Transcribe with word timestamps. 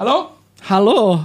Halló? 0.00 0.30
Halló? 0.60 1.20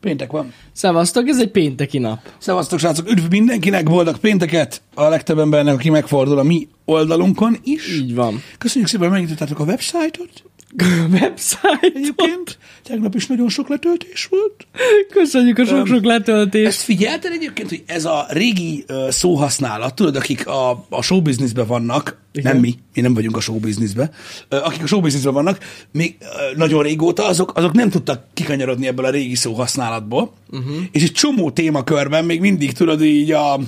Péntek 0.00 0.30
van. 0.30 0.52
Szevasztok, 0.72 1.28
ez 1.28 1.40
egy 1.40 1.50
pénteki 1.50 1.98
nap. 1.98 2.18
Szevasztok, 2.38 2.78
srácok! 2.78 3.10
Üdv 3.10 3.30
mindenkinek, 3.30 3.84
boldog 3.84 4.18
pénteket! 4.18 4.82
A 4.94 5.02
legtöbb 5.02 5.38
embernek, 5.38 5.74
aki 5.74 5.90
megfordul 5.90 6.38
a 6.38 6.42
mi 6.42 6.68
oldalunkon 6.84 7.56
is. 7.62 7.88
Így 7.96 8.14
van. 8.14 8.42
Köszönjük 8.58 8.90
szépen, 8.90 9.08
hogy 9.08 9.18
megnyitottátok 9.18 9.58
a 9.58 9.64
websájtot. 9.64 10.30
Website. 11.20 11.78
Egyébként 11.80 12.58
tegnap 12.82 13.14
is 13.14 13.26
nagyon 13.26 13.48
sok 13.48 13.68
letöltés 13.68 14.26
volt. 14.30 14.66
Köszönjük 15.10 15.58
a 15.58 15.64
sok-sok 15.64 16.04
letöltést. 16.04 16.66
Ezt 16.66 16.80
figyelted 16.80 17.32
egyébként, 17.32 17.68
hogy 17.68 17.82
ez 17.86 18.04
a 18.04 18.26
régi 18.28 18.84
uh, 18.88 19.10
szóhasználat, 19.10 19.94
tudod, 19.94 20.16
akik 20.16 20.46
a, 20.46 20.86
a 20.88 21.02
showbizniszben 21.02 21.66
vannak, 21.66 22.20
Igen. 22.32 22.52
nem 22.52 22.60
mi, 22.60 22.74
mi 22.94 23.00
nem 23.00 23.14
vagyunk 23.14 23.36
a 23.36 23.40
showbizniszben, 23.40 24.10
uh, 24.50 24.66
akik 24.66 24.82
a 24.82 24.86
showbizniszben 24.86 25.32
vannak, 25.32 25.58
még 25.92 26.16
uh, 26.20 26.56
nagyon 26.56 26.82
régóta, 26.82 27.26
azok, 27.26 27.56
azok 27.56 27.72
nem 27.72 27.90
tudtak 27.90 28.24
kikanyarodni 28.34 28.86
ebből 28.86 29.04
a 29.04 29.10
régi 29.10 29.34
szóhasználatból, 29.34 30.32
uh-huh. 30.50 30.76
és 30.92 31.02
egy 31.02 31.12
csomó 31.12 31.50
témakörben 31.50 32.24
még 32.24 32.40
mindig, 32.40 32.72
tudod, 32.72 33.02
így 33.02 33.32
a, 33.32 33.60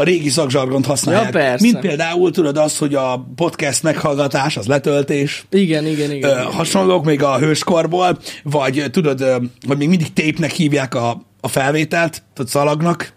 a 0.00 0.02
régi 0.02 0.28
szakzsargont 0.28 0.86
használják. 0.86 1.24
Ja, 1.24 1.30
persze. 1.30 1.64
Mint 1.64 1.78
például, 1.78 2.30
tudod, 2.30 2.56
az, 2.56 2.78
hogy 2.78 2.94
a 2.94 3.26
podcast 3.36 3.82
meghallgatás, 3.82 4.56
az 4.56 4.66
letöltés, 4.66 5.44
Igen, 5.50 5.86
igen, 5.86 6.10
igen. 6.10 6.30
Ö, 6.30 6.32
igen. 6.32 6.44
hasonlók 6.52 7.04
még 7.04 7.22
a 7.22 7.38
hőskorból, 7.38 8.18
vagy 8.42 8.84
tudod, 8.90 9.24
hogy 9.66 9.76
még 9.78 9.88
mindig 9.88 10.12
tape-nek 10.12 10.50
hívják 10.50 10.94
a, 10.94 11.22
a 11.40 11.48
felvételt, 11.48 12.22
tudod, 12.34 12.50
szalagnak, 12.50 13.12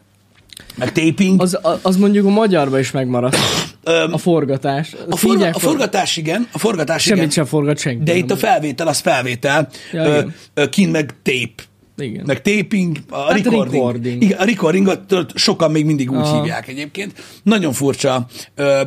meg 0.76 0.92
taping. 0.92 1.42
Az, 1.42 1.60
az 1.82 1.98
mondjuk 1.98 2.26
a 2.26 2.30
magyarban 2.30 2.80
is 2.80 2.92
megmaradt. 2.92 3.38
Öm, 3.84 4.14
A 4.14 4.18
forgatás. 4.18 4.96
a, 5.10 5.16
forga, 5.16 5.50
a 5.54 5.60
forgatás 5.60 6.18
igen, 6.18 6.48
a 6.52 6.58
forgatás 6.60 7.06
igen, 7.06 7.18
Semmit 7.18 7.34
sem 7.34 7.46
forgat 7.46 7.80
senki. 7.80 8.04
de 8.04 8.16
itt 8.16 8.32
a 8.32 8.38
felvétel, 8.38 8.88
az 8.88 9.00
felvétel, 9.00 9.70
Ja, 9.92 10.04
ö, 10.04 10.08
igen. 10.14 10.34
ö, 10.54 10.70
kint 10.70 10.92
meg 10.92 11.14
tape, 11.24 11.64
Igen. 12.02 12.24
meg 12.26 12.42
taping, 12.42 12.98
a 13.10 13.18
Hát 13.18 13.44
recording. 13.44 13.74
recording. 13.74 14.22
Igen, 14.24 14.38
a 14.40 14.44
recordingot 14.44 15.14
sokan 15.36 15.72
még 15.72 15.86
mindig 15.86 16.12
úgy 16.12 16.18
Aha. 16.18 16.42
hívják 16.42 16.68
egyébként. 16.68 17.14
Nagyon 17.44 17.74
furcsa 17.74 18.28
ö, 18.56 18.82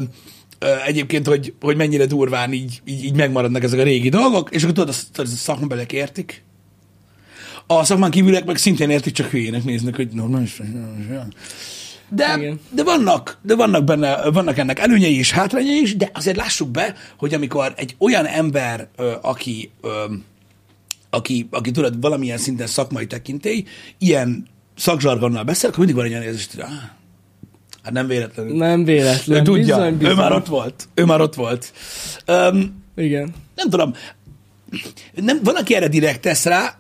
ö, 0.58 0.66
egyébként, 0.86 1.26
hogy, 1.26 1.54
hogy 1.60 1.76
mennyire 1.76 2.06
durván 2.06 2.52
így, 2.52 2.80
így, 2.84 3.04
így 3.04 3.14
megmaradnak 3.16 3.62
ezek 3.62 3.80
a 3.80 3.82
régi 3.82 4.08
dolgok, 4.08 4.50
és 4.50 4.62
akkor 4.62 4.74
tudod, 4.74 4.88
ezt 4.88 5.18
a 5.18 5.26
szakmabelek 5.26 5.92
értik. 5.92 6.42
A 7.66 7.84
szakmán 7.84 8.10
kívülek 8.10 8.44
meg 8.44 8.56
szintén 8.56 8.90
értik, 8.90 9.12
csak 9.14 9.30
hülyének 9.30 9.64
néznek, 9.64 9.96
hogy 9.96 10.08
normális. 10.12 10.60
De, 12.08 12.34
Igen. 12.36 12.60
de, 12.70 12.82
vannak, 12.82 13.38
de 13.42 13.54
vannak 13.54 13.84
benne, 13.84 14.30
vannak 14.30 14.58
ennek 14.58 14.78
előnyei 14.78 15.16
és 15.18 15.30
hátrányai 15.30 15.80
is, 15.80 15.96
de 15.96 16.10
azért 16.14 16.36
lássuk 16.36 16.68
be, 16.68 16.94
hogy 17.16 17.34
amikor 17.34 17.72
egy 17.76 17.94
olyan 17.98 18.26
ember, 18.26 18.88
aki, 19.22 19.70
aki, 21.14 21.48
aki 21.50 21.70
tudod, 21.70 22.00
valamilyen 22.00 22.38
szinten 22.38 22.66
szakmai 22.66 23.06
tekintély, 23.06 23.64
ilyen 23.98 24.46
szakzsargonnal 24.76 25.44
beszél, 25.44 25.68
akkor 25.68 25.78
mindig 25.78 25.96
van 25.96 26.04
egy 26.04 26.10
olyan 26.10 26.24
érzés, 26.24 26.48
hogy 26.54 26.60
ah, 26.60 26.68
hát 27.82 27.92
nem 27.92 28.06
véletlenül. 28.06 28.56
Nem 28.56 28.80
ő 28.80 28.84
véletlen. 28.84 29.44
tudja, 29.44 29.76
bizony, 29.76 29.96
bizony. 29.96 30.12
ő 30.12 30.16
már 30.16 30.32
ott 30.32 30.46
volt. 30.46 30.88
Ő 30.94 31.04
már 31.04 31.20
ott 31.20 31.34
volt. 31.34 31.72
Um, 32.26 32.84
Igen. 32.96 33.34
nem 33.54 33.70
tudom, 33.70 33.94
nem, 35.14 35.40
van, 35.42 35.54
aki 35.54 35.74
erre 35.74 35.88
direkt 35.88 36.20
tesz 36.20 36.44
rá, 36.44 36.78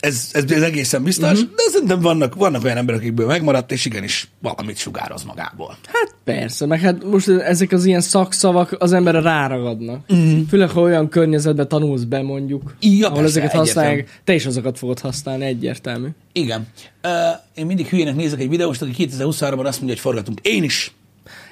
ez, 0.00 0.28
ez, 0.32 0.50
ez 0.50 0.62
egészen 0.62 1.02
biztos, 1.02 1.30
uh-huh. 1.30 1.54
de 1.56 1.62
szerintem 1.72 2.00
vannak, 2.00 2.34
vannak 2.34 2.64
olyan 2.64 2.76
emberek, 2.76 3.00
akikből 3.00 3.26
megmaradt, 3.26 3.72
és 3.72 3.84
igenis 3.84 4.28
valamit 4.42 4.76
sugároz 4.76 5.22
magából. 5.24 5.76
Hát 5.86 6.14
persze, 6.24 6.66
meg 6.66 6.80
hát 6.80 7.04
most 7.04 7.28
ezek 7.28 7.72
az 7.72 7.84
ilyen 7.84 8.00
szakszavak 8.00 8.76
az 8.78 8.92
emberre 8.92 9.20
ráragadnak. 9.20 10.14
Mm. 10.14 10.40
Főleg, 10.48 10.70
ha 10.70 10.80
olyan 10.80 11.08
környezetben 11.08 11.68
tanulsz 11.68 12.02
be, 12.02 12.22
mondjuk, 12.22 12.74
Ja, 12.80 13.06
ahol 13.06 13.20
persze, 13.20 13.40
ezeket 13.40 13.56
használják, 13.56 13.92
egyértelmű. 13.92 14.20
te 14.24 14.34
is 14.34 14.46
azokat 14.46 14.78
fogod 14.78 15.00
használni, 15.00 15.44
egyértelmű. 15.44 16.08
Igen. 16.32 16.66
Uh, 17.04 17.10
én 17.54 17.66
mindig 17.66 17.86
hülyének 17.86 18.16
nézek 18.16 18.40
egy 18.40 18.48
videóst, 18.48 18.82
aki 18.82 18.92
2023-ban 18.98 19.64
azt 19.64 19.78
mondja, 19.78 19.86
hogy 19.86 19.98
forgatunk. 19.98 20.40
Én 20.42 20.62
is. 20.62 20.92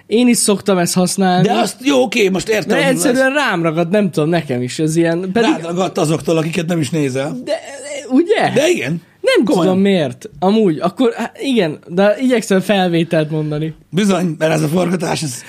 Én 0.07 0.29
is 0.29 0.37
szoktam 0.37 0.79
ezt 0.79 0.95
használni. 0.95 1.47
De 1.47 1.53
azt, 1.53 1.77
jó, 1.83 2.03
oké, 2.03 2.29
most 2.29 2.49
értem. 2.49 2.79
de 2.79 2.87
egyszerűen 2.87 3.33
rám 3.33 3.63
ragad, 3.63 3.91
nem 3.91 4.11
tudom, 4.11 4.29
nekem 4.29 4.63
is 4.63 4.79
ez 4.79 4.97
ilyen. 4.97 5.21
Pedig, 5.33 5.51
rád 5.51 5.63
ragadt 5.63 5.99
azoktól, 5.99 6.37
akiket 6.37 6.67
nem 6.67 6.81
is 6.81 6.91
nézel. 6.91 7.41
de, 7.45 7.61
ugye? 8.09 8.51
De 8.55 8.69
igen. 8.69 9.03
nem 9.21 9.45
komolyan. 9.45 9.67
tudom 9.67 9.83
miért. 9.83 10.29
Amúgy, 10.39 10.79
akkor 10.79 11.13
hát 11.17 11.39
igen, 11.41 11.79
de 11.89 12.17
igyekszem 12.21 12.61
felvételt 12.61 13.31
mondani. 13.31 13.75
Bizony, 13.91 14.35
mert 14.39 14.53
ez 14.53 14.63
a 14.63 14.69
forgatás, 14.69 15.23
ez... 15.23 15.43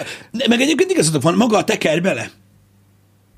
Meg 0.50 0.62
egyébként 0.62 0.92
igazatok 0.92 1.22
van, 1.22 1.36
maga 1.36 1.58
a 1.58 1.64
teker 1.64 2.02
bele. 2.02 2.30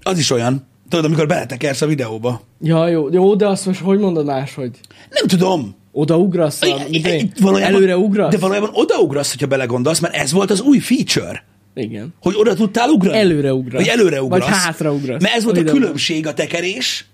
Az 0.02 0.18
is 0.18 0.32
olyan. 0.32 0.68
Tudod, 0.90 1.06
amikor 1.06 1.28
beletekersz 1.28 1.82
a 1.82 1.86
videóba. 1.86 2.42
Ja, 2.62 2.88
jó, 2.88 3.10
jó, 3.12 3.36
de 3.36 3.48
azt 3.48 3.66
most 3.66 3.80
hogy 3.80 4.00
mondod 4.00 4.26
máshogy? 4.26 4.72
Nem 5.10 5.28
tudom. 5.28 5.76
Odaugrasz? 5.92 6.62
A- 6.62 7.58
Előre 7.62 7.98
ugrasz? 7.98 8.32
De 8.32 8.38
valójában 8.38 8.70
odaugrasz, 8.74 9.32
hogyha 9.32 9.48
belegondolsz, 9.48 10.00
mert 10.00 10.16
ez 10.16 10.32
volt 10.32 10.52
az 10.52 10.62
új 10.62 10.80
feature. 10.80 11.44
Igen. 11.74 12.14
Hogy 12.22 12.34
oda 12.38 12.54
tudtál 12.54 12.90
ugrani. 12.90 13.18
Előre 13.18 13.54
ugrasz. 13.54 13.82
Vagy 13.82 13.92
előre 14.00 14.22
ugrasz. 14.24 14.40
Vagy 14.40 14.50
hátra 14.58 14.94
ugrasz. 14.94 15.22
Mert 15.22 15.36
ez 15.36 15.44
volt 15.44 15.58
a 15.58 15.60
Ide 15.60 15.72
különbség 15.72 16.28
a 16.28 16.34
tekerés, 16.34 17.06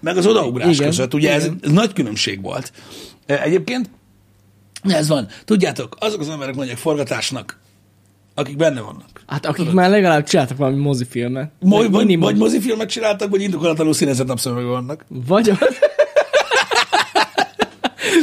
meg 0.00 0.16
az 0.16 0.26
odaugrás 0.26 0.74
Igen, 0.74 0.88
között. 0.88 1.14
Ugye 1.14 1.32
ez, 1.32 1.44
igen. 1.44 1.58
ez 1.62 1.70
nagy 1.70 1.92
különbség 1.92 2.42
volt. 2.42 2.72
E, 3.26 3.42
Egyébként 3.42 3.90
ez 4.82 5.08
van. 5.08 5.28
Tudjátok, 5.44 5.96
azok 5.98 6.20
az 6.20 6.28
emberek 6.28 6.54
mondják 6.54 6.76
forgatásnak, 6.78 7.58
akik 8.34 8.56
benne 8.56 8.80
vannak. 8.80 9.22
Hát 9.26 9.46
akik 9.46 9.72
már 9.72 9.90
legalább 9.90 10.24
csináltak 10.24 10.56
valami 10.56 10.76
mozifilmet. 10.80 11.50
Vagy, 11.60 11.90
vagy, 11.90 12.04
Minimum. 12.04 12.24
vagy 12.24 12.36
mozifilmet 12.36 12.88
csináltak, 12.90 13.30
vagy 13.30 13.42
indokolatlanul 13.42 13.92
színezett 13.92 14.26
napszemüveg 14.26 14.64
vannak. 14.64 15.04
Vagy. 15.08 15.52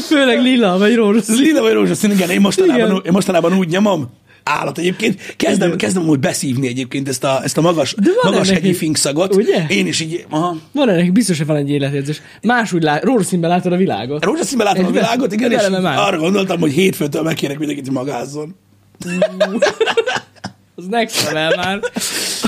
Főleg 0.08 0.42
lila, 0.42 0.78
vagy 0.78 0.96
rózsaszín. 0.96 1.36
Lila 1.36 1.62
vagy 1.62 1.74
rózsaszín, 1.74 2.12
igen, 2.12 2.30
én 2.30 2.42
mostanában, 2.42 2.90
Igen. 2.90 3.02
én 3.06 3.12
mostanában 3.12 3.58
úgy 3.58 3.68
nyomom, 3.68 4.10
állat 4.48 4.78
egyébként. 4.78 5.36
Kezdem, 5.36 5.76
kezdem 5.76 6.08
úgy 6.08 6.20
beszívni 6.20 6.68
egyébként 6.68 7.08
ezt 7.08 7.24
a, 7.24 7.40
ezt 7.44 7.58
a 7.58 7.62
magas, 7.62 7.94
De 7.98 8.10
magas 8.24 8.50
hegyi 8.50 8.68
egy- 8.70 8.76
finkszagot. 8.76 9.36
ugye? 9.36 9.66
Én 9.68 9.88
is 9.88 10.00
így, 10.00 10.26
aha. 10.30 10.58
Van 10.72 10.90
ennek 10.90 11.12
biztos, 11.12 11.38
hogy 11.38 11.48
van 11.48 11.56
egy 11.56 11.70
életérzés. 11.70 12.22
Máshogy 12.42 12.82
lát, 12.84 13.04
rózsaszínben 13.04 13.50
látod 13.50 13.74
a 13.74 13.78
világot. 13.78 14.24
Rózsaszínben 14.26 14.68
látom 14.68 14.84
a 14.84 14.88
Egy 14.88 14.94
be- 14.94 15.00
világot, 15.00 15.34
igen, 15.34 15.52
és 15.52 15.82
már. 15.82 15.98
arra 15.98 16.18
gondoltam, 16.18 16.60
hogy 16.60 16.72
hétfőtől 16.72 17.22
megkérek 17.22 17.58
mindenkit, 17.58 17.86
hogy 17.86 17.96
magázzon. 17.96 18.56
Az 20.76 20.86
next 20.90 21.24
level 21.32 21.56
már. 21.56 21.80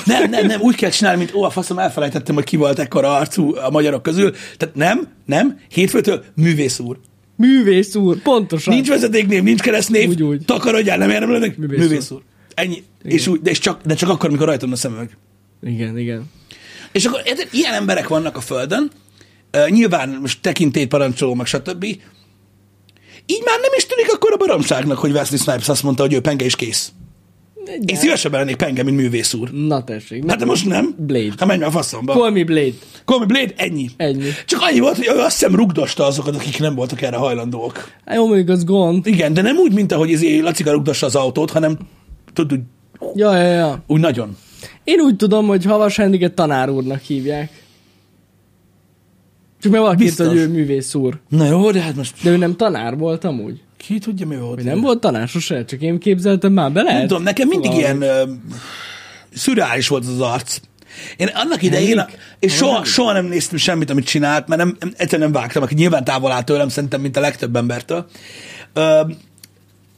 Nem, 0.05 0.29
nem, 0.29 0.45
nem, 0.45 0.61
úgy 0.61 0.75
kell 0.75 0.89
csinálni, 0.89 1.17
mint 1.17 1.33
ó, 1.35 1.43
a 1.43 1.49
faszom, 1.49 1.79
elfelejtettem, 1.79 2.35
hogy 2.35 2.43
ki 2.43 2.55
volt 2.57 2.79
ekkora 2.79 3.15
arcú 3.15 3.55
a 3.55 3.69
magyarok 3.69 4.01
közül. 4.03 4.31
Tehát 4.57 4.75
nem, 4.75 5.07
nem, 5.25 5.59
hétfőtől 5.69 6.23
művész 6.35 6.79
úr. 6.79 6.99
Művész 7.39 7.95
úr, 7.95 8.21
pontosan. 8.21 8.73
Nincs 8.73 8.87
vezetéknév, 8.87 9.43
nincs 9.43 9.61
keresztnév, 9.61 10.09
Úgy, 10.09 10.23
úgy. 10.23 10.45
takarodjál, 10.45 10.97
nem 10.97 11.09
érdemlenek, 11.09 11.57
művész, 11.57 11.79
Művész 11.79 12.11
úr. 12.11 12.21
Ennyi. 12.53 12.83
És, 13.03 13.27
úgy, 13.27 13.41
de, 13.41 13.49
és 13.49 13.59
csak, 13.59 13.81
de 13.85 13.95
csak 13.95 14.09
akkor, 14.09 14.29
mikor 14.31 14.45
rajtam 14.47 14.71
a 14.71 14.75
szemüveg. 14.75 15.17
Igen, 15.61 15.97
igen. 15.97 16.23
És 16.91 17.05
akkor 17.05 17.21
ilyen 17.51 17.73
emberek 17.73 18.07
vannak 18.07 18.37
a 18.37 18.41
Földön, 18.41 18.91
uh, 19.57 19.69
nyilván 19.69 20.17
most 20.21 20.41
tekintét 20.41 20.87
parancsoló, 20.87 21.33
meg 21.33 21.45
stb. 21.45 21.83
Így 23.25 23.41
már 23.45 23.59
nem 23.59 23.71
is 23.77 23.85
tűnik 23.85 24.13
akkor 24.13 24.31
a 24.33 24.37
baromságnak, 24.37 24.97
hogy 24.97 25.11
Wesley 25.11 25.39
Snipes 25.39 25.69
azt 25.69 25.83
mondta, 25.83 26.03
hogy 26.03 26.13
ő 26.13 26.19
penge 26.21 26.45
és 26.45 26.55
kész. 26.55 26.91
Én 27.85 27.95
szívesebben 27.95 28.39
lennék 28.39 28.55
penge, 28.55 28.83
mint 28.83 28.97
művész 28.97 29.33
úr. 29.33 29.51
Na 29.51 29.83
tessék. 29.83 30.23
Hát 30.29 30.37
de 30.37 30.45
most 30.45 30.65
nem. 30.65 30.95
Blade. 30.97 31.33
Hát 31.37 31.45
menj 31.45 31.59
már 31.59 31.67
a 31.67 31.71
faszomba. 31.71 32.13
Call 32.13 32.31
me 32.31 32.43
Blade. 32.43 32.73
Call 33.05 33.19
me 33.19 33.25
Blade, 33.25 33.53
ennyi. 33.55 33.89
Ennyi. 33.97 34.23
Csak 34.45 34.61
annyi 34.61 34.79
volt, 34.79 34.95
hogy 34.95 35.07
ő 35.15 35.19
azt 35.19 35.37
hiszem 35.39 35.55
rugdosta 35.55 36.05
azokat, 36.05 36.35
akik 36.35 36.59
nem 36.59 36.75
voltak 36.75 37.01
erre 37.01 37.17
hajlandóak. 37.17 37.97
Hát 38.05 38.15
jó, 38.15 38.27
mondjuk 38.27 38.49
az 38.49 38.63
gond. 38.63 39.07
Igen, 39.07 39.33
de 39.33 39.41
nem 39.41 39.57
úgy, 39.57 39.73
mint 39.73 39.91
ahogy 39.91 40.09
izé 40.09 40.39
Lacika 40.39 40.71
rugdossa 40.71 41.05
az 41.05 41.15
autót, 41.15 41.51
hanem 41.51 41.77
tudod, 42.33 42.51
úgy, 42.51 42.63
Ja, 43.15 43.35
ja, 43.35 43.51
ja. 43.51 43.83
úgy 43.87 43.99
nagyon. 43.99 44.37
Én 44.83 44.99
úgy 44.99 45.15
tudom, 45.15 45.47
hogy 45.47 45.65
Havas 45.65 45.95
Henriket 45.95 46.33
tanár 46.33 46.69
úrnak 46.69 47.01
hívják. 47.01 47.63
Csak 49.61 49.71
mert 49.71 49.83
valaki 49.83 50.03
írta, 50.03 50.27
hogy 50.27 50.37
ő 50.37 50.47
művész 50.47 50.95
úr. 50.95 51.19
Na 51.29 51.45
jó, 51.45 51.71
de 51.71 51.81
hát 51.81 51.95
most 51.95 52.23
De 52.23 52.29
ő 52.29 52.37
nem 52.37 52.55
tanár 52.55 52.97
volt 52.97 53.23
amúgy. 53.23 53.61
Ki 53.87 53.99
tudja, 53.99 54.27
mi 54.27 54.35
volt. 54.35 54.63
Nem 54.63 54.81
volt 54.81 54.99
tanár 54.99 55.27
sose, 55.27 55.65
csak 55.65 55.81
én 55.81 55.99
képzeltem 55.99 56.53
már 56.53 56.71
bele. 56.71 56.93
Nem 56.93 57.07
tudom, 57.07 57.23
nekem 57.23 57.47
mindig 57.47 57.71
Fogalmam. 57.71 58.01
ilyen 58.01 58.27
uh, 58.27 58.35
szürreális 59.33 59.87
volt 59.87 60.05
az, 60.05 60.21
arc. 60.21 60.59
Én 61.17 61.27
annak 61.33 61.61
idején, 61.61 62.05
és 62.39 62.55
soha, 62.55 62.83
soha 62.83 63.13
nem 63.13 63.25
néztem 63.25 63.57
semmit, 63.57 63.89
amit 63.89 64.05
csinált, 64.05 64.47
mert 64.47 64.61
nem, 64.61 64.75
nem, 64.79 64.93
egyszerűen 64.97 65.31
nem 65.31 65.41
vágtam, 65.41 65.63
aki 65.63 65.73
nyilván 65.73 66.03
távol 66.03 66.31
áll 66.31 66.43
tőlem, 66.43 66.69
szerintem, 66.69 67.01
mint 67.01 67.17
a 67.17 67.19
legtöbb 67.19 67.55
embertől. 67.55 68.05
Uh, 68.75 69.11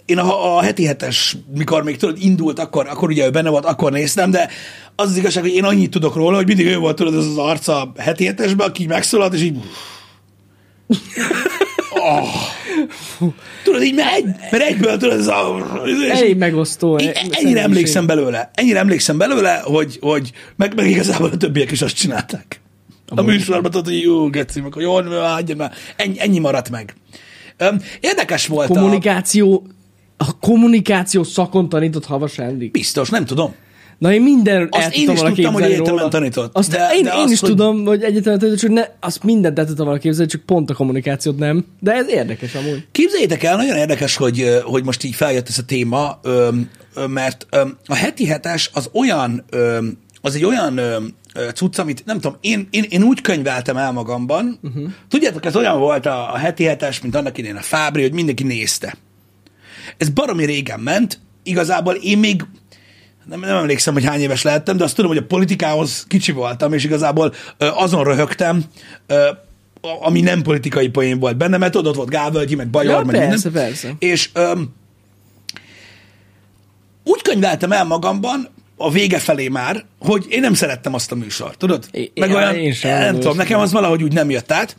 én 0.05 0.17
a, 0.17 0.57
a 0.57 0.61
heti 0.61 0.85
hetes, 0.85 1.37
mikor 1.55 1.83
még 1.83 1.97
tudod, 1.97 2.17
indult, 2.19 2.59
akkor, 2.59 2.87
akkor 2.87 3.09
ugye 3.09 3.25
ő 3.25 3.29
benne 3.29 3.49
volt, 3.49 3.65
akkor 3.65 3.91
néztem, 3.91 4.31
de 4.31 4.49
az 4.95 5.09
az 5.09 5.17
igazság, 5.17 5.43
hogy 5.43 5.53
én 5.53 5.63
annyit 5.63 5.91
tudok 5.91 6.15
róla, 6.15 6.35
hogy 6.35 6.47
mindig 6.47 6.65
ő 6.65 6.77
volt, 6.77 6.95
tudod, 6.95 7.15
az 7.15 7.25
az 7.25 7.37
arca 7.37 7.81
a 7.81 7.91
heti 7.97 8.25
hetesben, 8.25 8.67
aki 8.67 8.85
megszólalt, 8.85 9.33
és 9.33 9.41
így... 9.41 9.57
Oh. 12.01 13.31
Tudod, 13.63 13.83
így 13.83 13.95
megy, 13.95 14.25
mert 14.51 14.63
egyből 14.63 14.97
tudod, 14.97 15.19
ez 15.19 15.27
a... 15.27 15.65
Elég 16.09 16.37
megosztó. 16.37 16.97
Én 16.97 17.11
ennyire 17.29 17.61
emlékszem 17.61 18.05
belőle, 18.05 18.51
ennyire 18.53 18.79
emlékszem 18.79 19.17
belőle, 19.17 19.61
hogy, 19.63 19.97
hogy 20.01 20.31
meg, 20.55 20.75
meg 20.75 20.89
igazából 20.89 21.29
a 21.29 21.37
többiek 21.37 21.71
is 21.71 21.81
azt 21.81 21.95
csinálták. 21.95 22.61
a 23.07 23.21
műsorban, 23.21 23.71
tudod, 23.71 23.85
hogy 23.85 24.01
jó, 24.01 24.29
geci, 24.29 24.59
hogy 24.59 24.81
jól, 24.81 25.03
hagyjad 25.03 25.57
már. 25.57 25.71
Ennyi, 25.95 26.19
ennyi 26.19 26.39
maradt 26.39 26.69
meg. 26.69 26.95
Érdekes 27.99 28.47
volt 28.47 28.69
a... 28.69 28.73
Kommunikáció, 28.73 29.67
a 30.17 30.39
kommunikáció 30.39 31.23
szakon 31.23 31.69
tanított 31.69 32.05
Havas 32.05 32.35
Henrik. 32.35 32.71
Biztos, 32.71 33.09
nem 33.09 33.25
tudom. 33.25 33.55
Na 34.01 34.13
én 34.13 34.21
minden 34.21 34.67
Azt 34.71 34.83
el 34.83 34.91
én 34.91 35.09
is 35.09 35.19
volna 35.19 35.35
tudtam, 35.35 35.53
hogy 35.53 35.63
egyetemen 35.63 35.89
róla. 35.97 36.07
tanított. 36.07 36.55
Azt 36.57 36.71
De- 36.71 36.89
én, 36.95 37.03
de 37.03 37.13
én 37.13 37.23
az, 37.23 37.31
is 37.31 37.39
hogy- 37.39 37.49
tudom, 37.49 37.85
hogy 37.85 38.03
egyetemen 38.03 38.39
tanított, 38.39 38.61
csak 38.61 38.71
ne, 38.71 38.83
azt 38.99 39.23
mindent 39.23 39.59
el 39.59 39.65
tudtam 39.65 39.85
volna 39.85 39.99
képzelni, 39.99 40.31
csak 40.31 40.41
pont 40.41 40.69
a 40.69 40.73
kommunikációt 40.73 41.37
nem. 41.37 41.65
De 41.79 41.91
ez 41.93 42.07
érdekes 42.09 42.55
amúgy. 42.55 42.87
Képzeljétek 42.91 43.43
el, 43.43 43.55
nagyon 43.55 43.77
érdekes, 43.77 44.15
hogy, 44.15 44.59
hogy 44.63 44.83
most 44.83 45.03
így 45.03 45.15
feljött 45.15 45.47
ez 45.47 45.57
a 45.57 45.63
téma, 45.65 46.19
mert 47.07 47.47
a 47.85 47.95
heti 47.95 48.25
hetes 48.25 48.69
az 48.73 48.89
olyan, 48.93 49.45
az 50.21 50.35
egy 50.35 50.43
olyan 50.45 50.79
cucc, 51.53 51.79
amit 51.79 52.05
nem 52.05 52.19
tudom, 52.19 52.37
én, 52.41 52.67
én, 52.71 52.85
én 52.89 53.03
úgy 53.03 53.21
könyveltem 53.21 53.77
el 53.77 53.91
magamban, 53.91 54.59
uh-huh. 54.63 54.83
tudjátok, 55.09 55.45
ez 55.45 55.55
olyan 55.55 55.79
volt 55.79 56.05
a, 56.05 56.33
a 56.33 56.37
heti 56.37 56.63
hetes, 56.63 57.01
mint 57.01 57.15
annak 57.15 57.37
idén 57.37 57.55
a 57.55 57.61
Fábri, 57.61 58.01
hogy 58.01 58.13
mindenki 58.13 58.43
nézte. 58.43 58.95
Ez 59.97 60.09
baromi 60.09 60.45
régen 60.45 60.79
ment, 60.79 61.19
igazából 61.43 61.93
én 61.93 62.17
még 62.17 62.45
nem, 63.25 63.39
nem 63.39 63.55
emlékszem, 63.55 63.93
hogy 63.93 64.05
hány 64.05 64.19
éves 64.21 64.41
lehettem, 64.41 64.77
de 64.77 64.83
azt 64.83 64.95
tudom, 64.95 65.11
hogy 65.11 65.19
a 65.19 65.25
politikához 65.25 66.05
kicsi 66.07 66.31
voltam, 66.31 66.73
és 66.73 66.83
igazából 66.83 67.33
azon 67.57 68.03
röhögtem, 68.03 68.63
ami 70.01 70.21
nem 70.21 70.41
politikai 70.41 70.87
poén 70.89 71.19
volt 71.19 71.37
benne, 71.37 71.57
mert 71.57 71.75
ott 71.75 71.95
volt 71.95 72.09
Gávölgyi, 72.09 72.55
meg 72.55 72.69
Bajor, 72.69 72.91
Ja, 72.93 73.03
meg 73.05 73.15
persze, 73.15 73.49
minden. 73.49 73.63
persze. 73.67 73.95
És 73.99 74.29
öm, 74.33 74.73
úgy 77.03 77.21
könyveltem 77.21 77.71
el 77.71 77.83
magamban, 77.85 78.49
a 78.77 78.91
vége 78.91 79.17
felé 79.19 79.47
már, 79.47 79.85
hogy 79.99 80.25
én 80.29 80.39
nem 80.39 80.53
szerettem 80.53 80.93
azt 80.93 81.11
a 81.11 81.15
műsort, 81.15 81.57
tudod? 81.57 81.85
É- 81.91 82.19
Meg 82.19 82.31
olyan, 82.31 82.55
én 82.55 82.73
sem 82.73 82.99
nem 82.99 83.13
tudom, 83.13 83.37
nekem 83.37 83.59
az 83.59 83.71
valahogy 83.71 84.03
úgy 84.03 84.13
nem 84.13 84.29
jött 84.29 84.51
át. 84.51 84.75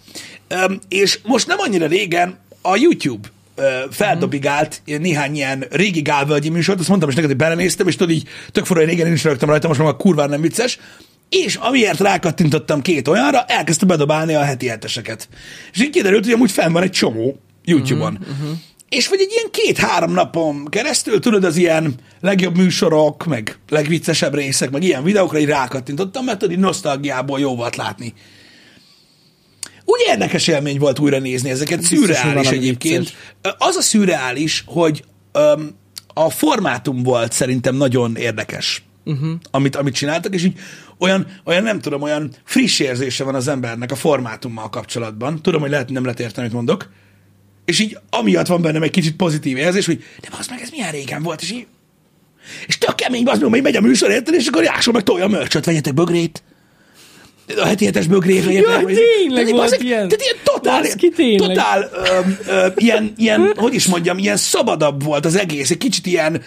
Öm, 0.49 0.79
és 0.89 1.19
most 1.25 1.47
nem 1.47 1.59
annyira 1.61 1.87
régen 1.87 2.39
a 2.63 2.77
YouTube 2.77 3.29
feldobigált 3.91 4.83
néhány 4.85 5.35
ilyen 5.35 5.65
régi 5.71 6.03
Gálvölgyi 6.03 6.49
műsort, 6.49 6.79
azt 6.79 6.89
mondtam 6.89 7.09
is 7.09 7.15
neked, 7.15 7.31
hogy 7.31 7.41
belenéztem, 7.41 7.89
és 7.89 7.97
tudod 7.97 8.15
így, 8.15 8.29
tök 8.53 8.65
fura, 8.65 8.85
régen 8.85 9.07
én 9.07 9.13
is 9.13 9.25
rögtem 9.25 9.49
rajta, 9.49 9.69
most 9.69 9.81
már 9.81 9.97
kurván 9.97 10.29
nem 10.29 10.41
vicces, 10.41 10.79
és 11.29 11.55
amiért 11.55 12.01
rákattintottam 12.01 12.83
két 12.83 13.09
olyanra, 13.09 13.45
elkezdte 13.45 13.87
bedobálni 13.87 14.35
a 14.35 14.43
heti 14.43 14.67
heteseket. 14.67 15.29
És 15.73 15.81
így 15.81 15.91
kiderült, 15.91 16.25
hogy 16.25 16.33
amúgy 16.33 16.51
fenn 16.51 16.73
van 16.73 16.83
egy 16.83 16.91
csomó 16.91 17.41
YouTube-on. 17.65 18.19
Uh-huh. 18.21 18.59
És 18.89 19.09
vagy 19.09 19.21
egy 19.21 19.31
ilyen 19.31 19.51
két-három 19.51 20.13
napon 20.13 20.67
keresztül, 20.71 21.21
tudod, 21.21 21.45
az 21.45 21.57
ilyen 21.57 21.95
legjobb 22.21 22.57
műsorok, 22.57 23.25
meg 23.25 23.59
legviccesebb 23.69 24.35
részek, 24.35 24.71
meg 24.71 24.83
ilyen 24.83 25.03
videókra 25.03 25.39
így 25.39 25.49
rákattintottam, 25.49 26.25
mert 26.25 26.39
tudod, 26.39 26.55
így 26.55 26.61
nosztalgiából 26.61 27.41
jó 27.41 27.57
volt 27.57 27.77
látni. 27.77 28.15
Úgy 29.85 30.01
érdekes 30.09 30.47
élmény 30.47 30.79
volt 30.79 30.99
újra 30.99 31.19
nézni 31.19 31.51
ezeket, 31.51 31.79
Biztos, 31.79 31.99
szürreális 31.99 32.49
egyébként. 32.49 32.99
vicces. 32.99 33.55
Az 33.59 33.77
a 33.77 33.83
szürreális, 33.83 34.65
hogy 34.67 35.05
öm, 35.33 35.75
a 36.15 36.31
formátum 36.31 37.03
volt 37.03 37.33
szerintem 37.33 37.75
nagyon 37.75 38.17
érdekes, 38.17 38.83
uh-huh. 39.05 39.31
amit, 39.51 39.77
amit 39.77 39.95
csináltak, 39.95 40.35
és 40.35 40.45
így 40.45 40.59
olyan, 40.99 41.27
olyan, 41.45 41.63
nem 41.63 41.81
tudom, 41.81 42.03
olyan 42.03 42.31
friss 42.45 42.79
érzése 42.79 43.25
van 43.25 43.35
az 43.35 43.49
embernek 43.49 43.91
a 43.91 43.97
formátummal 43.97 44.69
kapcsolatban. 44.69 45.43
Tudom, 45.43 45.61
hogy 45.61 45.71
lehet, 45.71 45.91
nem 45.91 46.03
lehet 46.05 46.21
érteni, 46.21 46.41
amit 46.41 46.57
mondok. 46.57 46.91
És 47.65 47.79
így 47.79 47.99
amiatt 48.11 48.47
van 48.47 48.63
bennem 48.63 48.83
egy 48.83 48.91
kicsit 48.91 49.17
pozitív 49.17 49.57
érzés, 49.57 49.87
hogy 49.87 50.05
de 50.21 50.29
az 50.39 50.47
meg 50.47 50.61
ez 50.61 50.71
milyen 50.71 50.91
régen 50.91 51.23
volt, 51.23 51.43
és 51.43 51.51
így 51.51 51.67
és 52.67 52.79
tök 52.79 52.95
kemény, 52.95 53.27
az 53.27 53.39
meg, 53.39 53.51
hogy 53.51 53.63
megy 53.63 53.77
a 53.77 53.81
műsor, 53.81 54.11
érted, 54.11 54.35
és 54.35 54.47
akkor 54.47 54.63
Jákson 54.63 54.95
meg 54.95 55.03
tolja 55.03 55.25
a 55.25 55.29
mörcsöt, 55.29 55.65
vegyetek 55.65 55.95
bögrét. 55.95 56.43
A 57.57 57.67
heti 57.67 57.85
hetes? 57.85 58.07
Jaj, 58.07 58.83
Vagy- 58.83 58.95
tényleg 58.95 59.29
Tehát, 59.31 59.51
volt 59.51 59.63
bazeg, 59.63 59.83
ilyen. 59.85 60.09
Tehát 60.09 60.23
ilyen 60.23 60.37
totál, 60.45 60.81
Baszki, 60.83 61.09
tényleg. 61.09 61.49
totál 61.49 61.91
ö, 61.93 62.19
ö, 62.53 62.67
ilyen, 62.77 63.13
ilyen, 63.17 63.53
hogy 63.57 63.75
is 63.75 63.87
mondjam, 63.87 64.19
ilyen 64.19 64.37
szabadabb 64.37 65.05
volt 65.05 65.25
az 65.25 65.37
egész, 65.37 65.71
egy 65.71 65.79
kicsit 65.79 66.07
ilyen, 66.07 66.43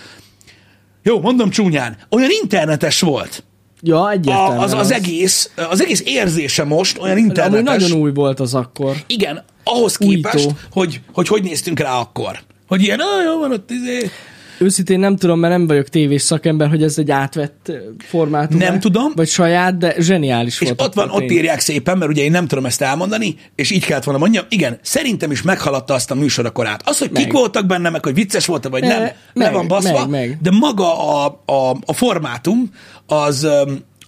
jó, 1.03 1.19
mondom 1.21 1.49
csúnyán, 1.49 1.97
olyan 2.09 2.29
internetes 2.41 2.99
volt. 2.99 3.43
Ja, 3.81 4.11
egyértelműen. 4.11 4.57
A, 4.59 4.63
az, 4.63 4.73
az, 4.73 4.91
egész, 4.91 5.49
az 5.69 5.81
egész 5.81 6.01
érzése 6.05 6.63
most 6.63 6.97
olyan 6.97 7.17
Amúgy 7.17 7.25
internetes. 7.27 7.81
nagyon 7.81 7.97
új 8.01 8.11
volt 8.13 8.39
az 8.39 8.53
akkor. 8.53 8.95
Igen, 9.07 9.43
ahhoz 9.63 9.97
képest, 9.97 10.49
hogy, 10.71 11.01
hogy 11.13 11.27
hogy 11.27 11.43
néztünk 11.43 11.79
rá 11.79 11.99
akkor. 11.99 12.39
Hogy 12.67 12.81
ilyen, 12.83 12.99
ah, 12.99 13.23
jó 13.25 13.39
van 13.39 13.51
ott, 13.51 13.69
izé. 13.71 14.09
Őszintén 14.57 14.99
nem 14.99 15.15
tudom, 15.15 15.39
mert 15.39 15.57
nem 15.57 15.67
vagyok 15.67 15.87
tévés 15.87 16.21
szakember, 16.21 16.69
hogy 16.69 16.83
ez 16.83 16.97
egy 16.97 17.11
átvett 17.11 17.71
formátum. 17.97 18.57
Nem 18.57 18.79
tudom. 18.79 19.11
Vagy 19.15 19.27
saját, 19.27 19.77
de 19.77 19.95
zseniális 19.99 20.61
És 20.61 20.67
volt. 20.67 20.81
ott 20.81 20.93
van, 20.93 21.09
ott 21.09 21.31
írják 21.31 21.59
szépen, 21.59 21.97
mert 21.97 22.11
ugye 22.11 22.23
én 22.23 22.31
nem 22.31 22.47
tudom 22.47 22.65
ezt 22.65 22.81
elmondani, 22.81 23.35
és 23.55 23.71
így 23.71 23.85
kellett 23.85 24.03
volna 24.03 24.19
mondjam, 24.19 24.45
igen, 24.49 24.79
szerintem 24.81 25.31
is 25.31 25.41
meghaladta 25.41 25.93
azt 25.93 26.11
a 26.11 26.15
műsor 26.15 26.51
korát. 26.51 26.81
Az, 26.85 26.97
hogy 26.97 27.11
kik 27.11 27.25
Meg. 27.25 27.33
voltak 27.33 27.65
benne, 27.65 27.89
meg 27.89 28.03
hogy 28.03 28.13
vicces 28.13 28.45
volt 28.45 28.67
vagy 28.67 28.81
nem, 28.81 29.01
E, 29.01 29.15
le 29.33 29.43
meg, 29.45 29.53
van 29.53 29.67
baszva, 29.67 30.07
meg, 30.07 30.09
meg. 30.09 30.37
de 30.41 30.51
maga 30.51 31.23
a, 31.23 31.41
a, 31.45 31.69
a 31.85 31.93
formátum 31.93 32.69
az, 33.07 33.47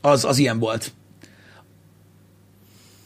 az, 0.01 0.25
az 0.25 0.37
ilyen 0.37 0.59
volt. 0.59 0.91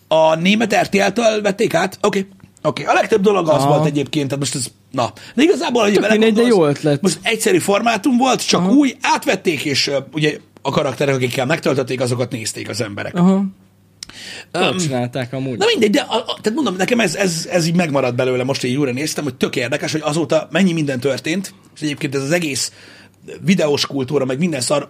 A 0.07 0.35
német 0.35 0.75
RTL-től 0.81 1.41
vették 1.41 1.73
át? 1.73 1.97
Oké. 2.01 2.19
Okay. 2.19 2.31
Oké, 2.63 2.81
okay. 2.81 2.95
a 2.95 2.99
legtöbb 2.99 3.21
dolog 3.21 3.49
az 3.49 3.61
Aha. 3.61 3.67
volt 3.67 3.85
egyébként, 3.85 4.27
tehát 4.27 4.39
most 4.39 4.55
ez, 4.55 4.71
na. 4.91 5.13
De 5.35 5.43
igazából, 5.43 5.83
hogy 5.83 5.99
mindegy, 6.09 6.33
de 6.33 6.41
jó 6.41 6.65
ötlet. 6.65 7.01
most 7.01 7.19
egyszerű 7.21 7.57
formátum 7.57 8.17
volt, 8.17 8.47
csak 8.47 8.61
Aha. 8.61 8.71
új, 8.71 8.95
átvették, 9.01 9.63
és 9.65 9.87
ö, 9.87 9.97
ugye 10.13 10.37
a 10.61 10.71
karakterek, 10.71 11.15
akikkel 11.15 11.45
megtöltötték, 11.45 12.01
azokat 12.01 12.31
nézték 12.31 12.69
az 12.69 12.81
emberek. 12.81 13.15
Aha. 13.15 13.45
Jól 14.53 14.75
csinálták 14.75 15.33
amúgy. 15.33 15.57
Na 15.57 15.65
mindegy, 15.65 15.89
de 15.89 15.99
a, 15.99 16.15
a, 16.15 16.37
tehát 16.41 16.53
mondom, 16.53 16.75
nekem 16.75 16.99
ez, 16.99 17.15
ez, 17.15 17.47
ez 17.51 17.67
így 17.67 17.75
megmaradt 17.75 18.15
belőle, 18.15 18.43
most 18.43 18.63
így 18.63 18.75
újra 18.75 18.91
néztem, 18.91 19.23
hogy 19.23 19.35
tök 19.35 19.55
érdekes, 19.55 19.91
hogy 19.91 20.01
azóta 20.03 20.47
mennyi 20.51 20.73
minden 20.73 20.99
történt, 20.99 21.53
és 21.75 21.81
egyébként 21.81 22.15
ez 22.15 22.21
az 22.21 22.31
egész 22.31 22.71
videós 23.45 23.85
kultúra, 23.85 24.25
meg 24.25 24.39
minden 24.39 24.61
szar 24.61 24.89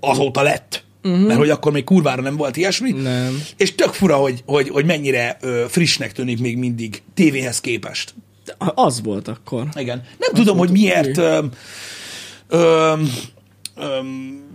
azóta 0.00 0.42
lett. 0.42 0.84
Uh-huh. 1.02 1.26
Mert 1.26 1.38
hogy 1.38 1.50
akkor 1.50 1.72
még 1.72 1.84
kurvára 1.84 2.22
nem 2.22 2.36
volt 2.36 2.56
ilyesmi. 2.56 2.90
Nem. 2.90 3.42
És 3.56 3.74
tök 3.74 3.92
fura, 3.92 4.16
hogy, 4.16 4.42
hogy, 4.46 4.68
hogy 4.68 4.84
mennyire 4.84 5.36
ö, 5.40 5.64
frissnek 5.68 6.12
tűnik 6.12 6.40
még 6.40 6.56
mindig 6.56 7.02
tévéhez 7.14 7.60
képest. 7.60 8.14
Az 8.74 9.02
volt 9.02 9.28
akkor. 9.28 9.66
Igen. 9.74 10.02
Nem 10.18 10.30
tudom, 10.32 10.58
hogy 10.58 10.70
miért 10.70 11.18
oké. 11.18 11.26
ö, 11.26 11.38
ö, 12.48 12.92
ö, 13.76 13.82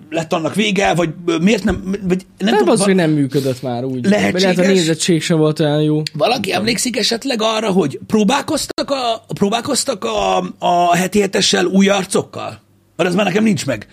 lett 0.10 0.34
annak 0.34 0.56
vége, 0.56 0.94
vagy 0.94 1.10
miért 1.42 1.64
nem, 1.64 1.84
vagy 1.84 2.26
nem 2.38 2.50
Nem 2.50 2.58
tudom, 2.58 2.70
az, 2.74 2.78
va- 2.78 2.88
hogy 2.88 2.96
nem 2.96 3.12
működött 3.12 3.62
már 3.62 3.84
úgy. 3.84 4.06
Lehetséges. 4.06 4.42
Lehet 4.42 4.58
a 4.58 4.74
nézettség 4.74 5.22
sem 5.22 5.38
volt 5.38 5.60
olyan 5.60 5.82
jó. 5.82 6.02
Valaki 6.14 6.54
emlékszik 6.54 6.98
esetleg 6.98 7.42
arra, 7.42 7.72
hogy 7.72 8.00
próbálkoztak 8.08 8.92
a, 8.92 9.24
próbálkoztak 9.34 10.04
a, 10.06 10.38
a 10.60 10.96
heti 10.96 11.20
hetessel 11.22 11.66
új 11.66 11.90
arcokkal? 11.90 12.62
Mert 12.96 13.10
ez 13.10 13.16
már 13.16 13.26
nekem 13.26 13.44
nincs 13.44 13.66
meg. 13.66 13.88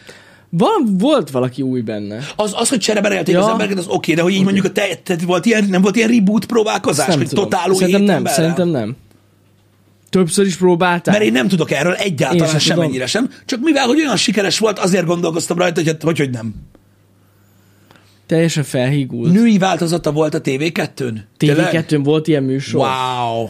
Van, 0.50 0.96
volt 0.98 1.30
valaki 1.30 1.62
új 1.62 1.80
benne. 1.80 2.18
Az, 2.36 2.52
az 2.56 2.68
hogy 2.68 2.78
csereberelték 2.78 3.34
ja. 3.34 3.42
Az 3.42 3.48
embereket, 3.48 3.78
az 3.78 3.86
oké, 3.88 4.14
de 4.14 4.22
hogy 4.22 4.32
így 4.32 4.42
mondjuk 4.44 4.64
a 4.64 4.70
te, 4.72 4.94
te, 5.04 5.16
volt 5.26 5.46
ilyen, 5.46 5.64
nem 5.64 5.82
volt 5.82 5.96
ilyen 5.96 6.08
reboot 6.08 6.44
próbálkozás, 6.46 7.06
nem 7.06 7.18
hogy 7.18 7.28
tudom. 7.28 7.44
totál 7.48 7.70
új 7.70 7.76
Szerintem 7.76 8.02
nem, 8.02 8.16
emberrel? 8.16 8.38
szerintem 8.38 8.68
nem. 8.68 8.96
Többször 10.16 10.46
is 10.46 10.56
próbálták. 10.56 11.14
Mert 11.14 11.26
én 11.26 11.32
nem 11.32 11.48
tudok 11.48 11.70
erről 11.70 11.94
egyáltalán 11.94 12.48
sem 12.48 12.58
semennyire 12.58 13.06
sem, 13.06 13.30
csak 13.44 13.60
mivel, 13.60 13.86
hogy 13.86 13.98
olyan 13.98 14.16
sikeres 14.16 14.58
volt, 14.58 14.78
azért 14.78 15.06
gondolkoztam 15.06 15.58
rajta, 15.58 15.80
hogy, 15.80 15.86
hát- 15.88 16.02
hogy, 16.02 16.18
hogy 16.18 16.30
nem. 16.30 16.54
Teljesen 18.26 18.62
felhígult. 18.64 19.32
Női 19.32 19.58
változata 19.58 20.12
volt 20.12 20.34
a 20.34 20.40
TV2-n? 20.40 21.18
Tényleg? 21.36 21.86
TV2-n 21.88 22.00
volt 22.04 22.28
ilyen 22.28 22.42
műsor. 22.42 22.80
Wow. 22.80 23.48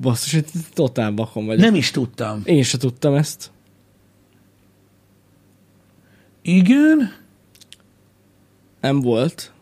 Basszus, 0.00 0.32
hogy 0.32 0.44
totál 0.74 1.10
bakon 1.10 1.46
vagyok. 1.46 1.60
Nem 1.60 1.74
is 1.74 1.90
tudtam. 1.90 2.42
Én 2.44 2.62
se 2.62 2.78
tudtam 2.78 3.14
ezt. 3.14 3.50
Igen? 6.42 7.12
Nem 8.80 9.00
volt. 9.00 9.52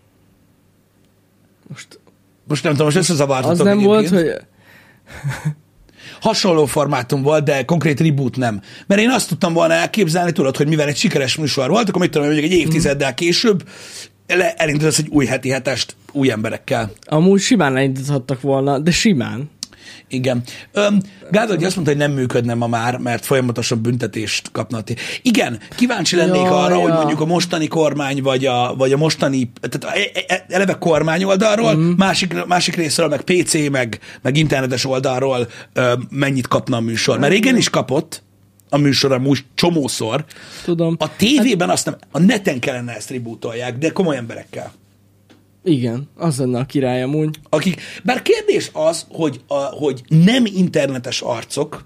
Most 1.69 2.01
Most 2.49 2.63
nem 2.63 2.73
tudom, 2.73 2.87
most 2.87 2.99
összezavartatok 2.99 3.59
az 3.59 3.65
nem 3.67 3.79
volt, 3.79 4.07
egyébként. 4.07 4.33
hogy 4.33 4.47
hasonló 6.21 6.67
formátum 6.67 7.23
volt, 7.23 7.45
de 7.45 7.65
konkrét 7.65 8.01
reboot 8.01 8.37
nem. 8.37 8.61
Mert 8.87 9.01
én 9.01 9.11
azt 9.11 9.29
tudtam 9.29 9.53
volna 9.53 9.75
elképzelni, 9.75 10.33
tudod, 10.33 10.57
hogy 10.57 10.69
mivel 10.69 10.89
egy 10.89 10.97
sikeres 10.97 11.37
műsor 11.37 11.69
volt, 11.69 11.89
akkor 11.89 12.01
mit 12.01 12.11
tudom, 12.11 12.27
mondjuk 12.27 12.51
egy 12.53 12.59
évtizeddel 12.59 13.15
később 13.15 13.63
elindítasz 14.57 14.99
egy 14.99 15.09
új 15.11 15.27
heti 15.27 15.51
hetest 15.51 15.97
új 16.13 16.31
emberekkel. 16.31 16.91
amúgy 17.05 17.41
simán 17.41 17.77
elindíthattak 17.77 18.41
volna, 18.41 18.79
de 18.79 18.91
simán. 18.91 19.51
Igen. 20.09 20.43
Öm, 20.73 21.01
Gádor 21.31 21.65
azt 21.65 21.75
mondta, 21.75 21.93
hogy 21.95 22.03
nem 22.03 22.13
működne 22.13 22.55
ma 22.55 22.67
már, 22.67 22.97
mert 22.97 23.25
folyamatosan 23.25 23.83
büntetést 23.83 24.51
kapna. 24.53 24.83
Igen, 25.23 25.59
kíváncsi 25.77 26.17
lennék 26.17 26.43
Ja, 26.43 26.63
arra, 26.63 26.75
ja. 26.75 26.81
hogy 26.81 26.93
mondjuk 26.93 27.21
a 27.21 27.25
mostani 27.25 27.67
kormány, 27.67 28.23
vagy 28.23 28.47
a, 28.47 28.75
vagy 28.77 28.93
a 28.93 28.97
mostani, 28.97 29.51
tehát 29.61 29.97
e- 29.97 30.25
e- 30.27 30.45
eleve 30.49 30.79
kormány 30.79 31.25
oldalról, 31.25 31.75
mm. 31.75 31.91
másik, 31.97 32.45
másik 32.45 32.75
részről, 32.75 33.09
meg 33.09 33.21
PC, 33.21 33.69
meg, 33.71 34.01
meg 34.23 34.37
internetes 34.37 34.85
oldalról 34.85 35.49
ö, 35.73 35.93
mennyit 36.11 36.49
kapna 36.49 36.77
a 36.77 36.81
műsor. 36.81 37.19
Mert 37.19 37.33
régen 37.33 37.57
is 37.57 37.71
kapott 37.71 38.23
a 38.71 38.77
műsor 38.77 39.13
amúgy 39.13 39.45
csomószor. 39.55 40.25
Tudom. 40.65 40.97
A 40.99 41.17
tévében 41.17 41.71
azt 41.71 41.85
nem, 41.85 41.97
a 42.11 42.19
neten 42.19 42.59
kellene 42.59 42.97
ezt 42.97 43.11
rebootolják, 43.11 43.79
de 43.79 43.91
komoly 43.91 44.17
emberekkel. 44.17 44.73
Igen, 45.65 46.09
az 46.17 46.39
lenne 46.39 46.59
a 46.59 46.65
király 46.65 47.03
amúgy. 47.03 47.39
akik, 47.49 47.81
bár 48.05 48.23
kérdés 48.23 48.71
az, 48.73 49.07
hogy, 49.09 49.41
a, 49.47 49.55
hogy 49.55 50.03
nem 50.09 50.47
internetes 50.47 51.21
arcok, 51.21 51.83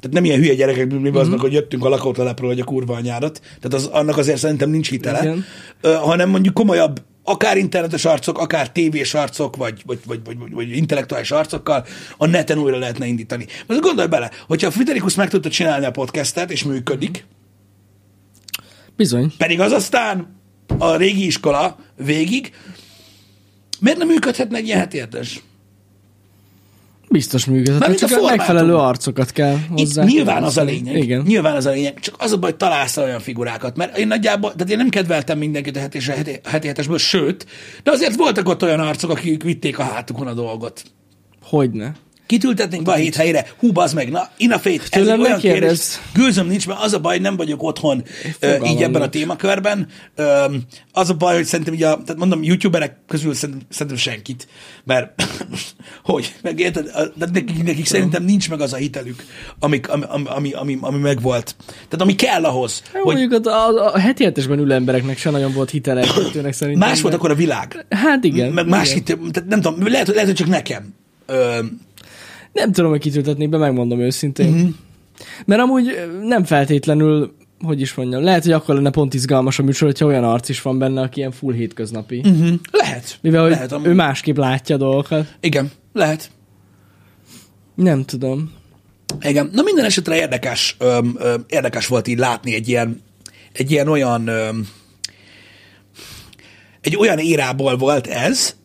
tehát 0.00 0.16
nem 0.16 0.24
ilyen 0.24 0.38
hülye 0.38 0.54
gyerekek, 0.54 0.90
mi 0.90 0.96
Mhm. 0.96 1.16
aznak, 1.16 1.26
mm-hmm. 1.28 1.38
hogy 1.38 1.52
jöttünk 1.52 1.84
a 1.84 1.88
lakótelepről, 1.88 2.48
hogy 2.48 2.60
a 2.60 2.64
kurva 2.64 2.94
anyádat, 2.94 3.40
tehát 3.40 3.74
az, 3.74 3.86
annak 3.86 4.16
azért 4.16 4.38
szerintem 4.38 4.70
nincs 4.70 4.88
hitele, 4.90 5.18
Igen. 5.22 5.44
ö, 5.80 5.92
hanem 5.92 6.28
mondjuk 6.28 6.54
komolyabb, 6.54 7.02
akár 7.22 7.56
internetes 7.56 8.04
arcok, 8.04 8.38
akár 8.38 8.70
tévés 8.72 9.14
arcok, 9.14 9.56
vagy, 9.56 9.82
vagy, 9.86 9.98
vagy, 10.06 10.20
vagy, 10.24 10.38
vagy, 10.38 10.52
vagy 10.52 10.76
intellektuális 10.76 11.30
arcokkal 11.30 11.84
a 12.16 12.26
neten 12.26 12.58
újra 12.58 12.78
lehetne 12.78 13.06
indítani. 13.06 13.46
Most 13.66 13.80
gondolj 13.80 14.08
bele, 14.08 14.30
hogyha 14.46 14.66
a 14.66 14.70
Friderikus 14.70 15.14
meg 15.14 15.28
tudta 15.28 15.48
csinálni 15.48 15.84
a 15.86 15.90
podcastet, 15.90 16.50
és 16.50 16.64
működik, 16.64 17.26
Bizony. 18.96 19.32
pedig 19.38 19.60
az 19.60 19.72
aztán 19.72 20.36
a 20.78 20.96
régi 20.96 21.26
iskola 21.26 21.76
végig, 21.96 22.52
miért 23.84 23.98
nem 23.98 24.08
működhetne 24.08 24.56
egy 24.56 24.66
ilyen 24.66 24.78
hetértes? 24.78 25.42
Biztos 27.08 27.44
működhet. 27.44 27.98
Csak 27.98 28.10
a 28.10 28.24
megfelelő 28.26 28.74
arcokat 28.74 29.30
kell 29.30 29.54
Itt 29.54 29.78
hozzá. 29.78 30.04
nyilván 30.04 30.42
az 30.42 30.56
a 30.56 30.62
lényeg. 30.62 30.96
Igen. 30.96 31.22
Nyilván 31.26 31.56
az 31.56 31.66
a 31.66 31.70
lényeg. 31.70 32.00
Csak 32.00 32.14
az 32.18 32.32
a 32.32 32.38
baj, 32.38 32.50
hogy 32.50 32.58
találsz 32.58 32.96
olyan 32.96 33.20
figurákat. 33.20 33.76
Mert 33.76 33.98
én 33.98 34.06
nagyjából, 34.06 34.52
tehát 34.52 34.70
én 34.70 34.76
nem 34.76 34.88
kedveltem 34.88 35.38
mindenkit 35.38 35.76
a 35.76 35.80
heti, 35.80 35.98
heti 36.44 36.66
hetesből, 36.66 36.98
sőt, 36.98 37.46
de 37.82 37.90
azért 37.90 38.16
voltak 38.16 38.48
ott 38.48 38.62
olyan 38.62 38.80
arcok, 38.80 39.10
akik 39.10 39.42
vitték 39.42 39.78
a 39.78 39.82
hátukon 39.82 40.26
a 40.26 40.34
dolgot. 40.34 40.82
Hogyne. 41.42 41.92
Kitültetnénk 42.26 42.82
be 42.82 42.92
a 42.92 42.94
hét 42.94 43.14
helyre, 43.14 43.46
hú, 43.58 43.72
bazd 43.72 43.94
meg, 43.94 44.10
na, 44.10 44.28
inafét, 44.36 44.82
ez 44.82 44.88
Tőlem 44.88 45.20
egy 45.20 45.26
olyan 45.26 45.38
kérdés. 45.38 46.00
Gőzöm 46.14 46.46
nincs, 46.46 46.66
mert 46.66 46.82
az 46.82 46.92
a 46.92 47.00
baj, 47.00 47.18
nem 47.18 47.36
vagyok 47.36 47.62
otthon 47.62 48.04
fogalmam 48.40 48.68
így 48.70 48.82
ebben 48.82 48.94
a 48.94 48.98
nincs. 48.98 49.10
témakörben. 49.12 49.86
Ö, 50.14 50.44
az 50.92 51.10
a 51.10 51.14
baj, 51.14 51.34
hogy 51.34 51.44
szerintem, 51.44 51.74
a, 51.74 51.78
tehát 51.78 52.16
mondom, 52.16 52.42
youtuberek 52.42 52.96
közül 53.06 53.34
szerintem, 53.34 53.66
szerintem 53.70 53.96
senkit, 53.96 54.48
mert 54.84 55.22
hogy, 56.04 56.34
meg 56.42 56.60
érted, 56.60 56.90
A- 56.94 57.12
de 57.16 57.26
nekik, 57.32 57.62
nekik 57.62 57.86
szerintem 57.86 58.24
nincs 58.24 58.50
meg 58.50 58.60
az 58.60 58.72
a 58.72 58.76
hitelük, 58.76 59.24
amik, 59.58 59.90
ami, 59.90 60.04
ami, 60.26 60.52
ami, 60.52 60.78
ami, 60.80 60.98
megvolt. 60.98 61.56
Tehát 61.66 62.00
ami 62.00 62.14
kell 62.14 62.44
ahhoz, 62.44 62.82
Hogy... 62.92 63.00
hogy 63.02 63.14
Mondjuk 63.14 63.46
a, 63.46 63.68
a, 63.68 63.94
a 63.94 63.98
heti 63.98 64.24
hetesben 64.24 64.58
ülő 64.58 64.74
embereknek 64.74 65.18
se 65.18 65.30
nagyon 65.30 65.52
volt 65.52 65.70
hiteleltetőnek 65.70 66.52
szerintem. 66.52 66.88
más 66.88 67.00
volt 67.00 67.14
akkor 67.14 67.30
a 67.30 67.34
világ. 67.34 67.86
Hát 67.90 68.24
igen. 68.24 68.52
Meg 68.52 68.68
más 68.68 68.90
igen. 68.90 68.96
hitel, 68.98 69.30
tehát 69.32 69.48
nem 69.48 69.60
tudom, 69.60 69.86
lehet, 69.86 70.06
lehet, 70.08 70.24
hogy 70.24 70.34
csak 70.34 70.48
nekem. 70.48 70.94
Ö, 71.26 71.58
Nem 72.54 72.72
tudom, 72.72 72.90
hogy 72.90 73.00
kitültetnék 73.00 73.48
be, 73.48 73.56
megmondom 73.56 74.00
őszintén. 74.00 74.48
Mhm. 74.48 74.58
Mm-hmm. 74.58 74.70
Mert 75.44 75.60
amúgy 75.60 76.08
nem 76.22 76.44
feltétlenül, 76.44 77.34
hogy 77.64 77.80
is 77.80 77.94
mondjam, 77.94 78.22
lehet, 78.22 78.42
hogy 78.42 78.52
akkor 78.52 78.74
lenne 78.74 78.90
pont 78.90 79.14
izgalmas 79.14 79.58
a 79.58 79.62
műsor, 79.62 79.88
hogyha 79.88 80.06
olyan 80.06 80.24
arc 80.24 80.48
is 80.48 80.62
van 80.62 80.78
benne, 80.78 81.00
aki 81.00 81.18
ilyen 81.18 81.30
full 81.30 81.54
hétköznapi. 81.54 82.22
Mm. 82.28 82.30
mhm, 82.30 82.54
lehet. 82.70 83.18
Mivel 83.20 83.42
hogy 83.42 83.50
lehet, 83.50 83.72
amúgy. 83.72 83.86
ő 83.86 83.92
másképp 83.92 84.36
látja 84.36 84.74
a 84.74 84.78
dolgokat. 84.78 85.36
Igen, 85.40 85.70
lehet. 85.92 86.30
Nem 87.74 88.04
tudom. 88.04 88.52
Igen. 89.20 89.50
Na 89.52 89.62
minden 89.62 89.84
esetre 89.84 90.16
érdekes, 90.16 90.76
öm, 90.78 91.16
öm, 91.18 91.44
érdekes 91.48 91.86
volt 91.86 92.08
így 92.08 92.18
látni 92.18 92.54
egy 92.54 92.68
ilyen, 92.68 93.02
egy 93.52 93.70
ilyen 93.70 93.88
olyan, 93.88 94.26
öm, 94.26 94.68
egy 96.80 96.96
olyan 96.96 97.18
érából 97.18 97.76
volt 97.76 98.06
ez, 98.06 98.56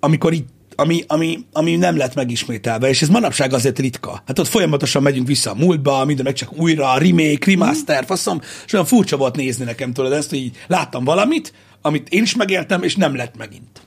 amikor 0.00 0.32
így 0.32 0.44
ami, 0.80 1.04
ami, 1.06 1.38
ami 1.52 1.76
nem 1.76 1.96
lett 1.96 2.14
megismételve, 2.14 2.88
és 2.88 3.02
ez 3.02 3.08
manapság 3.08 3.52
azért 3.52 3.78
ritka. 3.78 4.22
Hát 4.26 4.38
ott 4.38 4.46
folyamatosan 4.46 5.02
megyünk 5.02 5.26
vissza 5.26 5.50
a 5.50 5.54
múltba, 5.54 6.04
minden 6.04 6.24
meg 6.24 6.34
csak 6.34 6.56
újra, 6.56 6.98
remake, 6.98 7.50
remaster, 7.50 8.04
faszom, 8.04 8.40
és 8.66 8.72
olyan 8.72 8.84
furcsa 8.84 9.16
volt 9.16 9.36
nézni 9.36 9.64
nekem 9.64 9.92
tudod 9.92 10.12
ezt, 10.12 10.28
hogy 10.28 10.38
így 10.38 10.56
láttam 10.66 11.04
valamit, 11.04 11.52
amit 11.82 12.08
én 12.08 12.22
is 12.22 12.34
megéltem, 12.34 12.82
és 12.82 12.96
nem 12.96 13.16
lett 13.16 13.36
megint. 13.36 13.86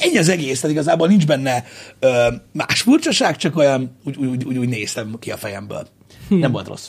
Ennyi 0.00 0.18
az 0.18 0.28
egész, 0.28 0.60
tehát 0.60 0.76
igazából 0.76 1.08
nincs 1.08 1.26
benne 1.26 1.64
ö, 1.98 2.26
más 2.52 2.80
furcsaság, 2.80 3.36
csak 3.36 3.56
olyan 3.56 3.98
úgy, 4.04 4.16
úgy, 4.16 4.44
úgy, 4.44 4.58
úgy 4.58 4.68
néztem 4.68 5.16
ki 5.18 5.30
a 5.30 5.36
fejemből. 5.36 5.88
Nem 6.28 6.52
volt 6.52 6.68
rossz. 6.68 6.88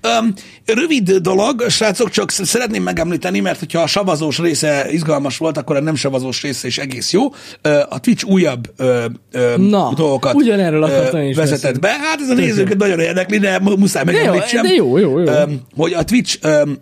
Öm, 0.00 0.34
rövid 0.66 1.10
dolog, 1.10 1.64
srácok, 1.68 2.10
csak 2.10 2.30
sz- 2.30 2.44
szeretném 2.44 2.82
megemlíteni, 2.82 3.40
mert 3.40 3.58
hogyha 3.58 3.80
a 3.80 3.86
savazós 3.86 4.38
része 4.38 4.86
izgalmas 4.90 5.36
volt, 5.36 5.56
akkor 5.58 5.76
a 5.76 5.80
nem 5.80 5.94
savazós 5.94 6.42
része 6.42 6.66
is 6.66 6.78
egész 6.78 7.12
jó. 7.12 7.22
Ö, 7.62 7.80
a 7.88 8.00
Twitch 8.00 8.26
újabb 8.26 8.72
ö, 8.76 9.04
ö, 9.32 9.56
Na, 9.56 9.92
dolgokat 9.96 10.34
ugyanerről 10.34 10.84
én 11.14 11.28
is 11.28 11.36
vezetett 11.36 11.78
beszélni. 11.80 12.00
be. 12.02 12.06
Hát 12.08 12.20
ez 12.20 12.28
a 12.30 12.34
nézőket 12.34 12.76
nagyon 12.76 13.00
érdekli, 13.00 13.38
de 13.38 13.58
mu- 13.58 13.76
muszáj 13.76 14.04
megemlítsem. 14.04 14.62
de 14.66 14.72
jó, 14.72 14.98
jó, 14.98 15.18
jó. 15.18 15.26
Öm, 15.26 15.60
hogy 15.76 15.92
a 15.92 16.04
Twitch 16.04 16.36
öm, 16.40 16.78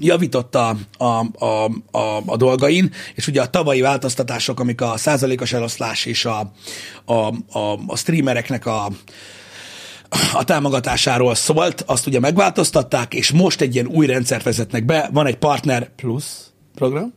javította 0.00 0.76
a, 0.98 1.04
a, 1.44 1.64
a, 1.90 2.22
a 2.26 2.36
dolgain, 2.36 2.90
és 3.14 3.26
ugye 3.26 3.40
a 3.42 3.46
tavalyi 3.50 3.80
változtatások, 3.80 4.60
amik 4.60 4.80
a 4.80 4.92
százalékos 4.96 5.52
eloszlás 5.52 6.04
és 6.04 6.24
a, 6.24 6.52
a, 7.04 7.12
a, 7.58 7.78
a 7.86 7.96
streamereknek 7.96 8.66
a, 8.66 8.88
a 10.32 10.44
támogatásáról 10.44 11.34
szólt, 11.34 11.82
azt 11.86 12.06
ugye 12.06 12.20
megváltoztatták, 12.20 13.14
és 13.14 13.32
most 13.32 13.60
egy 13.60 13.74
ilyen 13.74 13.86
új 13.86 14.06
rendszert 14.06 14.44
vezetnek 14.44 14.84
be, 14.84 15.10
van 15.12 15.26
egy 15.26 15.36
Partner 15.36 15.94
Plus 15.94 16.24
program, 16.74 17.14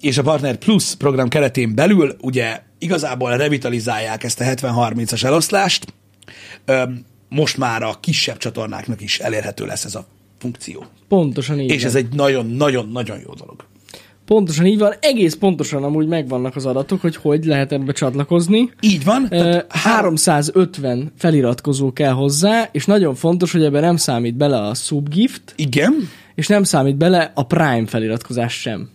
és 0.00 0.18
a 0.18 0.22
Partner 0.22 0.56
Plus 0.56 0.94
program 0.94 1.28
keretén 1.28 1.74
belül 1.74 2.16
ugye 2.20 2.60
igazából 2.78 3.36
revitalizálják 3.36 4.24
ezt 4.24 4.40
a 4.40 4.44
70-30-as 4.44 5.24
eloszlást, 5.24 5.94
most 7.28 7.56
már 7.56 7.82
a 7.82 7.98
kisebb 8.00 8.36
csatornáknak 8.36 9.00
is 9.00 9.18
elérhető 9.18 9.66
lesz 9.66 9.84
ez 9.84 9.94
a 9.94 10.06
funkció. 10.38 10.84
Pontosan 11.08 11.60
így 11.60 11.70
És 11.70 11.84
ez 11.84 11.94
egy 11.94 12.08
nagyon-nagyon-nagyon 12.14 13.18
jó 13.26 13.34
dolog. 13.34 13.64
Pontosan 14.26 14.66
így 14.66 14.78
van. 14.78 14.92
Egész 15.00 15.34
pontosan 15.34 15.84
amúgy 15.84 16.06
megvannak 16.06 16.56
az 16.56 16.66
adatok, 16.66 17.00
hogy 17.00 17.16
hogy 17.16 17.44
lehet 17.44 17.72
ebbe 17.72 17.92
csatlakozni. 17.92 18.70
Így 18.80 19.04
van. 19.04 19.28
Tehát 19.28 19.66
350 19.72 21.12
feliratkozó 21.16 21.92
kell 21.92 22.12
hozzá, 22.12 22.68
és 22.72 22.86
nagyon 22.86 23.14
fontos, 23.14 23.52
hogy 23.52 23.64
ebben 23.64 23.82
nem 23.82 23.96
számít 23.96 24.36
bele 24.36 24.60
a 24.60 24.74
subgift, 24.74 25.52
Igen, 25.56 26.08
és 26.34 26.46
nem 26.46 26.62
számít 26.62 26.96
bele 26.96 27.32
a 27.34 27.42
Prime 27.42 27.86
feliratkozás 27.86 28.52
sem. 28.52 28.88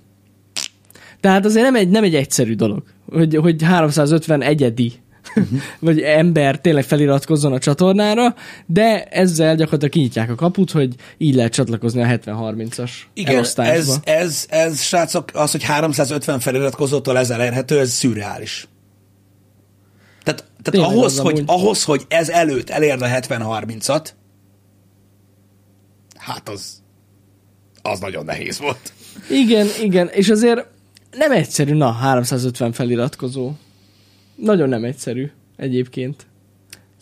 Tehát 1.19 1.45
azért 1.45 1.65
nem 1.65 1.75
egy, 1.75 1.89
nem 1.89 2.03
egy 2.03 2.15
egyszerű 2.15 2.55
dolog, 2.55 2.83
hogy, 3.11 3.35
hogy 3.35 3.63
350 3.63 4.41
egyedi 4.41 4.93
uh-huh. 5.35 5.59
vagy 5.79 6.01
ember 6.01 6.61
tényleg 6.61 6.83
feliratkozzon 6.83 7.53
a 7.53 7.59
csatornára, 7.59 8.35
de 8.65 9.03
ezzel 9.03 9.55
gyakorlatilag 9.55 9.93
kinyitják 9.93 10.29
a 10.29 10.35
kaput, 10.35 10.71
hogy 10.71 10.95
így 11.17 11.35
lehet 11.35 11.53
csatlakozni 11.53 12.01
a 12.01 12.05
70-30-as 12.05 12.91
Igen, 13.13 13.35
elosztásba. 13.35 13.75
ez, 13.77 13.99
ez, 14.03 14.45
ez, 14.49 14.81
srácok, 14.81 15.29
az, 15.33 15.51
hogy 15.51 15.63
350 15.63 16.39
feliratkozótól 16.39 17.17
ez 17.17 17.29
elérhető, 17.29 17.79
ez 17.79 17.91
szürreális. 17.91 18.67
Tehát, 20.23 20.39
tehát 20.39 20.71
Tényleg 20.71 20.89
ahhoz, 20.89 21.19
hogy, 21.19 21.33
amúgy. 21.33 21.43
ahhoz, 21.47 21.83
hogy 21.83 22.05
ez 22.07 22.29
előtt 22.29 22.69
elérne 22.69 23.19
70-30-at, 23.21 24.09
hát 26.17 26.49
az, 26.49 26.81
az 27.81 27.99
nagyon 27.99 28.25
nehéz 28.25 28.59
volt. 28.59 28.93
Igen, 29.29 29.67
igen, 29.81 30.07
és 30.07 30.29
azért 30.29 30.65
nem 31.17 31.31
egyszerű, 31.31 31.73
na, 31.73 31.91
350 31.91 32.71
feliratkozó. 32.71 33.51
Nagyon 34.41 34.69
nem 34.69 34.83
egyszerű 34.83 35.29
egyébként. 35.57 36.27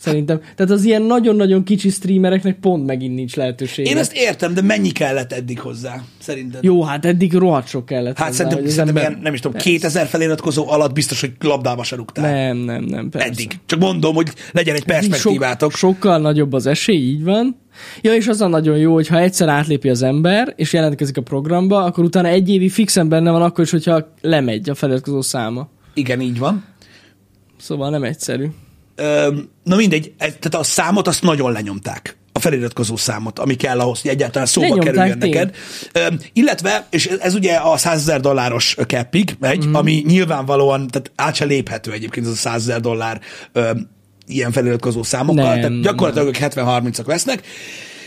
Szerintem. 0.00 0.40
Tehát 0.40 0.72
az 0.72 0.84
ilyen 0.84 1.02
nagyon-nagyon 1.02 1.64
kicsi 1.64 1.90
streamereknek 1.90 2.58
pont 2.60 2.86
megint 2.86 3.14
nincs 3.14 3.36
lehetősége. 3.36 3.90
Én 3.90 3.96
ezt 3.96 4.12
értem, 4.12 4.54
de 4.54 4.62
mennyi 4.62 4.90
kellett 4.90 5.32
eddig 5.32 5.60
hozzá, 5.60 6.02
szerinted? 6.18 6.64
Jó, 6.64 6.82
hát 6.82 7.04
eddig 7.04 7.32
rohadt 7.32 7.68
sok 7.68 7.86
kellett 7.86 8.18
Hát 8.18 8.26
hozzá, 8.26 8.36
szerintem, 8.36 8.62
hogy 8.62 8.70
szerintem 8.70 8.96
ember- 8.96 9.10
ilyen, 9.10 9.22
nem 9.22 9.34
is 9.34 9.40
tudom, 9.40 9.60
2000 9.60 10.06
feliratkozó 10.06 10.68
alatt 10.70 10.92
biztos, 10.92 11.20
hogy 11.20 11.32
labdába 11.40 11.82
se 11.82 11.96
rúgtál. 11.96 12.32
Nem, 12.32 12.56
nem, 12.56 12.84
nem, 12.84 13.08
persze. 13.08 13.28
Eddig. 13.28 13.58
Csak 13.66 13.78
mondom, 13.78 14.14
hogy 14.14 14.28
legyen 14.52 14.74
egy 14.74 14.84
perspektívátok. 14.84 15.70
Sok, 15.70 15.78
sokkal 15.78 16.18
nagyobb 16.18 16.52
az 16.52 16.66
esély, 16.66 17.08
így 17.08 17.24
van. 17.24 17.56
Ja, 18.00 18.14
és 18.14 18.28
az 18.28 18.40
a 18.40 18.48
nagyon 18.48 18.78
jó, 18.78 18.94
hogy 18.94 19.06
ha 19.06 19.18
egyszer 19.18 19.48
átlépi 19.48 19.88
az 19.88 20.02
ember, 20.02 20.52
és 20.56 20.72
jelentkezik 20.72 21.16
a 21.16 21.22
programba, 21.22 21.84
akkor 21.84 22.04
utána 22.04 22.28
egy 22.28 22.48
évig 22.50 22.72
fixen 22.72 23.08
benne 23.08 23.30
van 23.30 23.42
akkor 23.42 23.64
is, 23.64 23.70
hogyha 23.70 24.12
lemegy 24.20 24.70
a 24.70 24.74
feliratkozó 24.74 25.20
száma. 25.20 25.68
Igen, 25.94 26.20
így 26.20 26.38
van. 26.38 26.64
Szóval 27.58 27.90
nem 27.90 28.02
egyszerű. 28.02 28.48
Na 29.64 29.76
mindegy, 29.76 30.12
ez, 30.18 30.34
tehát 30.38 30.54
a 30.54 30.62
számot 30.62 31.08
azt 31.08 31.22
nagyon 31.22 31.52
lenyomták. 31.52 32.16
A 32.32 32.40
feliratkozó 32.40 32.96
számot, 32.96 33.38
ami 33.38 33.54
kell 33.54 33.80
ahhoz, 33.80 34.00
hogy 34.00 34.10
egyáltalán 34.10 34.46
szóba 34.46 34.66
Lenyomták, 34.66 34.94
kerüljön 34.94 35.18
tény. 35.18 35.30
neked. 35.30 35.54
Illetve, 36.32 36.86
és 36.90 37.06
ez, 37.06 37.18
ez 37.18 37.34
ugye 37.34 37.54
a 37.54 37.76
100 37.76 38.00
ezer 38.00 38.20
dolláros 38.20 38.76
cappig 38.86 39.36
megy, 39.40 39.66
mm. 39.66 39.74
ami 39.74 40.02
nyilvánvalóan, 40.06 40.86
tehát 40.86 41.10
át 41.14 41.34
se 41.34 41.44
léphető 41.44 41.92
egyébként 41.92 42.26
ez 42.26 42.32
a 42.32 42.36
100 42.36 42.54
ezer 42.54 42.80
dollár 42.80 43.20
ilyen 44.26 44.52
feliratkozó 44.52 45.02
számokkal, 45.02 45.44
Nem, 45.44 45.60
tehát 45.60 45.80
gyakorlatilag 45.82 46.28
ők 46.28 46.36
70-30-ak 46.40 47.06
lesznek, 47.06 47.46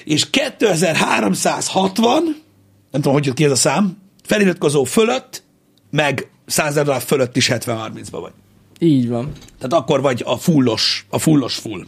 és 0.03 0.29
2360, 0.29 2.23
nem 2.23 3.01
tudom, 3.01 3.13
hogy 3.13 3.25
jött 3.25 3.35
ki 3.35 3.43
ez 3.43 3.51
a 3.51 3.55
szám, 3.55 3.97
feliratkozó 4.23 4.83
fölött, 4.83 5.43
meg 5.89 6.29
100 6.45 6.67
ezer 6.67 6.85
dollár 6.85 7.01
fölött 7.01 7.35
is 7.35 7.49
70-30-ba 7.53 8.07
vagy. 8.11 8.31
Így 8.83 9.09
van. 9.09 9.31
Tehát 9.59 9.83
akkor 9.83 10.01
vagy 10.01 10.21
a 10.25 10.35
fullos, 10.35 11.05
a 11.09 11.19
fullos 11.19 11.55
full. 11.55 11.85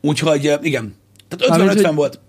Úgyhogy 0.00 0.58
igen. 0.62 0.94
Tehát 1.28 1.58
50-50 1.60 1.64
Mármint, 1.66 1.86
hogy- 1.86 1.94
volt. 1.94 2.20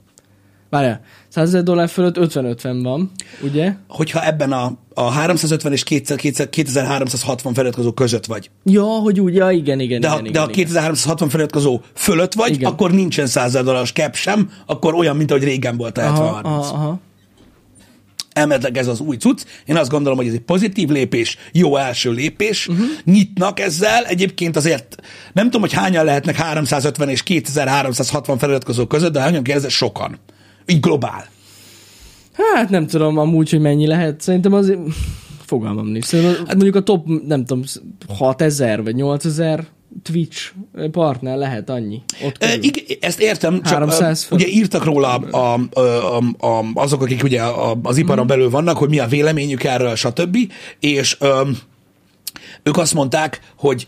Várjál, 0.70 1.02
100 1.28 1.48
ezer 1.48 1.64
dollár 1.64 1.90
fölött 1.90 2.18
50-50 2.18 2.80
van, 2.84 3.12
ugye? 3.44 3.74
Hogyha 3.88 4.26
ebben 4.26 4.52
a, 4.52 4.72
a 4.94 5.10
350 5.12 5.72
és 5.72 5.84
200 5.84 6.48
2360 6.50 7.54
feliratkozó 7.54 7.92
között 7.92 8.26
vagy, 8.26 8.50
Ja, 8.64 8.84
hogy 8.84 9.20
úgy, 9.20 9.36
ja, 9.36 9.52
igen, 9.52 9.80
igen, 9.80 10.02
de, 10.02 10.08
igen, 10.08 10.12
ha, 10.12 10.20
igen, 10.20 10.32
de 10.34 10.40
ha 10.40 10.46
igen. 10.46 10.56
2360 10.56 11.30
feliratkozó 11.30 11.82
fölött 11.94 12.34
vagy, 12.34 12.52
Igen. 12.54 12.72
akkor 12.72 12.92
nincsen 12.92 13.28
100 13.28 13.46
ezer 13.46 13.64
dolláros 13.64 13.92
cap 13.92 14.16
sem, 14.16 14.50
akkor 14.66 14.94
olyan, 14.94 15.16
mint 15.16 15.32
ahogy 15.32 15.44
régen 15.44 15.78
volt 15.78 15.98
a 15.98 16.02
70 16.02 16.22
aha, 16.28 16.40
aha, 16.44 16.60
aha. 16.60 17.00
Elméletileg 18.38 18.78
ez 18.78 18.88
az 18.88 19.00
új 19.00 19.16
cucc. 19.16 19.46
Én 19.66 19.78
azt 19.78 19.90
gondolom, 19.90 20.18
hogy 20.18 20.28
ez 20.28 20.34
egy 20.34 20.40
pozitív 20.40 20.90
lépés, 20.90 21.38
jó 21.52 21.78
első 21.78 22.12
lépés. 22.12 22.68
Uh-huh. 22.68 22.86
Nyitnak 23.04 23.60
ezzel. 23.60 24.06
Egyébként 24.06 24.56
azért 24.56 24.96
nem 25.34 25.46
tudom, 25.46 25.62
hogy 25.62 25.74
hányan 25.74 26.06
lehetnek 26.06 26.36
350 26.36 27.10
és 27.10 27.24
2360 27.24 28.38
feliratkozó 28.38 28.86
között, 28.86 29.14
de 29.14 29.20
hányan 29.20 29.44
kérdez, 29.44 29.72
sokan. 29.72 30.20
Így 30.66 30.80
globál. 30.80 31.28
Hát 32.34 32.70
nem 32.70 32.88
tudom 32.88 33.18
amúgy, 33.18 33.50
hogy 33.50 33.60
mennyi 33.60 33.88
lehet. 33.88 34.22
Szerintem 34.22 34.54
az 34.54 34.74
fogalmam 35.46 35.88
nincs. 35.88 36.06
Szerintem 36.06 36.36
hát, 36.36 36.56
mondjuk 36.56 36.76
a 36.76 36.82
top, 36.82 37.08
nem 37.28 37.46
tudom, 37.46 37.64
6000 38.08 38.84
vagy 38.84 38.96
8000 38.96 39.68
Twitch 40.04 40.52
partner 40.92 41.38
lehet 41.38 41.70
annyi. 41.70 42.02
Ott 42.24 42.44
E, 42.44 42.56
igen, 42.62 42.84
ezt 43.00 43.20
értem, 43.20 43.62
csak 43.62 43.74
300 43.74 44.28
ö, 44.30 44.36
ugye 44.36 44.48
írtak 44.48 44.84
róla 44.84 45.16
a, 45.16 45.38
a, 45.38 45.80
a, 45.80 46.18
a, 46.48 46.66
azok, 46.74 47.02
akik 47.02 47.24
ugye 47.24 47.42
az 47.82 47.98
iparon 47.98 48.28
belül 48.28 48.50
vannak, 48.50 48.78
hogy 48.78 48.90
mi 48.90 49.00
a 49.00 49.08
véleményük 49.08 49.64
erről, 49.64 49.96
stb. 49.96 50.38
És 50.80 51.18
ö, 51.20 51.50
ők 52.64 52.78
azt 52.78 52.94
mondták, 52.94 53.42
hogy 53.58 53.88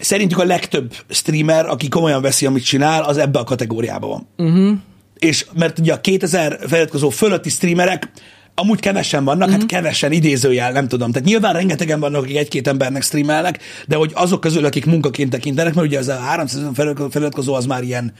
szerintük 0.00 0.38
a 0.38 0.44
legtöbb 0.44 0.94
streamer, 1.08 1.66
aki 1.66 1.88
komolyan 1.88 2.22
veszi, 2.22 2.46
amit 2.46 2.64
csinál, 2.64 3.02
az 3.02 3.16
ebbe 3.16 3.38
a 3.38 3.44
kategóriába 3.44 4.06
van. 4.06 4.26
Uh-huh. 4.36 4.78
És 5.18 5.46
mert 5.54 5.78
ugye 5.78 5.92
a 5.92 6.00
2000 6.00 6.58
feliratkozó 6.66 7.08
fölötti 7.08 7.48
streamerek 7.48 8.10
amúgy 8.58 8.80
kevesen 8.80 9.24
vannak, 9.24 9.48
uh-huh. 9.48 9.60
hát 9.60 9.70
kevesen 9.70 10.12
idézőjel, 10.12 10.72
nem 10.72 10.88
tudom. 10.88 11.12
Tehát 11.12 11.28
nyilván 11.28 11.52
rengetegen 11.52 12.00
vannak, 12.00 12.22
akik 12.22 12.36
egy-két 12.36 12.68
embernek 12.68 13.02
streamelnek, 13.02 13.58
de 13.86 13.96
hogy 13.96 14.12
azok 14.14 14.40
közül, 14.40 14.64
akik 14.64 14.86
munkaként 14.86 15.30
tekintenek, 15.30 15.74
mert 15.74 15.86
ugye 15.86 15.98
ez 15.98 16.08
a 16.08 16.18
300 16.18 16.62
feliratkozó 17.10 17.54
az 17.54 17.66
már 17.66 17.82
ilyen, 17.82 18.12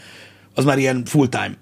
az 0.55 0.65
már 0.65 0.79
ilyen 0.79 1.03
full-time 1.05 1.55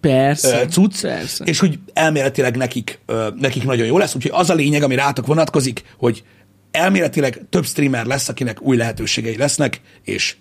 Persze. 0.00 0.66
cucc, 0.66 1.00
Persze. 1.00 1.44
és 1.44 1.58
hogy 1.58 1.78
elméletileg 1.92 2.56
nekik, 2.56 3.00
nekik 3.38 3.64
nagyon 3.64 3.86
jó 3.86 3.98
lesz, 3.98 4.14
úgyhogy 4.14 4.32
az 4.34 4.50
a 4.50 4.54
lényeg, 4.54 4.82
ami 4.82 4.94
rátok 4.94 5.26
vonatkozik, 5.26 5.82
hogy 5.98 6.22
elméletileg 6.70 7.40
több 7.50 7.64
streamer 7.64 8.06
lesz, 8.06 8.28
akinek 8.28 8.62
új 8.62 8.76
lehetőségei 8.76 9.36
lesznek, 9.36 9.80
és 10.04 10.36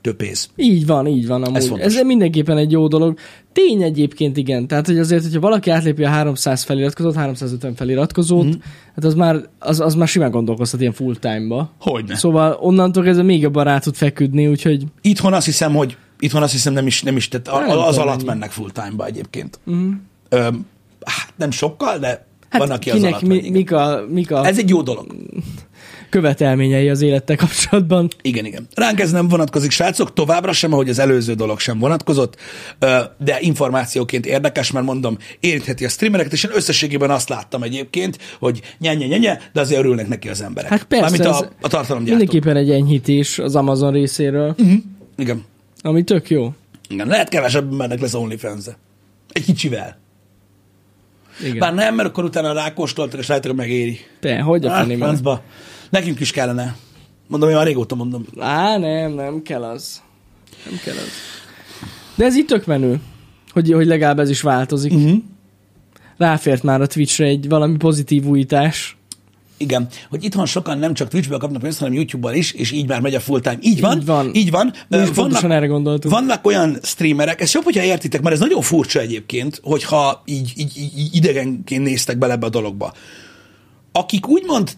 több 0.00 0.16
pénz. 0.16 0.48
Így 0.56 0.86
van, 0.86 1.06
így 1.06 1.26
van 1.26 1.42
amúgy. 1.42 1.56
Ez, 1.56 1.66
fontos. 1.66 1.94
ez 1.94 2.02
mindenképpen 2.02 2.56
egy 2.56 2.70
jó 2.70 2.88
dolog. 2.88 3.18
Tény 3.52 3.82
egyébként 3.82 4.36
igen. 4.36 4.66
Tehát, 4.66 4.86
hogy 4.86 4.98
azért, 4.98 5.22
hogyha 5.22 5.40
valaki 5.40 5.70
átlépi 5.70 6.04
a 6.04 6.08
300 6.08 6.62
feliratkozót, 6.62 7.14
350 7.14 7.74
feliratkozót, 7.74 8.46
mm. 8.46 8.60
hát 8.94 9.04
az 9.04 9.14
már, 9.14 9.48
az, 9.58 9.80
az 9.80 9.94
már 9.94 10.08
simán 10.08 10.30
gondolkozhat 10.30 10.80
ilyen 10.80 10.92
full 10.92 11.16
time-ba. 11.16 11.70
Hogyne. 11.80 12.16
Szóval 12.16 12.56
onnantól 12.60 13.02
kezdve 13.02 13.22
még 13.22 13.40
jobban 13.40 13.64
rá 13.64 13.78
tud 13.78 13.94
feküdni, 13.94 14.46
úgyhogy 14.46 14.84
Itthon 15.00 15.32
azt 15.32 15.46
hiszem, 15.46 15.74
hogy 15.74 15.96
itthon 16.20 16.42
azt 16.42 16.52
hiszem 16.52 16.72
nem 16.72 16.86
is, 16.86 17.02
nem 17.02 17.16
is 17.16 17.28
tehát 17.28 17.66
Nem 17.66 17.78
az 17.78 17.98
alatt 17.98 18.16
mennyi. 18.16 18.28
mennek 18.28 18.50
full 18.50 18.70
time-ba 18.70 19.06
egyébként. 19.06 19.58
Mm. 19.70 19.92
Ö, 20.28 20.38
hát 21.04 21.32
nem 21.36 21.50
sokkal, 21.50 21.98
de 21.98 22.26
hát 22.48 22.60
van, 22.60 22.70
aki 22.70 22.90
az 22.90 22.96
kinek 22.96 23.12
alatt 23.12 23.26
mi, 23.26 23.50
mik, 23.50 23.72
a, 23.72 24.04
mik 24.08 24.30
a 24.30 24.46
Ez 24.46 24.58
egy 24.58 24.68
jó 24.68 24.82
dolog. 24.82 25.14
Követelményei 26.10 26.88
az 26.88 27.00
élettel 27.02 27.36
kapcsolatban. 27.36 28.08
Igen, 28.22 28.44
igen. 28.44 28.66
Ránk 28.74 29.00
ez 29.00 29.10
nem 29.10 29.28
vonatkozik, 29.28 29.70
srácok, 29.70 30.12
továbbra 30.12 30.52
sem, 30.52 30.72
ahogy 30.72 30.88
az 30.88 30.98
előző 30.98 31.34
dolog 31.34 31.58
sem 31.60 31.78
vonatkozott, 31.78 32.36
de 33.18 33.36
információként 33.40 34.26
érdekes, 34.26 34.70
mert 34.70 34.86
mondom, 34.86 35.16
érintheti 35.40 35.84
a 35.84 35.88
streamereket, 35.88 36.32
és 36.32 36.44
én 36.44 36.50
összességében 36.54 37.10
azt 37.10 37.28
láttam 37.28 37.62
egyébként, 37.62 38.18
hogy 38.38 38.60
nyenye, 38.78 39.06
nyenye, 39.06 39.40
de 39.52 39.60
azért 39.60 39.80
örülnek 39.80 40.08
neki 40.08 40.28
az 40.28 40.42
emberek. 40.42 40.70
Hát 40.70 40.84
persze, 40.84 41.04
Mármint 41.04 41.24
a, 41.24 41.50
a 41.60 41.68
tartalomgyártók. 41.68 42.18
Mindenképpen 42.18 42.56
egy 42.56 42.70
enyhítés 42.70 43.38
az 43.38 43.56
Amazon 43.56 43.92
részéről, 43.92 44.54
Mhm. 44.58 44.74
Igen. 45.16 45.44
ami 45.80 46.02
tök 46.04 46.30
jó. 46.30 46.52
igen. 46.88 47.06
Lehet 47.06 47.28
kevesebb 47.28 47.70
embernek 47.70 48.00
lesz 48.00 48.14
onlyfans 48.14 48.66
-e. 48.66 48.76
Egy 49.32 49.44
kicsivel. 49.44 49.98
Igen. 51.42 51.58
Bár 51.58 51.74
nem, 51.74 51.94
mert 51.94 52.08
akkor 52.08 52.24
utána 52.24 52.52
rákóstoltak, 52.52 53.20
és 53.20 53.28
rájöttek, 53.28 53.50
hogy 53.50 53.60
megéri. 53.60 53.98
Te, 54.20 54.40
hogy 54.40 54.64
a 54.64 54.70
Hát. 54.70 54.86
Nekünk 55.90 56.20
is 56.20 56.30
kellene. 56.30 56.76
Mondom, 57.26 57.48
én 57.48 57.54
már 57.54 57.66
régóta 57.66 57.94
mondom. 57.94 58.24
Á, 58.38 58.76
nem, 58.76 59.12
nem 59.12 59.42
kell 59.42 59.64
az. 59.64 60.02
Nem 60.70 60.78
kell 60.84 60.94
az. 60.94 61.10
De 62.14 62.24
ez 62.24 62.36
itt 62.36 62.46
tök 62.46 62.66
menő, 62.66 63.00
hogy, 63.52 63.72
hogy 63.72 63.86
legalább 63.86 64.18
ez 64.18 64.30
is 64.30 64.40
változik. 64.40 64.92
Uh-huh. 64.92 65.18
Ráfért 66.16 66.62
már 66.62 66.80
a 66.80 66.86
Twitchre 66.86 67.26
egy 67.26 67.48
valami 67.48 67.76
pozitív 67.76 68.24
újítás. 68.24 68.96
Igen, 69.56 69.88
hogy 70.08 70.24
itthon 70.24 70.46
sokan 70.46 70.78
nem 70.78 70.94
csak 70.94 71.08
Twitchből 71.08 71.38
kapnak 71.38 71.62
pénzt, 71.62 71.78
hanem 71.78 71.94
YouTube-ban 71.94 72.34
is, 72.34 72.52
és 72.52 72.70
így 72.70 72.88
már 72.88 73.00
megy 73.00 73.14
a 73.14 73.20
full 73.20 73.40
time. 73.40 73.58
Így 73.60 73.80
van, 73.80 73.98
Így 73.98 74.04
van. 74.04 74.30
Így 74.34 74.50
van. 74.50 74.72
Mi 74.88 74.98
is 74.98 75.08
pontosan 75.08 75.50
erre 75.50 75.66
gondoltunk. 75.66 76.14
Vannak 76.14 76.46
olyan 76.46 76.78
streamerek, 76.82 77.40
ezt 77.40 77.52
jobb, 77.52 77.64
hogyha 77.64 77.82
értitek, 77.82 78.22
mert 78.22 78.34
ez 78.34 78.40
nagyon 78.40 78.62
furcsa 78.62 79.00
egyébként, 79.00 79.60
hogyha 79.62 80.22
így, 80.24 80.52
így, 80.56 80.72
így 80.76 81.14
idegenként 81.14 81.84
néztek 81.84 82.18
bele 82.18 82.32
ebbe 82.32 82.46
a 82.46 82.50
dologba. 82.50 82.92
Akik 83.92 84.28
úgymond 84.28 84.70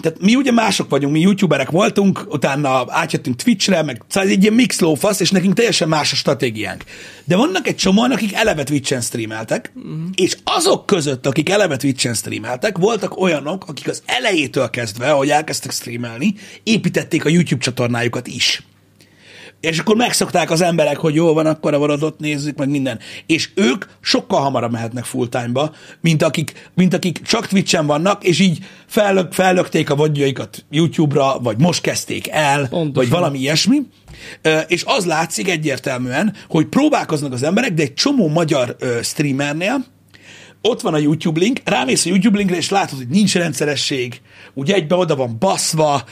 tehát 0.00 0.20
mi 0.20 0.34
ugye 0.34 0.52
mások 0.52 0.90
vagyunk, 0.90 1.12
mi 1.12 1.20
youtuberek 1.20 1.70
voltunk, 1.70 2.26
utána 2.28 2.84
átjöttünk 2.88 3.36
Twitchre, 3.36 3.82
meg 3.82 4.02
szóval 4.08 4.30
egy 4.30 4.42
ilyen 4.42 4.54
mix 4.54 4.80
lófasz, 4.80 5.20
és 5.20 5.30
nekünk 5.30 5.54
teljesen 5.54 5.88
más 5.88 6.12
a 6.12 6.16
stratégiánk. 6.16 6.84
De 7.24 7.36
vannak 7.36 7.66
egy 7.66 7.76
csomóan, 7.76 8.10
akik 8.10 8.32
eleve 8.32 8.64
Twitchen 8.64 9.00
streameltek, 9.00 9.72
uh-huh. 9.74 9.92
és 10.14 10.36
azok 10.44 10.86
között, 10.86 11.26
akik 11.26 11.48
eleve 11.48 11.76
Twitchen 11.76 12.14
streameltek, 12.14 12.78
voltak 12.78 13.20
olyanok, 13.20 13.68
akik 13.68 13.88
az 13.88 14.02
elejétől 14.06 14.70
kezdve, 14.70 15.10
ahogy 15.10 15.30
elkezdtek 15.30 15.72
streamelni, 15.72 16.34
építették 16.62 17.24
a 17.24 17.28
YouTube 17.28 17.62
csatornájukat 17.62 18.26
is. 18.26 18.62
És 19.62 19.78
akkor 19.78 19.96
megszokták 19.96 20.50
az 20.50 20.60
emberek, 20.60 20.96
hogy 20.96 21.14
jó 21.14 21.32
van, 21.32 21.46
akkor 21.46 21.74
a 21.74 21.78
varadot 21.78 22.18
nézzük, 22.18 22.56
meg 22.56 22.68
minden. 22.68 22.98
És 23.26 23.50
ők 23.54 23.84
sokkal 24.00 24.40
hamarabb 24.40 24.72
mehetnek 24.72 25.04
full 25.04 25.28
time-ba, 25.28 25.74
mint 26.00 26.22
akik, 26.22 26.70
mint 26.74 26.94
akik 26.94 27.22
csak 27.22 27.46
Twitch-en 27.46 27.86
vannak, 27.86 28.24
és 28.24 28.40
így 28.40 28.58
fellök, 28.86 29.32
fellökték 29.32 29.90
a 29.90 29.96
vadjaikat 29.96 30.64
YouTube-ra, 30.70 31.38
vagy 31.38 31.58
most 31.58 31.80
kezdték 31.80 32.28
el, 32.28 32.58
Pontosan. 32.68 32.92
vagy 32.92 33.08
valami 33.08 33.38
ilyesmi. 33.38 33.78
És 34.66 34.84
az 34.86 35.04
látszik 35.04 35.48
egyértelműen, 35.48 36.34
hogy 36.48 36.66
próbálkoznak 36.66 37.32
az 37.32 37.42
emberek, 37.42 37.72
de 37.72 37.82
egy 37.82 37.94
csomó 37.94 38.28
magyar 38.28 38.76
streamernél, 39.02 39.84
ott 40.62 40.80
van 40.80 40.94
a 40.94 40.98
YouTube 40.98 41.40
link, 41.40 41.60
rámész 41.64 42.06
a 42.06 42.08
YouTube 42.08 42.38
linkre, 42.38 42.56
és 42.56 42.68
látod, 42.68 42.98
hogy 42.98 43.08
nincs 43.08 43.34
rendszeresség, 43.34 44.20
ugye 44.54 44.74
egybe 44.74 44.94
oda 44.94 45.16
van 45.16 45.36
baszva, 45.38 46.04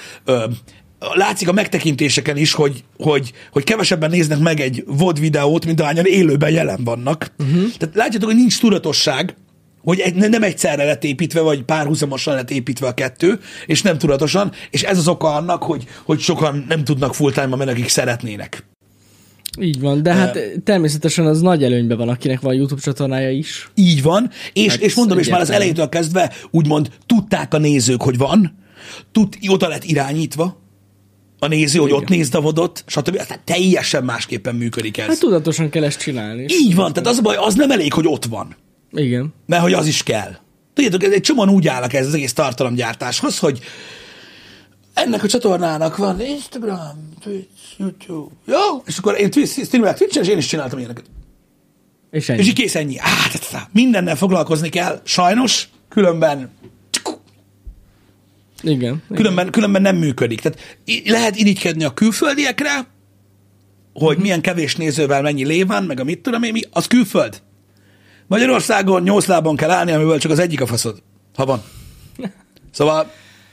látszik 1.15 1.49
a 1.49 1.53
megtekintéseken 1.53 2.37
is, 2.37 2.53
hogy, 2.53 2.85
hogy, 2.97 3.33
hogy 3.53 3.65
kevesebben 3.65 4.11
néznek 4.11 4.39
meg 4.39 4.61
egy 4.61 4.85
VOD 4.87 5.21
videót, 5.21 5.67
mint 5.67 5.81
ahányan 5.81 6.05
élőben 6.05 6.51
jelen 6.51 6.85
vannak. 6.85 7.33
Uh-huh. 7.39 7.71
Tehát 7.79 7.95
látjátok, 7.95 8.29
hogy 8.29 8.39
nincs 8.39 8.61
tudatosság, 8.61 9.35
hogy 9.83 10.01
egy, 10.01 10.15
nem 10.15 10.43
egyszerre 10.43 10.85
lett 10.85 11.05
építve, 11.05 11.41
vagy 11.41 11.63
párhuzamosan 11.63 12.35
lett 12.35 12.51
építve 12.51 12.87
a 12.87 12.95
kettő, 12.95 13.39
és 13.67 13.83
nem 13.83 13.99
tudatosan, 13.99 14.53
és 14.71 14.83
ez 14.83 14.99
az 14.99 15.09
oka 15.09 15.35
annak, 15.35 15.63
hogy, 15.63 15.85
hogy 16.05 16.21
sokan 16.21 16.65
nem 16.69 16.85
tudnak 16.85 17.15
full-time-ba 17.15 17.57
menni, 17.57 17.71
akik 17.71 17.89
szeretnének. 17.89 18.65
Így 19.61 19.81
van, 19.81 20.03
de 20.03 20.15
hát 20.15 20.39
természetesen 20.65 21.27
az 21.27 21.41
nagy 21.41 21.65
előnyben 21.65 21.97
van, 21.97 22.09
akinek 22.09 22.41
van 22.41 22.55
YouTube 22.55 22.81
csatornája 22.81 23.31
is. 23.31 23.71
Így 23.75 24.03
van, 24.03 24.31
és, 24.53 24.71
Hát 24.71 24.81
és 24.81 24.95
mondom, 24.95 25.19
és 25.19 25.29
már 25.29 25.41
az 25.41 25.51
elejétől 25.51 25.89
kezdve 25.89 26.33
úgymond 26.51 26.91
tudták 27.07 27.55
a 27.55 27.59
nézők, 27.59 28.03
hogy 28.03 28.19
van, 28.19 28.59
tud, 29.13 29.37
oda 29.49 29.69
lett 29.69 29.85
irányítva 29.85 30.61
a 31.41 31.47
néző, 31.47 31.79
hogy 31.79 31.93
ott 31.93 32.09
nézd 32.09 32.35
a 32.35 32.41
vodot, 32.41 32.85
stb. 32.87 33.17
Tehát 33.17 33.41
teljesen 33.45 34.05
másképpen 34.05 34.55
működik 34.55 34.99
ez. 34.99 35.07
Hát 35.07 35.19
tudatosan 35.19 35.71
kell 35.71 35.85
ezt 35.85 36.01
csinálni. 36.01 36.45
Így 36.49 36.75
van, 36.75 36.93
tehát 36.93 37.09
az 37.09 37.19
a 37.19 37.23
baj, 37.23 37.37
az 37.37 37.55
nem 37.55 37.71
elég, 37.71 37.93
hogy 37.93 38.07
ott 38.07 38.25
van, 38.25 38.57
Igen. 38.93 39.35
mert 39.47 39.63
hogy 39.63 39.73
az 39.73 39.87
is 39.87 40.03
kell. 40.03 40.37
Tudjátok, 40.75 41.03
egy 41.03 41.21
csomóan 41.21 41.49
úgy 41.49 41.69
állnak 41.69 41.93
ez 41.93 42.07
az 42.07 42.15
egész 42.15 42.33
tartalomgyártáshoz, 42.33 43.39
hogy 43.39 43.61
ennek 44.95 45.23
a 45.23 45.29
csatornának 45.29 45.97
van 45.97 46.21
Instagram, 46.21 47.09
Twitch, 47.21 47.79
YouTube. 47.79 48.35
Jó? 48.47 48.83
És 48.87 48.99
akkor 48.99 49.21
én 49.21 49.31
streamelek 49.47 49.97
Twitch-en, 49.97 50.23
és 50.23 50.29
én 50.29 50.39
is 50.39 50.47
csináltam 50.47 50.79
ilyeneket. 50.79 51.05
És 52.11 52.23
És 52.23 52.29
ennyi. 52.29 52.43
így 52.43 52.53
kész 52.53 52.75
ennyi. 52.75 52.97
Á, 52.99 53.69
mindennel 53.73 54.17
foglalkozni 54.17 54.69
kell, 54.69 55.01
sajnos, 55.05 55.69
különben 55.89 56.51
Igen. 58.63 59.03
különben, 59.15 59.51
különben 59.51 59.83
nem 59.83 59.97
működik. 59.97 60.41
Tehát 60.41 60.79
lehet 61.05 61.37
irigykedni 61.37 61.85
a 61.85 61.91
külföldiekre, 61.91 62.87
hogy 63.93 64.19
milyen 64.19 64.41
kevés 64.41 64.77
nézővel 64.77 65.23
mennyi 65.23 65.45
lé 65.45 65.63
van, 65.63 65.85
meg 65.85 66.01
a 66.01 66.05
mit 66.05 66.21
tudom 66.21 66.43
én, 66.43 66.53
mi, 66.53 66.61
az 66.71 66.87
külföld. 66.87 67.43
Magyarországon 68.27 69.03
nyolc 69.03 69.27
lábon 69.27 69.57
kell 69.57 69.71
állni, 69.71 69.93
amiből 69.93 70.19
csak 70.19 70.31
az 70.31 70.39
egyik 70.39 70.61
a 70.61 70.67
faszod, 70.67 71.03
ha 71.35 71.45
van. 71.45 71.63
Szóval 72.73 73.11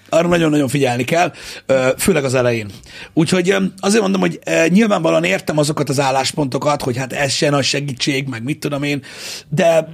Arra 0.10 0.28
nagyon-nagyon 0.28 0.68
figyelni 0.68 1.04
kell, 1.04 1.34
főleg 1.98 2.24
az 2.24 2.34
elején. 2.34 2.70
Úgyhogy 3.14 3.56
azért 3.80 4.02
mondom, 4.02 4.22
hogy 4.22 4.40
nyilvánvalóan 4.68 5.24
értem 5.24 5.58
azokat 5.58 5.90
az 5.90 6.00
álláspontokat, 6.00 6.82
hogy 6.82 6.98
hát 6.98 7.14
ez 7.14 7.32
se 7.32 7.50
nagy 7.50 7.64
segítség, 7.64 8.28
meg 8.28 8.44
mit 8.44 8.60
tudom 8.60 8.84
én, 8.84 9.04
de 9.50 9.88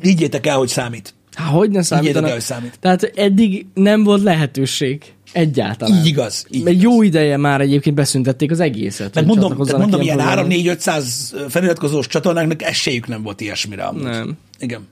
higgyétek 0.00 0.46
el, 0.46 0.56
hogy 0.56 0.68
számít. 0.68 1.14
Há, 1.36 1.44
hogy 1.44 1.70
ne 1.70 1.82
számítanak? 1.82 2.30
hogy 2.30 2.40
számít. 2.40 2.78
Tehát 2.80 3.02
eddig 3.02 3.66
nem 3.74 4.02
volt 4.04 4.22
lehetőség 4.22 5.02
egyáltalán. 5.32 5.98
Így 5.98 6.06
igaz. 6.06 6.46
Így 6.50 6.62
Mert 6.62 6.76
igaz. 6.76 6.92
jó 6.92 7.02
ideje 7.02 7.36
már 7.36 7.60
egyébként 7.60 7.96
beszüntették 7.96 8.50
az 8.50 8.60
egészet. 8.60 9.14
Hogy 9.14 9.26
mondom, 9.26 9.64
tehát 9.64 9.80
mondom 9.80 10.00
ilyen 10.00 10.16
programhoz. 10.16 10.54
3-4-500 10.54 11.04
feliratkozós 11.48 12.06
csatornáknak 12.06 12.62
esélyük 12.62 13.06
nem 13.06 13.22
volt 13.22 13.40
ilyesmire 13.40 13.82
amúgy. 13.82 14.02
Nem. 14.02 14.36
Igen. 14.58 14.86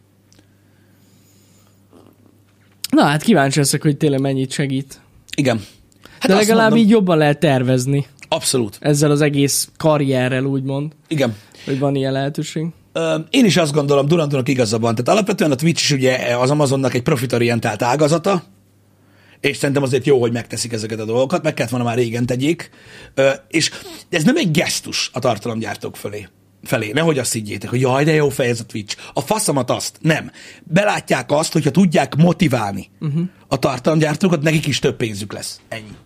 Na 2.91 3.03
hát 3.05 3.23
kíváncsi 3.23 3.59
leszek, 3.59 3.83
hogy 3.83 3.97
tényleg 3.97 4.21
mennyit 4.21 4.53
segít. 4.53 5.01
Igen. 5.37 5.61
Hát 6.19 6.31
De 6.31 6.35
legalább 6.35 6.69
mondom, 6.71 6.79
így 6.87 6.91
jobban 6.91 7.19
lehet 7.19 7.39
tervezni 7.41 8.07
Abszolút. 8.29 8.77
ezzel 8.81 9.11
az 9.11 9.21
egész 9.21 9.69
karrierrel, 9.77 10.45
úgymond, 10.45 10.93
Igen. 11.09 11.35
hogy 11.65 11.79
van 11.79 11.95
ilyen 11.95 12.13
lehetőség. 12.13 12.67
Én 13.31 13.45
is 13.45 13.57
azt 13.57 13.73
gondolom, 13.73 14.07
Durantónak 14.07 14.49
igaza 14.49 14.79
van. 14.79 14.95
Tehát 14.95 15.09
alapvetően 15.09 15.51
a 15.51 15.55
Twitch 15.55 15.83
is 15.83 15.91
ugye 15.91 16.37
az 16.37 16.51
Amazonnak 16.51 16.95
egy 16.95 17.03
profitorientált 17.03 17.83
ágazata, 17.83 18.43
és 19.41 19.57
szerintem 19.57 19.83
azért 19.83 20.07
jó, 20.07 20.21
hogy 20.21 20.33
megteszik 20.33 20.73
ezeket 20.73 21.01
a 21.01 21.05
dolgokat, 21.05 21.43
meg 21.43 21.55
kellett 21.55 21.71
volna 21.71 21.87
már 21.87 21.97
régen 21.97 22.27
tegyék. 22.27 22.71
És 23.49 23.71
ez 24.11 24.25
nem 24.25 24.37
egy 24.37 24.51
gesztus 24.51 25.11
a 25.13 25.19
tartalomgyártók 25.19 25.97
fölé. 25.97 26.29
Felé. 26.63 26.91
Nehogy 26.93 27.19
azt 27.19 27.33
higgyétek, 27.33 27.71
hogy 27.71 27.81
jaj, 27.81 28.05
de 28.05 28.13
jó 28.13 28.29
fej 28.29 28.49
ez 28.49 28.61
a 28.61 28.65
Twitch. 28.65 28.97
A 29.13 29.21
faszamat 29.21 29.71
azt. 29.71 29.99
Nem. 30.01 30.31
Belátják 30.63 31.31
azt, 31.31 31.53
hogyha 31.53 31.71
tudják 31.71 32.17
motiválni 32.17 32.91
uh-huh. 33.01 33.23
a 33.49 33.59
tartalomgyártókat, 33.59 34.43
nekik 34.43 34.67
is 34.67 34.79
több 34.79 34.97
pénzük 34.97 35.33
lesz. 35.33 35.61
Ennyi. 35.69 35.97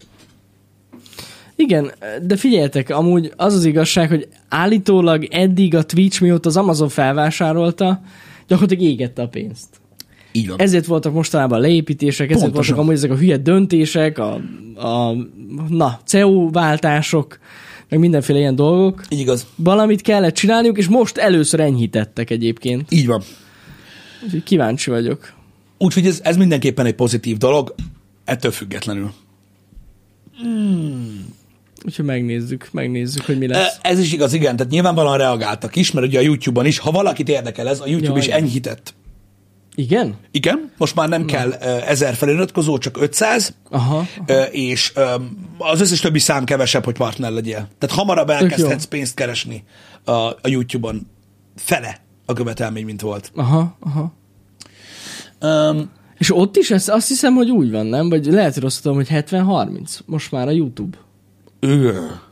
Igen, 1.61 1.93
de 2.23 2.37
figyeljetek, 2.37 2.91
amúgy 2.91 3.33
az 3.37 3.55
az 3.55 3.65
igazság, 3.65 4.09
hogy 4.09 4.29
állítólag 4.49 5.25
eddig 5.31 5.75
a 5.75 5.85
Twitch 5.85 6.23
mióta 6.23 6.49
az 6.49 6.57
Amazon 6.57 6.89
felvásárolta, 6.89 8.01
gyakorlatilag 8.47 8.85
égette 8.93 9.23
a 9.23 9.29
pénzt. 9.29 9.67
Így 10.33 10.49
van. 10.49 10.61
Ezért 10.61 10.87
voltak 10.87 11.13
mostanában 11.13 11.61
leépítések, 11.61 12.31
ezért 12.31 12.43
Pontosan. 12.43 12.75
voltak 12.75 12.85
amúgy 12.85 13.05
ezek 13.05 13.11
a 13.11 13.21
hülye 13.21 13.37
döntések, 13.37 14.19
a, 14.19 14.35
a 14.75 15.15
na, 15.69 16.01
CEO 16.05 16.51
váltások, 16.51 17.39
meg 17.89 17.99
mindenféle 17.99 18.39
ilyen 18.39 18.55
dolgok. 18.55 19.03
Így 19.09 19.21
igaz. 19.21 19.47
Valamit 19.57 20.01
kellett 20.01 20.35
csinálniuk, 20.35 20.79
és 20.79 20.89
most 20.89 21.17
először 21.17 21.61
enyhítettek 21.61 22.31
egyébként. 22.31 22.93
Így 22.93 23.07
van. 23.07 23.23
Úgyhogy 24.25 24.43
kíváncsi 24.43 24.91
vagyok. 24.91 25.33
Úgyhogy 25.79 26.07
ez, 26.07 26.21
ez 26.23 26.37
mindenképpen 26.37 26.87
egy 26.87 26.95
pozitív 26.95 27.37
dolog, 27.37 27.75
ettől 28.25 28.51
függetlenül. 28.51 29.13
Úgyhogy 31.89 32.05
megnézzük, 32.05 32.69
megnézzük, 32.73 33.25
hogy 33.25 33.39
mi 33.39 33.47
lesz. 33.47 33.79
Ez 33.83 33.99
is 33.99 34.13
igaz, 34.13 34.33
igen, 34.33 34.57
tehát 34.57 34.73
nyilvánvalóan 34.73 35.19
reagáltak 35.19 35.77
is, 35.77 35.91
mert 35.91 36.07
ugye 36.07 36.19
a 36.19 36.23
YouTube-on 36.23 36.67
is, 36.67 36.79
ha 36.79 36.91
valakit 36.91 37.29
érdekel 37.29 37.69
ez, 37.69 37.81
a 37.81 37.87
YouTube 37.87 38.19
Ja, 38.19 38.27
is 38.27 38.27
enyhített. 38.27 38.95
Igen? 39.75 40.15
Igen, 40.31 40.71
most 40.77 40.95
már 40.95 41.09
nem 41.09 41.25
kell 41.25 41.49
uh, 41.49 41.91
ezer 41.91 42.15
feliratkozó, 42.15 42.79
csak 42.79 43.01
500, 43.01 43.55
Aha. 43.71 44.07
uh, 44.29 44.45
és 44.51 44.93
az 45.59 45.81
összes 45.81 46.01
többi 46.01 46.19
szám 46.19 46.45
kevesebb, 46.45 46.85
hogy 46.85 46.97
partner 46.97 47.31
legyél. 47.31 47.69
Tehát 47.79 47.97
hamarabb 47.97 48.31
elkezdhetsz 48.31 48.85
pénzt 48.85 49.15
keresni 49.15 49.65
a, 50.05 50.13
a 50.13 50.39
YouTube-on. 50.43 51.07
Fele 51.57 52.01
a 52.27 52.33
követelmény, 52.33 52.85
mint 52.85 53.01
volt. 53.01 53.31
Aha, 53.35 53.77
aha. 53.81 54.13
Um, 55.41 55.91
És 56.19 56.35
ott 56.37 56.57
is 56.57 56.71
ez, 56.71 56.89
azt 56.89 57.09
hiszem, 57.09 57.35
hogy 57.35 57.51
úgy 57.51 57.71
van, 57.71 57.87
nem? 57.87 58.09
Vagy 58.09 58.27
lehet, 58.27 58.55
hogy 58.55 58.63
rosszul 58.63 58.83
tudom, 58.83 58.97
hogy 58.97 59.09
70-30 59.11 59.99
most 60.07 60.33
már 60.33 60.49
a 60.49 60.51
YouTube. 60.51 60.97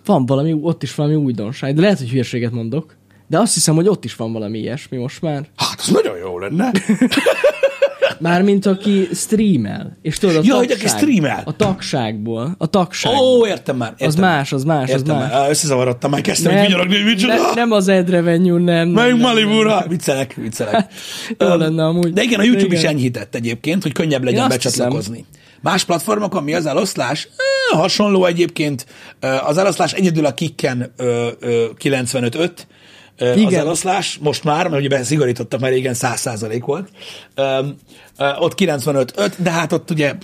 Van 0.05 0.27
valami, 0.27 0.57
ott 0.62 0.83
is 0.83 0.95
valami 0.95 1.15
újdonság, 1.15 1.75
de 1.75 1.81
lehet, 1.81 1.99
hogy 1.99 2.11
hülyeséget 2.11 2.53
mondok. 2.53 2.97
De 3.29 3.39
azt 3.39 3.55
hiszem, 3.55 3.75
hogy 3.75 3.89
ott 3.89 4.05
is 4.05 4.17
van 4.17 4.33
valami 4.33 4.59
ilyesmi 4.59 4.97
most 4.97 5.23
már. 5.23 5.47
hát, 5.57 5.81
az 5.81 5.89
nagyon 5.89 6.17
jó 6.19 6.39
lenne. 6.39 6.71
Mármint 8.19 8.67
aki 8.67 9.09
streamel. 9.15 9.97
És 10.03 10.19
tudod, 10.19 10.37
a 10.37 10.41
Ja, 10.45 10.57
hogy 10.57 10.71
aki 10.71 10.87
streamel. 10.87 11.43
A 11.45 11.57
tagságból. 11.57 12.55
A 12.59 12.67
tagság. 12.67 13.12
Ó, 13.17 13.47
értem 13.47 13.77
már. 13.77 13.91
Értem. 13.91 14.07
az 14.09 14.15
más, 14.15 14.53
az 14.53 14.65
más, 14.65 14.83
az 14.83 15.01
Értem 15.01 15.17
más. 15.17 15.33
már. 15.33 15.51
Összezavarodtam, 15.51 16.11
már 16.11 16.21
kezdtem 16.21 16.55
nem, 16.55 16.62
vigyorogni, 16.65 16.95
hogy 16.95 17.05
micsoda. 17.05 17.35
ne, 17.35 17.55
nem 17.55 17.71
az 17.73 17.89
ad 17.89 18.11
revenue, 18.11 18.61
nem. 18.61 18.89
nem, 18.89 19.19
Malibura. 19.19 19.85
Viccelek, 19.89 20.35
viccelek. 20.35 20.93
Jó 21.39 21.47
Öm, 21.47 21.59
lenne 21.59 21.85
amúgy. 21.85 22.12
De 22.12 22.23
igen, 22.23 22.41
a 22.41 22.43
YouTube 22.43 22.69
De 22.69 22.75
is 22.75 22.81
igen. 22.81 22.93
enyhített 22.93 23.35
egyébként, 23.35 23.83
hogy 23.83 23.93
könnyebb 23.93 24.25
legyen 24.25 24.49
becsatlakozni. 24.49 25.25
Más 25.61 25.85
platformokon 25.85 26.42
mi 26.42 26.55
az 26.55 26.66
eloszlás? 26.66 27.29
Ö, 27.73 27.77
hasonló 27.77 28.25
egyébként. 28.25 28.87
Az 29.21 29.59
eloszlás 29.59 29.92
egyedül 29.92 30.27
a 30.27 30.35
ö, 30.97 31.29
95.5 31.40 32.51
ö, 33.16 33.31
az 33.31 33.37
Igen. 33.37 33.61
eloszlás, 33.61 34.19
most 34.23 34.45
már, 34.45 34.69
mert 34.69 34.85
ugye 34.85 34.97
beszigorítottak, 34.97 35.61
mert 35.61 35.73
régen 35.73 35.95
100% 35.97 36.62
volt. 36.66 36.88
Ott 38.38 38.61
95.5, 38.61 39.33
de 39.37 39.51
hát 39.51 39.73
ott 39.73 39.90
ugye 39.90 40.14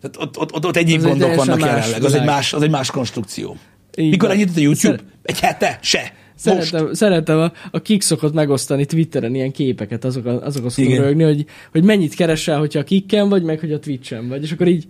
tehát 0.00 0.16
ott, 0.16 0.38
ott, 0.38 0.52
ott, 0.54 0.66
ott 0.66 0.76
egyéb 0.76 0.96
egy 0.96 1.02
gondok 1.02 1.28
teljesen 1.28 1.46
vannak 1.46 1.66
jelenleg, 1.66 2.04
az 2.04 2.14
egy, 2.14 2.24
más, 2.24 2.52
az 2.52 2.62
egy 2.62 2.70
más 2.70 2.90
konstrukció. 2.90 3.56
Így 3.96 4.10
Mikor 4.10 4.30
enyhített 4.30 4.56
a 4.56 4.60
YouTube? 4.60 4.98
Egy 5.22 5.40
hete? 5.40 5.78
Se. 5.82 6.12
Most. 6.44 6.62
Szeretem, 6.68 6.92
szeretem 6.94 7.38
a, 7.38 7.52
a 7.70 7.82
kik 7.82 8.02
szokott 8.02 8.32
megosztani 8.32 8.84
Twitteren 8.84 9.34
ilyen 9.34 9.52
képeket, 9.52 10.04
azok, 10.04 10.26
azok 10.26 10.70
szokott 10.70 10.76
Igen. 10.92 11.02
rögni, 11.02 11.22
hogy, 11.22 11.44
hogy 11.72 11.82
mennyit 11.84 12.14
keresel, 12.14 12.58
hogyha 12.58 12.78
a 12.78 12.84
kikken 12.84 13.28
vagy, 13.28 13.42
meg 13.42 13.60
hogy 13.60 13.72
a 13.72 13.78
Twitchen 13.78 14.28
vagy, 14.28 14.42
és 14.42 14.52
akkor 14.52 14.66
így 14.68 14.84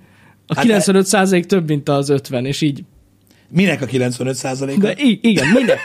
a 0.46 0.54
Hát 0.56 0.66
95% 0.68 1.44
több, 1.44 1.68
mint 1.68 1.88
az 1.88 2.08
50, 2.08 2.44
és 2.44 2.60
így, 2.60 2.84
Minek 3.50 3.82
a 3.82 3.86
95%-a? 3.86 4.80
de 4.80 4.94
i- 4.96 5.18
igen, 5.22 5.46
minek? 5.48 5.78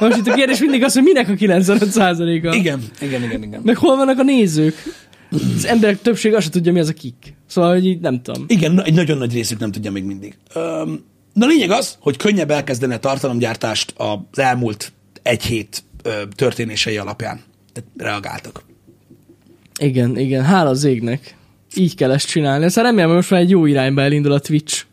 Most 0.00 0.16
itt 0.16 0.26
a 0.26 0.34
kérdés 0.34 0.60
mindig 0.60 0.84
az, 0.84 0.92
hogy 0.94 1.02
minek 1.02 1.28
a 1.28 1.32
95%-a? 1.32 2.54
Igen, 2.54 2.80
igen, 3.00 3.22
igen, 3.22 3.42
igen. 3.42 3.60
Meg 3.64 3.76
hol 3.76 3.96
vannak 3.96 4.18
a 4.18 4.22
nézők? 4.22 4.74
Az 5.56 5.66
emberek 5.66 6.00
többsége 6.02 6.36
azt 6.36 6.44
se 6.44 6.50
tudja, 6.52 6.72
mi 6.72 6.78
az 6.80 6.88
a 6.88 6.92
kik. 6.92 7.34
Szóval, 7.46 7.72
hogy 7.72 7.86
így 7.86 8.00
nem 8.00 8.22
tudom. 8.22 8.44
Igen, 8.48 8.82
egy 8.84 8.94
nagyon 8.94 9.18
nagy 9.18 9.32
részük 9.32 9.58
nem 9.58 9.70
tudja 9.72 9.90
még 9.90 10.04
mindig. 10.04 10.34
Na 11.32 11.46
lényeg 11.46 11.70
az, 11.70 11.96
hogy 12.00 12.16
könnyebb 12.16 12.50
elkezdeni 12.50 12.94
a 12.94 12.98
tartalomgyártást 12.98 13.94
az 13.96 14.38
elmúlt 14.38 14.92
egy 15.28 15.42
hét 15.42 15.84
történései 16.34 16.96
alapján. 16.96 17.40
Tehát 17.72 17.90
reagáltak. 17.96 18.64
Igen, 19.80 20.18
igen, 20.18 20.44
hála 20.44 20.70
az 20.70 20.84
égnek. 20.84 21.36
Így 21.74 21.94
kell 21.94 22.10
ezt 22.12 22.28
csinálni. 22.28 22.64
Aztán 22.64 22.84
remélem, 22.84 23.06
hogy 23.06 23.16
most 23.16 23.30
már 23.30 23.40
egy 23.40 23.50
jó 23.50 23.66
irányba 23.66 24.02
elindul 24.02 24.32
a 24.32 24.38
Twitch. 24.38 24.84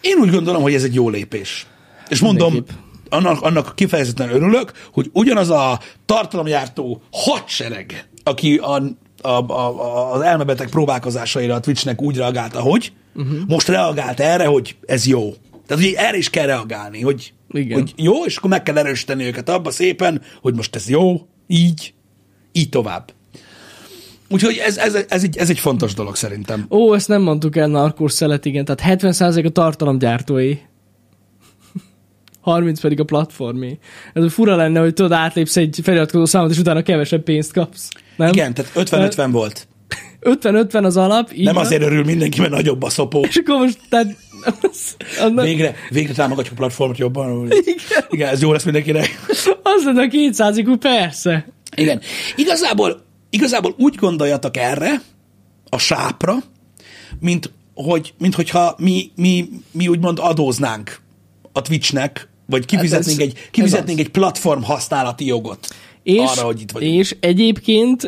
Én 0.00 0.16
úgy 0.16 0.30
gondolom, 0.30 0.62
hogy 0.62 0.74
ez 0.74 0.84
egy 0.84 0.94
jó 0.94 1.08
lépés. 1.08 1.66
És 2.08 2.20
mondom, 2.20 2.52
Mindenképp. 2.52 2.76
annak, 3.08 3.42
annak 3.42 3.76
kifejezetten 3.76 4.30
örülök, 4.30 4.72
hogy 4.92 5.10
ugyanaz 5.12 5.50
a 5.50 5.80
tartalomgyártó 6.04 7.02
hadsereg, 7.12 8.08
aki 8.24 8.56
a, 8.56 8.82
a, 9.22 9.28
a, 9.28 10.12
az 10.12 10.20
elmebeteg 10.20 10.68
próbálkozásaira 10.68 11.54
a 11.54 11.60
Twitchnek 11.60 12.02
úgy 12.02 12.16
reagált, 12.16 12.54
ahogy, 12.54 12.92
uh-huh. 13.14 13.38
most 13.46 13.68
reagált 13.68 14.20
erre, 14.20 14.46
hogy 14.46 14.76
ez 14.86 15.06
jó. 15.06 15.34
Tehát 15.66 15.84
ugye 15.84 15.98
erre 15.98 16.16
is 16.16 16.30
kell 16.30 16.46
reagálni, 16.46 17.00
hogy, 17.00 17.32
Igen. 17.50 17.80
hogy 17.80 17.92
jó, 17.96 18.24
és 18.24 18.36
akkor 18.36 18.50
meg 18.50 18.62
kell 18.62 18.78
erősíteni 18.78 19.24
őket 19.24 19.48
abba 19.48 19.70
szépen, 19.70 20.22
hogy 20.40 20.54
most 20.54 20.74
ez 20.74 20.88
jó, 20.88 21.26
így, 21.46 21.94
így 22.52 22.68
tovább. 22.68 23.12
Úgyhogy 24.28 24.56
ez, 24.56 24.76
ez, 24.76 24.94
ez, 25.08 25.22
egy, 25.22 25.36
ez 25.36 25.50
egy 25.50 25.58
fontos 25.58 25.94
dolog 25.94 26.16
szerintem. 26.16 26.66
Ó, 26.70 26.94
ezt 26.94 27.08
nem 27.08 27.22
mondtuk 27.22 27.56
el, 27.56 27.66
narkós 27.66 28.12
szelet, 28.12 28.44
igen. 28.44 28.64
Tehát 28.64 29.02
70% 29.02 29.46
a 29.46 29.50
tartalomgyártói. 29.50 30.58
30 32.40 32.80
pedig 32.80 33.00
a 33.00 33.04
platformé. 33.04 33.78
Ez 34.12 34.32
fura 34.32 34.56
lenne, 34.56 34.80
hogy 34.80 34.94
tudod, 34.94 35.12
átlépsz 35.12 35.56
egy 35.56 35.80
feliratkozó 35.82 36.24
számot, 36.24 36.50
és 36.50 36.58
utána 36.58 36.82
kevesebb 36.82 37.22
pénzt 37.22 37.52
kapsz. 37.52 37.88
Nem? 38.16 38.28
Igen, 38.28 38.54
tehát 38.54 38.72
50-50 38.74 39.28
volt. 39.30 39.68
50-50 40.20 40.84
az 40.84 40.96
alap. 40.96 41.32
Így 41.32 41.44
Nem 41.44 41.54
van. 41.54 41.64
azért 41.64 41.82
örül 41.82 42.04
mindenki, 42.04 42.40
mert 42.40 42.52
nagyobb 42.52 42.82
a 42.82 42.90
szopó. 42.90 43.24
És 43.24 43.36
akkor 43.36 43.58
most, 43.58 43.78
tehát... 43.88 44.16
Az, 44.62 44.96
az, 45.20 45.32
Végre, 45.34 45.74
végre 45.90 46.12
támogatjuk 46.12 46.54
a 46.54 46.56
platformot 46.56 46.98
jobban. 46.98 47.46
Igen. 47.46 47.74
Igen, 48.08 48.28
ez 48.28 48.42
jó 48.42 48.52
lesz 48.52 48.64
mindenkinek. 48.64 49.18
az 49.62 49.84
lenne 49.84 50.02
a 50.02 50.08
200 50.08 50.60
persze. 50.80 51.46
Igen. 51.76 52.00
Igazából, 52.36 53.04
igazából 53.30 53.74
úgy 53.78 53.94
gondoljatok 53.94 54.56
erre, 54.56 55.02
a 55.68 55.78
sápra, 55.78 56.34
mint, 57.20 57.52
hogy, 57.74 58.14
mint 58.18 58.34
hogyha 58.34 58.74
mi, 58.78 59.10
mi, 59.16 59.48
mi 59.72 59.88
úgymond 59.88 60.18
adóznánk 60.20 61.00
a 61.52 61.62
Twitchnek, 61.62 62.28
vagy 62.46 62.64
kifizetnénk, 62.64 63.20
Hát 63.20 63.28
ez- 63.28 63.34
egy, 63.36 63.50
kifizetnénk 63.50 63.98
ez 63.98 64.04
egy 64.04 64.10
platform 64.10 64.62
használati 64.62 65.26
jogot 65.26 65.68
És, 66.04 66.20
arra, 66.36 66.42
hogy 66.46 66.60
itt 66.60 66.70
vagyunk. 66.70 66.92
és 66.94 67.16
egyébként 67.20 68.02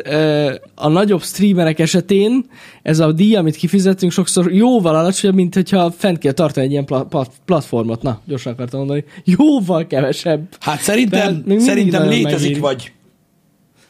a 0.75 0.87
nagyobb 0.87 1.21
streamerek 1.21 1.79
esetén 1.79 2.45
ez 2.83 2.99
a 2.99 3.11
díj, 3.11 3.35
amit 3.35 3.55
kifizetünk, 3.55 4.11
sokszor 4.11 4.53
jóval 4.53 4.95
alacsonyabb, 4.95 5.35
mint 5.35 5.53
hogyha 5.53 5.91
fent 5.91 6.17
kell 6.17 6.31
tartani 6.31 6.65
egy 6.65 6.71
ilyen 6.71 6.85
pla- 6.85 7.07
pla- 7.07 7.31
platformot. 7.45 8.01
Na, 8.01 8.21
gyorsan 8.25 8.53
akartam 8.53 8.79
mondani. 8.79 9.03
Jóval 9.23 9.87
kevesebb. 9.87 10.47
Hát 10.59 10.81
szerintem, 10.81 11.43
szerintem 11.57 12.07
létezik, 12.07 12.39
megéri. 12.41 12.59
vagy 12.59 12.91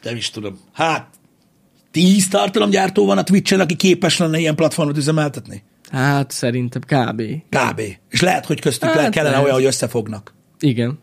nem 0.02 0.16
is 0.16 0.30
tudom. 0.30 0.58
Hát, 0.72 1.06
tíz 1.90 2.28
tartalomgyártó 2.28 3.06
van 3.06 3.18
a 3.18 3.22
Twitch-en, 3.24 3.60
aki 3.60 3.76
képes 3.76 4.18
lenne 4.18 4.38
ilyen 4.38 4.54
platformot 4.54 4.96
üzemeltetni? 4.96 5.62
Hát 5.90 6.30
szerintem 6.30 6.80
kb. 6.86 7.22
Kb. 7.50 7.80
És 8.10 8.20
lehet, 8.20 8.46
hogy 8.46 8.60
köztük 8.60 8.88
Hát 8.88 8.98
hát 9.00 9.10
kellene 9.10 9.30
lehet. 9.30 9.44
olyan, 9.44 9.56
hogy 9.58 9.66
összefognak. 9.66 10.34
Igen. 10.60 10.98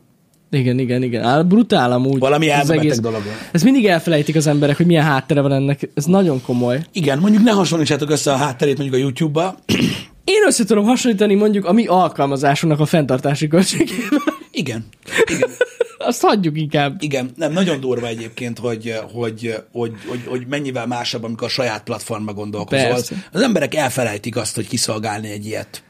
Igen, 0.52 0.80
igen, 0.80 1.04
igen. 1.04 1.24
Á, 1.24 1.42
brutál 1.42 1.92
amúgy. 1.92 2.20
Valami 2.20 2.50
ez 2.50 2.70
elmebeteg 2.70 3.00
dolog. 3.00 3.22
Ezt 3.52 3.64
mindig 3.64 3.86
elfelejtik 3.86 4.36
az 4.36 4.48
emberek, 4.48 4.78
hogy 4.78 4.86
milyen 4.86 5.04
háttere 5.04 5.42
van 5.42 5.52
ennek. 5.52 5.90
Ez 5.94 6.06
nagyon 6.06 6.42
komoly. 6.42 6.86
Igen, 6.92 7.20
mondjuk 7.20 7.44
ne 7.44 7.52
hasonlítsátok 7.52 8.10
össze 8.10 8.32
a 8.32 8.36
hátterét 8.36 8.78
mondjuk 8.78 8.98
a 8.98 9.02
YouTube-ba. 9.02 9.56
Én 10.24 10.44
össze 10.48 10.64
tudom 10.66 10.86
hasonlítani 10.86 11.36
mondjuk 11.36 11.66
a 11.66 11.72
mi 11.72 11.86
alkalmazásunknak 11.86 12.80
a 12.80 12.86
fenntartási 12.86 13.48
költségével. 13.48 14.20
Igen. 14.52 14.86
Igen. 15.32 15.50
Azt 15.98 16.22
hagyjuk 16.22 16.58
inkább. 16.58 17.02
Igen, 17.02 17.32
nem, 17.36 17.52
nagyon 17.52 17.80
durva 17.80 18.08
egyébként, 18.08 18.60
hogy, 18.60 18.94
hogy, 19.14 19.56
hogy, 19.72 19.94
hogy, 20.08 20.24
hogy 20.26 20.46
mennyivel 20.48 20.88
másabb, 20.88 21.24
amikor 21.24 21.48
a 21.48 21.50
saját 21.50 21.84
platformba 21.84 22.34
gondolkozol. 22.34 22.88
Persze. 22.88 23.16
Az 23.32 23.42
emberek 23.42 23.76
elfelejtik 23.76 24.36
azt, 24.36 24.56
hogy 24.56 24.68
kiszolgálni 24.68 25.30
egy 25.30 25.46
ilyet. 25.46 25.84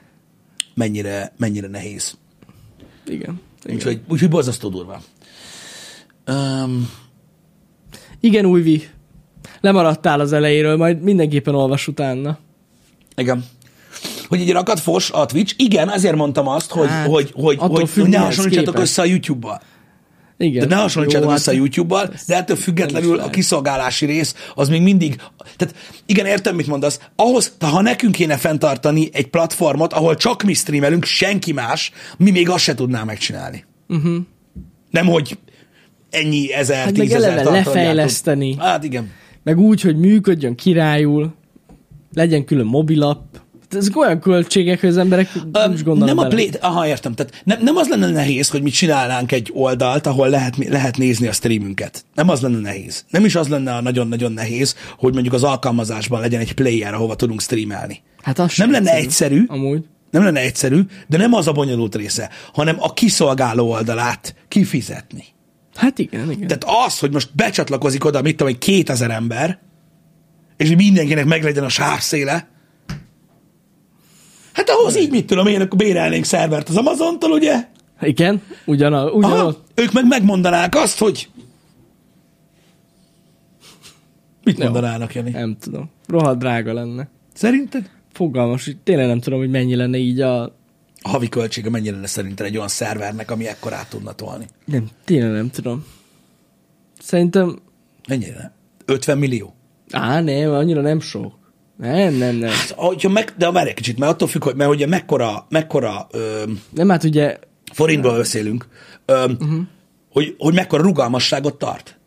Mennyire, 0.73 1.33
mennyire 1.37 1.67
nehéz. 1.67 2.17
Igen. 3.07 3.41
Igen. 3.65 3.75
Úgyhogy, 3.75 3.99
úgyhogy 4.07 4.29
borzasztó 4.29 4.69
durva. 4.69 5.01
Um, 6.27 6.89
Igen, 8.19 8.45
újvi. 8.45 8.87
Lemaradtál 9.61 10.19
az 10.19 10.33
elejéről, 10.33 10.77
majd 10.77 11.01
mindenképpen 11.01 11.55
olvas 11.55 11.87
utána. 11.87 12.37
igen. 13.15 13.45
Hogy 14.27 14.41
egy 14.41 14.51
rakat 14.51 14.79
fos 14.79 15.11
a 15.11 15.25
Twitch, 15.25 15.53
igen, 15.57 15.89
ezért 15.91 16.15
mondtam 16.15 16.47
azt, 16.47 16.71
hogy, 16.71 16.87
Hát, 16.87 17.07
hogy, 17.07 17.31
hogy, 17.33 17.57
hogy 17.59 18.07
ne 18.07 18.17
hasonlítsatok 18.17 18.73
képest. 18.73 18.91
össze 18.91 19.01
a 19.01 19.05
YouTube-ba. 19.05 19.61
Igen. 20.37 20.67
De 20.67 20.75
ne 20.75 20.81
hasonlítsátok 20.81 21.27
Jó, 21.27 21.33
össze 21.33 21.51
a 21.51 21.53
hát- 21.53 21.63
YouTube-bal, 21.63 22.13
de 22.27 22.35
ettől 22.35 22.57
függetlenül 22.57 23.19
a 23.19 23.29
kiszolgálási 23.29 24.05
rész 24.05 24.35
az 24.55 24.69
még 24.69 24.81
mindig... 24.81 25.15
Tehát 25.57 25.75
igen, 26.05 26.25
értem, 26.25 26.55
mit 26.55 26.67
mondasz. 26.67 26.99
Ahhoz, 27.15 27.53
ha 27.59 27.81
nekünk 27.81 28.13
kéne 28.13 28.37
fenntartani 28.37 29.09
egy 29.13 29.27
platformot, 29.27 29.93
ahol 29.93 30.15
csak 30.15 30.43
mi 30.43 30.53
streamelünk, 30.53 31.03
senki 31.03 31.51
más, 31.51 31.91
mi 32.17 32.31
még 32.31 32.49
azt 32.49 32.63
se 32.63 32.75
tudná 32.75 33.03
megcsinálni. 33.03 33.65
Uh-huh. 33.87 34.15
Nem, 34.91 35.05
hogy 35.05 35.37
ennyi 36.09 36.53
ezer. 36.53 36.83
Hát 36.83 36.93
tízezer 36.93 37.45
lefejleszteni. 37.45 38.55
Hát 38.59 38.83
igen. 38.83 39.11
Meg 39.43 39.59
úgy, 39.59 39.81
hogy 39.81 39.97
működjön 39.97 40.55
királyul, 40.55 41.33
legyen 42.13 42.45
külön 42.45 42.65
mobilapp. 42.65 43.35
Ezek 43.75 43.97
olyan 43.97 44.19
költségek, 44.19 44.79
hogy 44.79 44.89
az 44.89 44.97
emberek 44.97 45.29
nem 45.51 45.71
is 45.71 45.83
gondolnak 45.83 46.15
nem 46.15 46.25
a 46.25 46.27
play, 46.27 46.49
aha, 46.59 46.87
értem. 46.87 47.13
Tehát 47.13 47.41
nem, 47.43 47.59
nem 47.61 47.75
az 47.75 47.87
lenne 47.87 48.09
nehéz, 48.09 48.49
hogy 48.49 48.61
mi 48.61 48.69
csinálnánk 48.69 49.31
egy 49.31 49.51
oldalt, 49.53 50.07
ahol 50.07 50.29
lehet, 50.29 50.57
lehet 50.57 50.97
nézni 50.97 51.27
a 51.27 51.31
streamünket. 51.31 52.05
Nem 52.13 52.29
az 52.29 52.41
lenne 52.41 52.59
nehéz. 52.59 53.05
Nem 53.09 53.25
is 53.25 53.35
az 53.35 53.47
lenne 53.47 53.73
a 53.73 53.81
nagyon-nagyon 53.81 54.31
nehéz, 54.31 54.75
hogy 54.97 55.13
mondjuk 55.13 55.33
az 55.33 55.43
alkalmazásban 55.43 56.19
legyen 56.19 56.39
egy 56.39 56.53
player, 56.53 56.93
ahova 56.93 57.15
tudunk 57.15 57.41
streamelni. 57.41 58.01
Hát 58.21 58.39
az 58.39 58.53
Nem 58.57 58.71
lenne 58.71 58.93
egyszerű, 58.93 59.43
Amúgy. 59.47 59.83
nem 60.11 60.23
lenne 60.23 60.39
egyszerű, 60.39 60.81
de 61.07 61.17
nem 61.17 61.33
az 61.33 61.47
a 61.47 61.51
bonyolult 61.51 61.95
része, 61.95 62.29
hanem 62.53 62.75
a 62.79 62.93
kiszolgáló 62.93 63.71
oldalát 63.71 64.35
kifizetni. 64.47 65.23
Hát 65.75 65.99
igen, 65.99 66.31
igen. 66.31 66.47
Tehát 66.47 66.85
az, 66.85 66.99
hogy 66.99 67.11
most 67.11 67.29
becsatlakozik 67.35 68.05
oda, 68.05 68.21
mit 68.21 68.37
tudom, 68.37 68.53
egy 68.53 68.57
2000 68.57 69.11
ember, 69.11 69.59
és 70.57 70.67
hogy 70.67 70.77
mindenkinek 70.77 71.25
meglegyen 71.25 71.63
a 71.63 71.69
sávszéle, 71.69 72.47
hát 74.55 74.69
ahhoz 74.69 74.97
így 74.97 75.11
mit 75.11 75.25
tudom 75.25 75.47
én, 75.47 75.61
akkor 75.61 75.77
bérelnénk 75.77 76.23
szervert 76.23 76.69
az 76.69 76.77
Amazontól, 76.77 77.31
ugye? 77.31 77.67
Igen, 78.01 78.41
ugyana, 78.65 78.97
Aha, 78.97 79.11
ugyanott. 79.11 79.67
ők 79.75 79.91
meg 79.91 80.07
megmondanák 80.07 80.75
azt, 80.75 80.99
hogy 80.99 81.29
mit 84.43 84.57
mondanának, 84.57 85.13
Jani? 85.13 85.31
Nem 85.31 85.57
tudom. 85.59 85.89
Rohadt 86.07 86.39
drága 86.39 86.73
lenne. 86.73 87.09
Szerinted? 87.33 87.89
Fogalmas, 88.13 88.65
hogy 88.65 88.77
tényleg 88.77 89.07
nem 89.07 89.19
tudom, 89.19 89.39
hogy 89.39 89.49
mennyi 89.49 89.75
lenne 89.75 89.97
így 89.97 90.21
a... 90.21 90.43
A 91.01 91.09
havi 91.09 91.29
költsége 91.29 91.69
mennyire 91.69 91.93
lenne 91.93 92.07
szerinted 92.07 92.45
egy 92.45 92.55
olyan 92.55 92.67
szervernek, 92.67 93.31
ami 93.31 93.47
ekkorát 93.47 93.89
tudna 93.89 94.11
tolni? 94.11 94.45
Nem, 94.65 94.87
tényleg 95.05 95.31
nem 95.31 95.49
tudom. 95.49 95.85
Szerintem... 96.99 97.59
Mennyire? 98.07 98.53
50 98.85 99.17
millió? 99.17 99.53
Á, 99.91 100.21
nem, 100.21 100.51
annyira 100.51 100.81
nem 100.81 100.99
sok. 100.99 101.33
Nem, 101.77 102.13
nem, 102.13 102.35
nem. 102.35 102.51
Hogyha 102.75 103.09
meg, 103.09 103.33
de 103.37 103.51
várj 103.51 103.69
egy 103.69 103.75
kicsit, 103.75 103.97
mert 103.97 104.11
attól 104.11 104.27
függ, 104.27 104.43
hogy 104.43 104.55
mert 104.55 104.69
ugye 104.69 104.87
mekkora, 104.87 105.45
mekkora 105.49 106.07
ö, 106.11 106.43
Nem, 106.69 106.89
hát 106.89 107.03
ugye... 107.03 107.37
forintból 107.73 108.17
beszélünk, 108.17 108.67
ö, 109.05 109.23
uh-huh. 109.23 109.59
hogy, 110.11 110.35
hogy 110.37 110.53
mekkora 110.53 110.83
rugalmasságot 110.83 111.57
tart. 111.57 111.99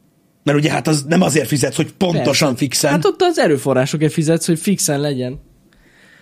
Mert 0.43 0.59
ugye 0.59 0.71
hát 0.71 0.87
az 0.89 1.05
nem 1.09 1.23
azért 1.23 1.47
fizet, 1.47 1.75
hogy 1.75 1.93
pontosan 1.93 2.49
Persze. 2.49 2.65
fixen. 2.65 2.91
Hát 2.91 3.05
ott 3.05 3.23
az 3.23 3.39
erőforrásokért 3.39 4.13
fizetsz, 4.13 4.47
hogy 4.47 4.59
fixen 4.59 5.01
legyen. 5.01 5.41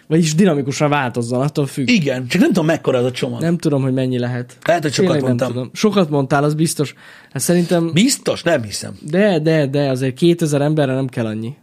Vagyis 0.09 0.35
dinamikusan 0.35 0.89
változzon, 0.89 1.41
attól 1.41 1.67
függ. 1.67 1.89
Igen, 1.89 2.27
csak 2.27 2.41
nem 2.41 2.49
tudom 2.49 2.67
mekkora 2.67 2.99
az 2.99 3.05
a 3.05 3.11
csomag. 3.11 3.41
Nem 3.41 3.59
tudom, 3.59 3.83
hogy 3.83 3.93
mennyi 3.93 4.19
lehet. 4.19 4.57
Lehet, 4.65 4.83
hogy 4.83 4.93
sokat 4.93 5.11
Tényleg 5.11 5.29
mondtam. 5.29 5.49
Nem 5.49 5.57
tudom. 5.57 5.71
Sokat 5.75 6.11
mondtál, 6.11 6.45
az 6.45 6.55
biztos. 6.55 6.95
Hát 7.33 7.43
szerintem... 7.43 7.91
Biztos? 7.93 8.43
Nem 8.43 8.63
hiszem. 8.63 8.99
De, 9.01 9.39
de, 9.39 9.67
de, 9.67 9.89
azért 9.89 10.15
2000 10.15 10.61
emberre 10.61 10.95
nem 10.95 11.07
kell 11.07 11.27
annyi. 11.27 11.55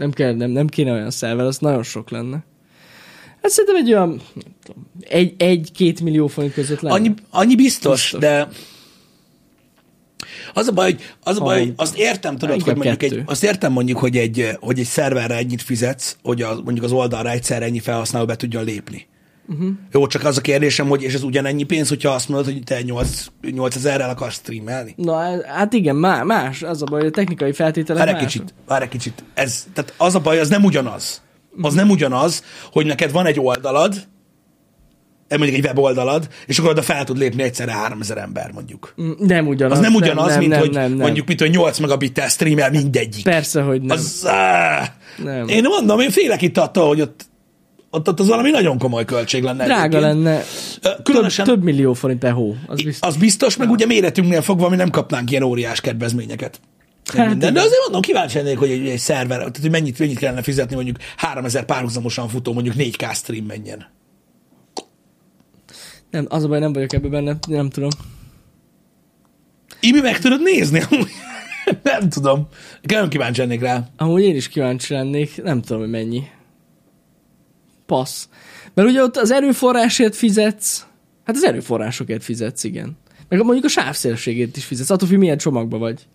Nem 0.00 0.10
kell, 0.10 0.34
nem, 0.34 0.50
nem 0.50 0.66
kéne 0.66 0.92
olyan 0.92 1.10
szerver, 1.10 1.44
az 1.44 1.58
nagyon 1.58 1.82
sok 1.82 2.10
lenne. 2.10 2.44
Hát 3.42 3.50
szerintem 3.50 3.76
egy 3.84 3.92
olyan, 3.92 4.20
tudom, 4.64 4.86
egy, 5.00 5.34
egy-két 5.38 6.00
millió 6.00 6.26
forint 6.26 6.52
között 6.52 6.80
lenne. 6.80 6.94
Annyi, 6.94 7.14
annyi 7.30 7.54
biztos, 7.54 8.00
Biztos. 8.00 8.20
de 8.20 8.48
az 10.54 10.68
a 10.68 10.72
baj, 10.72 10.90
hogy, 10.92 11.02
az 11.22 11.36
a 11.36 11.40
baj, 11.40 11.58
hogy 11.58 11.72
azt 11.76 11.96
értem, 11.96 12.36
tudod, 12.36 12.62
hogy 12.62 12.74
mondjuk 12.76 13.02
egy, 13.02 13.10
kettő. 13.10 13.22
azt 13.26 13.44
értem 13.44 13.72
mondjuk, 13.72 13.98
hogy 13.98 14.16
egy, 14.16 14.48
hogy 14.60 14.78
egy 14.78 14.86
szerverre 14.86 15.36
ennyit 15.36 15.62
fizetsz, 15.62 16.16
hogy 16.22 16.42
az, 16.42 16.60
mondjuk 16.64 16.84
az 16.84 16.92
oldalra 16.92 17.30
egyszer 17.30 17.62
ennyi 17.62 17.78
felhasználó 17.78 18.24
be 18.24 18.36
tudjon 18.36 18.64
lépni. 18.64 19.06
Uh-huh. 19.50 19.68
Jó, 19.92 20.06
csak 20.06 20.24
az 20.24 20.36
a 20.36 20.40
kérdésem, 20.40 20.88
hogy 20.88 21.02
és 21.02 21.14
ez 21.14 21.22
ugyanennyi 21.22 21.62
pénz, 21.62 21.88
hogyha 21.88 22.10
azt 22.10 22.28
mondod, 22.28 22.52
hogy 22.52 22.62
te 22.64 22.82
8, 22.82 23.26
8000-rel 23.42 24.10
akarsz 24.10 24.34
streamelni? 24.34 24.94
Na, 24.96 25.46
hát 25.46 25.72
igen, 25.72 25.96
má- 25.96 26.24
más. 26.24 26.62
Az 26.62 26.82
a 26.82 26.84
baj, 26.84 27.00
hogy 27.00 27.08
a 27.08 27.12
technikai 27.12 27.52
feltételek 27.52 28.04
Várj 28.04 28.18
egy 28.18 28.24
kicsit, 28.24 28.54
várj 28.66 28.82
egy 28.84 28.88
kicsit. 28.90 29.24
Ez, 29.34 29.66
tehát 29.74 29.94
az 29.96 30.14
a 30.14 30.18
baj, 30.18 30.38
az 30.38 30.48
nem 30.48 30.64
ugyanaz. 30.64 31.22
Az 31.62 31.74
nem 31.74 31.90
ugyanaz, 31.90 32.44
hogy 32.72 32.86
neked 32.86 33.12
van 33.12 33.26
egy 33.26 33.40
oldalad, 33.40 33.94
eh, 35.28 35.38
mondjuk 35.38 35.58
egy 35.58 35.64
weboldalad, 35.64 36.28
és 36.46 36.58
akkor 36.58 36.70
oda 36.70 36.82
fel 36.82 37.04
tud 37.04 37.18
lépni 37.18 37.42
egyszerre 37.42 37.72
3000 37.72 38.18
ember, 38.18 38.50
mondjuk. 38.52 38.94
Mm, 39.02 39.10
Nem 39.18 39.46
ugyanaz. 39.46 39.78
Az 39.78 39.84
nem 39.84 39.94
ugyanaz, 39.94 40.26
nem, 40.28 40.38
mint 40.38 40.50
nem, 40.50 40.60
hogy 40.60 40.70
nem, 40.70 40.88
nem. 40.88 40.98
mondjuk, 40.98 41.26
mint 41.26 41.40
hogy 41.40 41.50
8 41.50 41.78
megabittel 41.78 42.28
streamel 42.28 42.70
mindegyik. 42.70 43.24
Persze, 43.24 43.62
hogy 43.62 43.82
nem. 43.82 43.96
Az, 43.96 44.22
áh, 44.26 44.88
Nem. 45.24 45.48
Én 45.48 45.62
mondom, 45.62 46.00
én 46.00 46.10
félek 46.10 46.42
itt 46.42 46.58
attól, 46.58 46.86
hogy 46.88 47.00
ott, 47.00 47.29
ott, 47.90 48.08
ott 48.08 48.20
az 48.20 48.28
valami 48.28 48.50
nagyon 48.50 48.78
komoly 48.78 49.04
költség 49.04 49.42
lenne. 49.42 49.64
Drága 49.64 49.96
egyébként. 49.96 50.02
lenne. 50.02 50.38
Ö, 50.38 50.42
Több, 50.80 51.02
Különösen, 51.02 51.44
több 51.44 51.62
millió 51.62 51.92
forint 51.92 52.24
a 52.24 52.32
hó. 52.32 52.54
Az 52.66 52.82
biztos. 52.82 53.08
az 53.08 53.16
biztos, 53.16 53.56
meg 53.56 53.70
ugye 53.70 53.86
méretünknél 53.86 54.42
fogva 54.42 54.68
mi 54.68 54.76
nem 54.76 54.90
kapnánk 54.90 55.30
ilyen 55.30 55.42
óriás 55.42 55.80
kedvezményeket. 55.80 56.60
Hát 57.14 57.28
minden. 57.28 57.52
De 57.52 57.60
azért 57.60 57.80
mondom, 57.82 58.00
kíváncsi 58.00 58.36
lennék, 58.36 58.58
hogy 58.58 58.70
egy, 58.70 58.88
egy 58.88 58.98
szerver, 58.98 59.38
tehát 59.38 59.58
hogy 59.60 59.70
mennyit, 59.70 59.98
mennyit 59.98 60.18
kellene 60.18 60.42
fizetni, 60.42 60.74
mondjuk 60.74 60.96
3000 61.16 61.64
párhuzamosan 61.64 62.28
futó, 62.28 62.52
mondjuk 62.52 62.74
4K 62.78 63.14
stream 63.14 63.44
menjen. 63.44 63.86
Nem, 66.10 66.26
az 66.28 66.44
a 66.44 66.48
baj, 66.48 66.58
nem 66.58 66.72
vagyok 66.72 66.92
ebben 66.92 67.10
benne, 67.10 67.36
nem 67.48 67.70
tudom. 67.70 67.88
Imi 69.80 70.00
meg 70.00 70.18
tudod 70.18 70.42
nézni? 70.42 70.82
amúgy? 70.90 71.10
nem 71.82 72.08
tudom. 72.08 72.48
Nagyon 72.82 73.08
kíváncsi 73.08 73.40
lennék 73.40 73.60
rá. 73.60 73.88
Amúgy 73.96 74.22
én 74.22 74.36
is 74.36 74.48
kíváncsi 74.48 74.92
lennék, 74.92 75.42
nem 75.42 75.60
tudom, 75.60 75.80
hogy 75.80 75.90
mennyi. 75.90 76.22
Passz. 77.90 78.28
Mert 78.74 78.88
ugye 78.88 79.02
ott 79.02 79.16
az 79.16 79.30
erőforrásért 79.30 80.16
fizetsz, 80.16 80.84
hát 81.24 81.36
az 81.36 81.44
erőforrásokért 81.44 82.24
fizetsz, 82.24 82.64
igen. 82.64 82.96
Meg 83.28 83.42
mondjuk 83.42 83.64
a 83.64 83.68
sávszélségét 83.68 84.56
is 84.56 84.64
fizetsz, 84.64 84.90
attól 84.90 85.08
függ, 85.08 85.18
milyen 85.18 85.38
csomagban 85.38 85.80
vagy. 85.80 86.06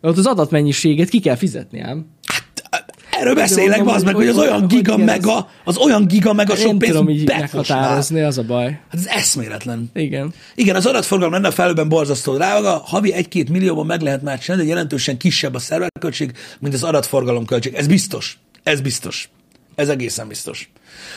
Mert 0.00 0.14
ott 0.14 0.18
az 0.18 0.26
adatmennyiséget 0.26 1.08
ki 1.08 1.20
kell 1.20 1.34
fizetni, 1.36 1.80
ám. 1.80 2.06
Erről 3.10 3.34
beszélek, 3.34 3.86
az 3.86 4.02
meg, 4.02 4.14
hogy- 4.14 4.24
hogy 4.24 4.26
az 4.32 4.36
hogy- 4.36 4.46
olyan 4.46 4.60
hogy 4.60 4.68
giga 4.68 4.96
mega, 4.96 5.48
az 5.64 5.76
olyan 5.76 6.06
giga 6.06 6.32
mega 6.32 6.56
sok 6.56 6.66
Nem 6.66 6.78
pénz, 6.78 6.92
tudom 6.92 7.06
hogy 7.06 7.14
így 7.16 7.26
meghatározni, 7.28 8.20
az 8.20 8.38
a 8.38 8.42
baj. 8.42 8.64
Hát 8.64 9.00
ez 9.00 9.06
eszméletlen. 9.06 9.90
Igen. 9.94 10.32
Igen, 10.54 10.76
az 10.76 10.86
adatforgalom 10.86 11.32
lenne 11.32 11.48
a 11.48 11.50
felőben 11.50 11.88
borzasztó 11.88 12.34
drága, 12.34 12.82
havi 12.84 13.12
egy-két 13.12 13.48
millióban 13.50 13.86
meg 13.86 14.00
lehet 14.00 14.22
már 14.22 14.38
csinálni, 14.38 14.64
de 14.64 14.70
jelentősen 14.70 15.16
kisebb 15.16 15.54
a 15.54 15.58
szerverköltség, 15.58 16.32
mint 16.60 16.74
az 16.74 16.82
adatforgalom 16.82 17.44
költség. 17.44 17.74
Ez 17.74 17.86
biztos. 17.86 18.38
Ez 18.62 18.80
biztos. 18.80 19.30
Ez 19.78 19.88
egészen 19.88 20.28
biztos. 20.28 20.70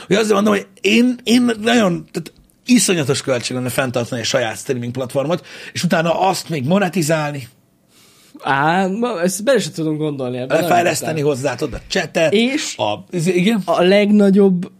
Hogy 0.08 0.15
azért 0.15 0.34
mondom, 0.34 0.54
hogy 0.54 0.67
én, 0.82 1.15
én 1.24 1.41
nagyon, 1.62 2.06
tehát 2.12 2.34
iszonyatos 2.65 3.21
költség 3.21 3.56
lenne 3.58 3.69
fenntartani 3.69 4.21
egy 4.21 4.28
saját 4.28 4.58
streaming 4.58 4.91
platformot, 4.91 5.45
és 5.74 5.84
utána 5.84 6.19
azt 6.19 6.50
még 6.50 6.65
monetizálni, 6.65 7.47
Á, 8.43 8.88
ezt 9.24 9.43
bele 9.43 9.60
sem 9.60 9.71
tudom 9.71 9.97
gondolni 9.97 10.38
ebben. 10.38 10.67
fejleszteni 10.67 11.21
hozzá, 11.21 11.56
tudod, 11.56 11.74
a 11.74 11.82
chatet, 11.88 12.34
És? 12.34 12.78
a, 12.78 13.04
igen, 13.12 13.62
A 13.65 13.82
legnagyobb 13.82 14.71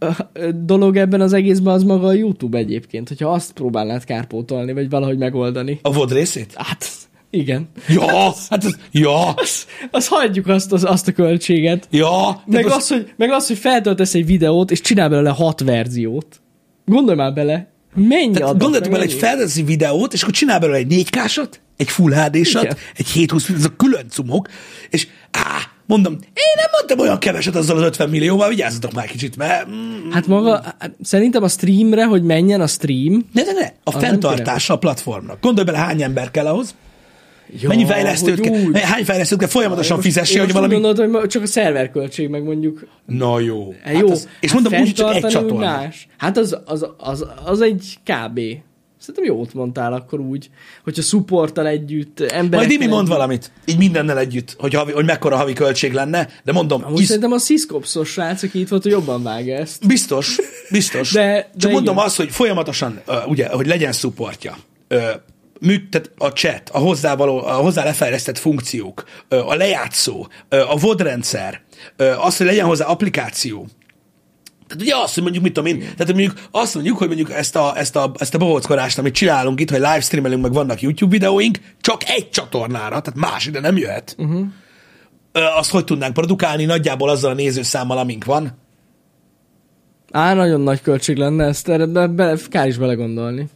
dolog 0.54 0.96
ebben 0.96 1.20
az 1.20 1.32
egészben 1.32 1.74
az 1.74 1.82
maga 1.82 2.06
a 2.06 2.12
YouTube 2.12 2.58
egyébként, 2.58 3.08
hogyha 3.08 3.32
azt 3.32 3.52
próbálnád 3.52 4.04
kárpótolni, 4.04 4.72
vagy 4.72 4.90
valahogy 4.90 5.18
megoldani. 5.18 5.78
a 5.82 5.92
VOD 5.92 6.12
részét. 6.12 6.52
Hát, 6.56 6.90
Igen. 7.34 7.68
Ja, 7.88 8.34
hát 8.50 8.64
az, 8.64 8.76
ja, 8.90 9.28
Az, 9.32 9.66
az 9.90 10.06
hagyjuk 10.08 10.46
azt, 10.46 10.72
az, 10.72 10.84
azt 10.84 11.08
a 11.08 11.12
költséget. 11.12 11.88
ja. 11.90 12.42
Meg 12.46 12.62
most- 12.64 12.76
az, 12.76 12.88
hogy, 12.88 13.12
meg 13.16 13.30
az, 13.30 13.46
hogy 13.46 13.58
feltöltesz 13.58 14.14
egy 14.14 14.26
videót, 14.26 14.70
és 14.70 14.80
csinál 14.80 15.08
belőle 15.08 15.30
hat 15.30 15.60
verziót. 15.60 16.40
Gondolj 16.84 17.16
már 17.16 17.32
bele. 17.32 17.70
Mennyi 17.94 18.30
Tehát 18.32 18.58
gondoljatok 18.58 18.92
bele 18.92 19.04
egy 19.04 19.12
felveszi 19.12 19.62
videót, 19.62 20.12
és 20.12 20.22
akkor 20.22 20.34
csinál 20.34 20.58
belőle 20.58 20.78
egy 20.78 20.86
4K-sat, 21.10 21.48
egy 21.76 21.88
Full 21.88 22.12
Igen. 22.32 22.76
egy 22.96 23.06
720 23.06 23.48
ez 23.48 23.64
a 23.64 23.76
külön 23.76 24.08
cumok, 24.08 24.48
és 24.90 25.08
á, 25.30 25.70
mondom, 25.86 26.12
én 26.12 26.52
nem 26.56 26.66
mondtam 26.72 26.98
olyan 26.98 27.18
keveset 27.18 27.56
azzal 27.56 27.76
az 27.76 27.82
50 27.82 28.08
millióval, 28.08 28.48
vigyázzatok 28.48 28.92
már 28.92 29.06
kicsit, 29.06 29.36
mert 29.36 29.68
mm, 29.68 30.10
Hát 30.10 30.26
maga, 30.26 30.62
hát 30.78 30.92
szerintem 31.02 31.42
a 31.42 31.48
streamre, 31.48 32.04
hogy 32.04 32.22
menjen 32.22 32.60
a 32.60 32.66
stream. 32.66 33.26
ne, 33.32 33.42
ne, 33.42 33.52
ne, 33.52 33.66
a 33.84 33.90
nem 33.90 34.00
fenntartása 34.00 34.74
a 34.74 34.78
platformnak. 34.78 35.40
Gondolj 35.40 35.66
bele, 35.66 35.78
hány 35.78 36.02
ember 36.02 36.30
kell 36.30 36.46
ahhoz, 36.46 36.74
Ja, 37.60 37.68
mennyi 37.68 37.86
fejlesztőt 37.86 38.40
kell, 38.40 38.72
hány 38.74 39.04
fejlesztőt 39.04 39.38
kell 39.38 39.48
folyamatosan 39.48 39.96
Most- 39.96 40.08
fizessél, 40.08 40.44
hogy 40.44 40.52
valami... 40.52 40.72
Gondolod, 40.74 41.14
hogy 41.14 41.28
csak 41.28 41.42
a 41.42 41.46
szerverköltség, 41.46 42.28
meg 42.28 42.42
mondjuk 42.42 42.86
Na 43.06 43.40
jó. 43.40 43.74
Hát 43.82 43.98
jó, 43.98 44.10
az, 44.10 44.28
és 44.40 44.52
hát 44.52 44.60
mondom 44.60 44.80
úgy, 44.80 44.92
csak 44.92 45.14
egy 45.14 45.26
csatorna. 45.26 45.64
Más. 45.66 46.06
Hát 46.18 46.36
az, 46.36 46.56
az, 46.64 46.86
az, 46.98 47.26
az 47.44 47.60
egy 47.60 47.98
kb. 48.04 48.40
Szerintem 48.98 49.24
jót 49.34 49.54
mondtál 49.54 49.92
akkor 49.92 50.20
úgy, 50.20 50.50
hogyha 50.84 51.02
supporttal 51.02 51.66
együtt, 51.66 52.20
emberekkel 52.20 52.58
Majd 52.58 52.68
Dimi 52.68 52.86
mond 52.86 53.08
valamit, 53.08 53.52
így 53.64 53.78
mindennel 53.78 54.18
együtt, 54.18 54.56
hogy, 54.58 54.74
havi, 54.74 54.92
hogy 54.92 55.04
mekkora 55.04 55.36
havi 55.36 55.52
költség 55.52 55.92
lenne, 55.92 56.28
de 56.44 56.52
mondom, 56.52 56.84
Amúgy 56.84 57.00
isz, 57.00 57.06
szerintem 57.06 57.32
a 57.32 57.38
Ciscopsos 57.38 58.08
srác, 58.08 58.42
aki 58.42 58.60
itt 58.60 58.68
volt, 58.68 58.82
hogy 58.82 58.92
jobban 58.92 59.22
vágja 59.22 59.56
ezt. 59.56 59.86
Biztos, 59.86 60.40
biztos. 60.70 61.12
De- 61.12 61.50
Csak 61.56 61.70
de 61.70 61.74
mondom 61.74 61.94
igen. 61.94 62.06
azt, 62.06 62.16
hogy 62.16 62.30
folyamatosan, 62.30 63.00
ugye, 63.26 63.48
hogy 63.48 63.66
legyen 63.66 63.92
supportja. 63.92 64.56
Uh, 65.62 65.68
mű, 65.68 65.88
tehát 65.88 66.10
a 66.18 66.28
chat, 66.28 66.68
a 66.72 66.78
hozzá, 66.78 67.14
való, 67.14 67.44
a 67.44 67.52
hozzá 67.52 67.84
lefejlesztett 67.84 68.38
funkciók, 68.38 69.04
a 69.28 69.54
lejátszó, 69.54 70.26
a 70.48 70.78
VOD 70.78 71.00
rendszer, 71.00 71.60
uh, 71.98 72.26
az, 72.26 72.36
hogy 72.36 72.46
legyen 72.46 72.66
hozzá 72.66 72.86
applikáció. 72.86 73.66
Tehát 74.66 74.86
ugye 74.86 74.96
azt, 74.96 75.14
hogy 75.14 75.22
mondjuk, 75.22 75.44
mit 75.44 75.52
tudom 75.52 75.70
én, 75.70 75.78
tehát 75.78 75.96
hogy 75.96 76.14
mondjuk 76.14 76.48
azt 76.50 76.74
mondjuk, 76.74 76.98
hogy 76.98 77.06
mondjuk 77.06 77.32
ezt 77.32 77.56
a, 77.56 77.78
ezt 77.78 77.96
a, 77.96 78.12
ezt 78.18 78.34
a 78.34 78.38
bohóckorást, 78.38 78.98
amit 78.98 79.14
csinálunk 79.14 79.60
itt, 79.60 79.70
hogy 79.70 79.78
livestreamelünk, 79.78 80.42
meg 80.42 80.52
vannak 80.52 80.80
YouTube 80.80 81.10
videóink, 81.10 81.58
csak 81.80 82.08
egy 82.08 82.30
csatornára, 82.30 83.00
tehát 83.00 83.14
más 83.14 83.46
ide 83.46 83.60
nem 83.60 83.76
jöhet. 83.76 84.14
Uh-huh. 84.18 84.46
Azt 85.32 85.70
hogy 85.70 85.84
tudnánk 85.84 86.12
produkálni 86.12 86.64
nagyjából 86.64 87.08
azzal 87.08 87.30
a 87.30 87.34
nézőszámmal, 87.34 87.98
amink 87.98 88.24
van? 88.24 88.58
Á, 90.10 90.34
nagyon 90.34 90.60
nagy 90.60 90.80
költség 90.80 91.16
lenne 91.16 91.44
ezt, 91.44 91.68
erre 91.68 91.86
be, 91.86 92.06
be, 92.06 92.36
kár 92.48 92.66
is 92.66 92.76
belegondolni. 92.76 93.48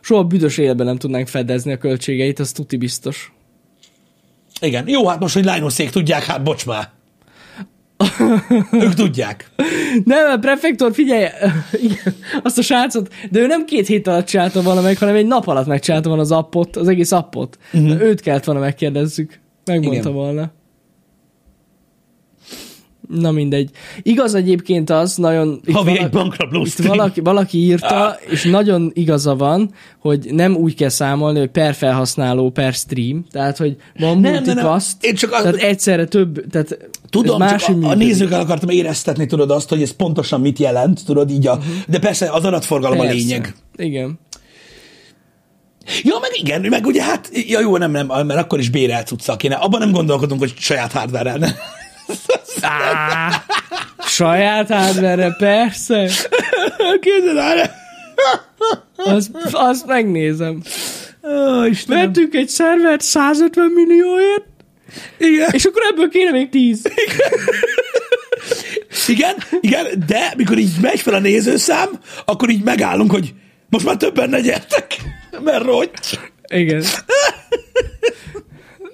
Soha 0.00 0.24
büdös 0.24 0.58
életben 0.58 0.86
nem 0.86 0.96
tudnánk 0.96 1.28
fedezni 1.28 1.72
a 1.72 1.78
költségeit, 1.78 2.38
az 2.38 2.52
tuti 2.52 2.76
biztos. 2.76 3.32
Igen. 4.60 4.88
Jó, 4.88 5.08
hát 5.08 5.20
most, 5.20 5.34
hogy 5.34 5.44
Linoszék 5.44 5.90
tudják, 5.90 6.24
hát 6.24 6.42
bocs 6.42 6.66
már. 6.66 6.88
ők 8.72 8.94
tudják. 8.94 9.50
Nem, 10.04 10.30
a 10.30 10.36
prefektor, 10.36 10.92
figyelj, 10.94 11.24
igen, 11.84 12.14
azt 12.42 12.58
a 12.58 12.62
srácot, 12.62 13.14
de 13.30 13.40
ő 13.40 13.46
nem 13.46 13.64
két 13.64 13.86
hét 13.86 14.06
alatt 14.06 14.26
csinálta 14.26 14.62
volna 14.62 14.80
meg, 14.80 14.98
hanem 14.98 15.14
egy 15.14 15.26
nap 15.26 15.46
alatt 15.46 15.66
megcsinálta 15.66 16.08
volna 16.08 16.22
az 16.22 16.32
appot, 16.32 16.76
az 16.76 16.88
egész 16.88 17.12
appot. 17.12 17.58
Uh-huh. 17.72 18.00
Őt 18.00 18.20
kellett 18.20 18.44
volna 18.44 18.60
megkérdezzük. 18.60 19.40
Megmondta. 19.64 20.00
Igen. 20.00 20.12
volna. 20.12 20.50
Na 23.08 23.30
mindegy. 23.30 23.70
Igaz 24.02 24.34
egyébként 24.34 24.90
az, 24.90 25.16
nagyon... 25.16 25.60
Havi 25.72 25.98
egy 25.98 26.10
bankrabló 26.10 26.66
valaki, 26.76 27.20
valaki 27.20 27.58
írta, 27.58 28.16
és 28.30 28.44
nagyon 28.44 28.90
igaza 28.94 29.36
van, 29.36 29.70
hogy 29.98 30.28
nem 30.30 30.56
úgy 30.56 30.74
kell 30.74 30.88
számolni, 30.88 31.38
hogy 31.38 31.50
per 31.50 31.74
felhasználó, 31.74 32.50
per 32.50 32.72
stream. 32.72 33.24
Tehát, 33.30 33.56
hogy 33.56 33.76
van 33.98 34.18
Nem, 34.18 34.32
multicast, 34.32 34.56
nem, 34.56 34.66
nem. 34.66 35.10
Én 35.10 35.14
csak 35.14 35.32
az- 35.32 35.42
tehát 35.42 35.56
egyszerre 35.56 36.04
több, 36.04 36.50
tehát 36.50 36.88
Tudom, 37.10 37.42
ez 37.42 37.64
csak 37.64 37.82
a, 37.82 37.88
a 37.88 37.94
nézőkkel 37.94 38.40
akartam 38.40 38.68
éreztetni, 38.68 39.26
tudod 39.26 39.50
azt, 39.50 39.68
hogy 39.68 39.82
ez 39.82 39.90
pontosan 39.90 40.40
mit 40.40 40.58
jelent, 40.58 41.04
tudod 41.04 41.30
így 41.30 41.46
a, 41.46 41.52
uh-huh. 41.52 41.74
de 41.88 41.98
persze 41.98 42.30
az 42.30 42.44
adatforgalom 42.44 42.98
a 42.98 43.02
Persze. 43.02 43.16
lényeg. 43.16 43.54
Igen. 43.76 44.18
Ja, 46.02 46.18
meg 46.20 46.30
igen, 46.34 46.60
meg 46.60 46.86
ugye 46.86 47.02
hát, 47.02 47.30
ja 47.48 47.60
jó, 47.60 47.76
nem, 47.76 47.90
nem, 47.90 48.06
mert 48.06 48.40
akkor 48.40 48.58
is 48.58 48.70
bérelt 48.70 49.06
cuccal 49.06 49.36
kéne. 49.36 49.54
Abban 49.54 49.80
nem 49.80 49.90
gondolkodunk, 49.90 50.40
hogy 50.40 50.54
saját 50.56 50.92
hardware 50.92 51.36
ne. 51.36 51.48
Á, 52.60 53.44
saját 54.06 54.68
hardware 54.68 55.34
persze. 55.38 56.10
Képzeld 57.00 57.36
el! 57.36 57.74
Azt, 58.96 59.30
azt 59.52 59.86
megnézem. 59.86 60.62
Ó, 61.22 61.64
Istenem. 61.64 62.04
Vettünk 62.06 62.34
egy 62.34 62.48
szervert 62.48 63.00
150 63.00 63.70
millióért, 63.74 64.44
Igen, 65.18 65.48
és 65.52 65.64
akkor 65.64 65.82
ebből 65.90 66.08
kéne 66.08 66.30
még 66.30 66.48
10. 66.48 66.82
igen, 69.06 69.34
igen, 69.60 69.86
de 70.06 70.32
mikor 70.36 70.58
így 70.58 70.72
megy 70.80 71.00
fel 71.00 71.14
a 71.14 71.18
nézőszám, 71.18 71.88
akkor 72.24 72.50
így 72.50 72.62
megállunk, 72.62 73.10
hogy 73.10 73.34
most 73.68 73.84
már 73.84 73.96
többen 73.96 74.28
ne 74.28 74.40
gyertek, 74.40 74.96
mert 75.44 75.64
rogy. 75.64 75.90
Igen. 76.54 76.84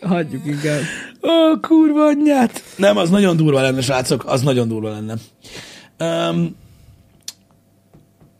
Hagyjuk 0.06 0.46
inkább. 0.46 0.80
Ó, 1.22 1.60
kurva 1.60 2.04
anyját. 2.06 2.62
Nem, 2.76 2.96
az 2.96 3.10
nagyon 3.10 3.36
durva 3.36 3.60
lenne, 3.60 3.80
srácok, 3.80 4.24
az 4.26 4.42
nagyon 4.42 4.68
durva 4.68 4.90
lenne. 4.90 5.14
Um, 5.98 6.56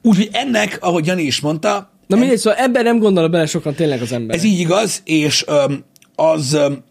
Úgyhogy 0.03 0.29
ennek, 0.33 0.79
ahogy 0.81 1.07
Jani 1.07 1.22
is 1.22 1.40
mondta, 1.40 1.92
Na 2.07 2.16
mindegy, 2.16 2.38
szóval 2.38 2.59
ebben 2.59 2.85
nem 2.85 2.98
gondol 2.98 3.29
bele 3.29 3.46
sokan 3.46 3.74
tényleg 3.74 4.03
az 4.03 4.12
ember. 4.12 4.37
ez 4.37 4.44
így 4.44 4.59
igaz, 4.59 5.00
és 5.05 5.44
um, 5.48 5.85
az, 6.14 6.53
um, 6.55 6.85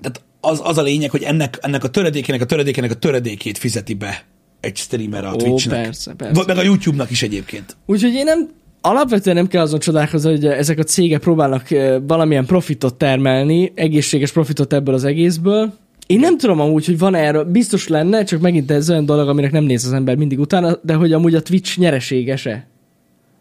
tehát 0.00 0.22
az, 0.40 0.60
az 0.64 0.78
a 0.78 0.82
lényeg, 0.82 1.10
hogy 1.10 1.22
ennek, 1.22 1.58
ennek 1.60 1.84
a 1.84 1.88
töredékének 1.88 2.40
a 2.40 2.44
töredékének 2.44 2.90
a 2.90 2.94
töredékét 2.94 3.58
fizeti 3.58 3.94
be 3.94 4.24
egy 4.60 4.76
streamer 4.76 5.24
a 5.24 5.32
Ó, 5.32 5.36
Twitchnek. 5.36 5.82
persze, 5.82 6.12
persze. 6.14 6.34
Vagy 6.34 6.46
Meg 6.46 6.56
a 6.58 6.62
YouTube-nak 6.62 7.10
is 7.10 7.22
egyébként. 7.22 7.76
Úgyhogy 7.86 8.12
én 8.12 8.24
nem, 8.24 8.48
alapvetően 8.82 9.36
nem 9.36 9.46
kell 9.46 9.62
azon 9.62 9.78
csodálkozni, 9.78 10.30
hogy 10.30 10.46
ezek 10.46 10.78
a 10.78 10.82
cégek 10.82 11.20
próbálnak 11.20 11.70
eh, 11.70 12.00
valamilyen 12.06 12.46
profitot 12.46 12.94
termelni, 12.94 13.72
egészséges 13.74 14.32
profitot 14.32 14.72
ebből 14.72 14.94
az 14.94 15.04
egészből. 15.04 15.72
Én 16.06 16.20
nem 16.20 16.38
tudom 16.38 16.60
amúgy, 16.60 16.86
hogy 16.86 16.98
van 16.98 17.14
erről, 17.14 17.44
biztos 17.44 17.88
lenne, 17.88 18.24
csak 18.24 18.40
megint 18.40 18.70
ez 18.70 18.90
olyan 18.90 19.04
dolog, 19.04 19.28
aminek 19.28 19.52
nem 19.52 19.64
néz 19.64 19.84
az 19.84 19.92
ember 19.92 20.16
mindig 20.16 20.40
utána, 20.40 20.78
de 20.82 20.94
hogy 20.94 21.12
amúgy 21.12 21.34
a 21.34 21.42
Twitch 21.42 21.78
nyereséges-e? 21.78 22.66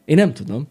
Én 0.06 0.16
nem 0.16 0.34
tudom. 0.34 0.68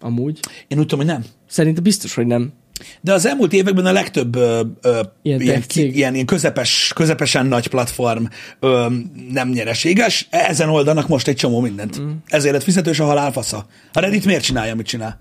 Amúgy. 0.00 0.38
Én 0.68 0.78
úgy 0.78 0.86
tudom, 0.86 1.04
hogy 1.04 1.14
nem. 1.14 1.24
Szerintem 1.46 1.82
biztos, 1.82 2.14
hogy 2.14 2.26
nem. 2.26 2.52
De 3.00 3.12
az 3.12 3.26
elmúlt 3.26 3.52
években 3.52 3.86
a 3.86 3.92
legtöbb 3.92 4.36
ö, 4.36 4.60
ö, 4.82 5.00
Ilyen 5.22 5.40
ilyen, 5.40 5.62
cég. 5.68 5.96
ilyen, 5.96 6.14
ilyen 6.14 6.26
közepes, 6.26 6.92
közepesen 6.94 7.46
nagy 7.46 7.66
platform 7.66 8.24
ö, 8.60 8.86
nem 9.30 9.48
nyereséges. 9.48 10.26
Ezen 10.30 10.68
oldanak 10.68 11.08
most 11.08 11.28
egy 11.28 11.36
csomó 11.36 11.60
mindent. 11.60 12.00
Mm. 12.00 12.10
Ezért 12.26 12.54
lett 12.54 12.62
fizetős 12.62 13.00
a 13.00 13.04
halálfasza. 13.04 13.66
A 13.92 14.00
Reddit 14.00 14.24
miért 14.24 14.44
csinálja, 14.44 14.72
amit 14.72 14.86
csinál? 14.86 15.18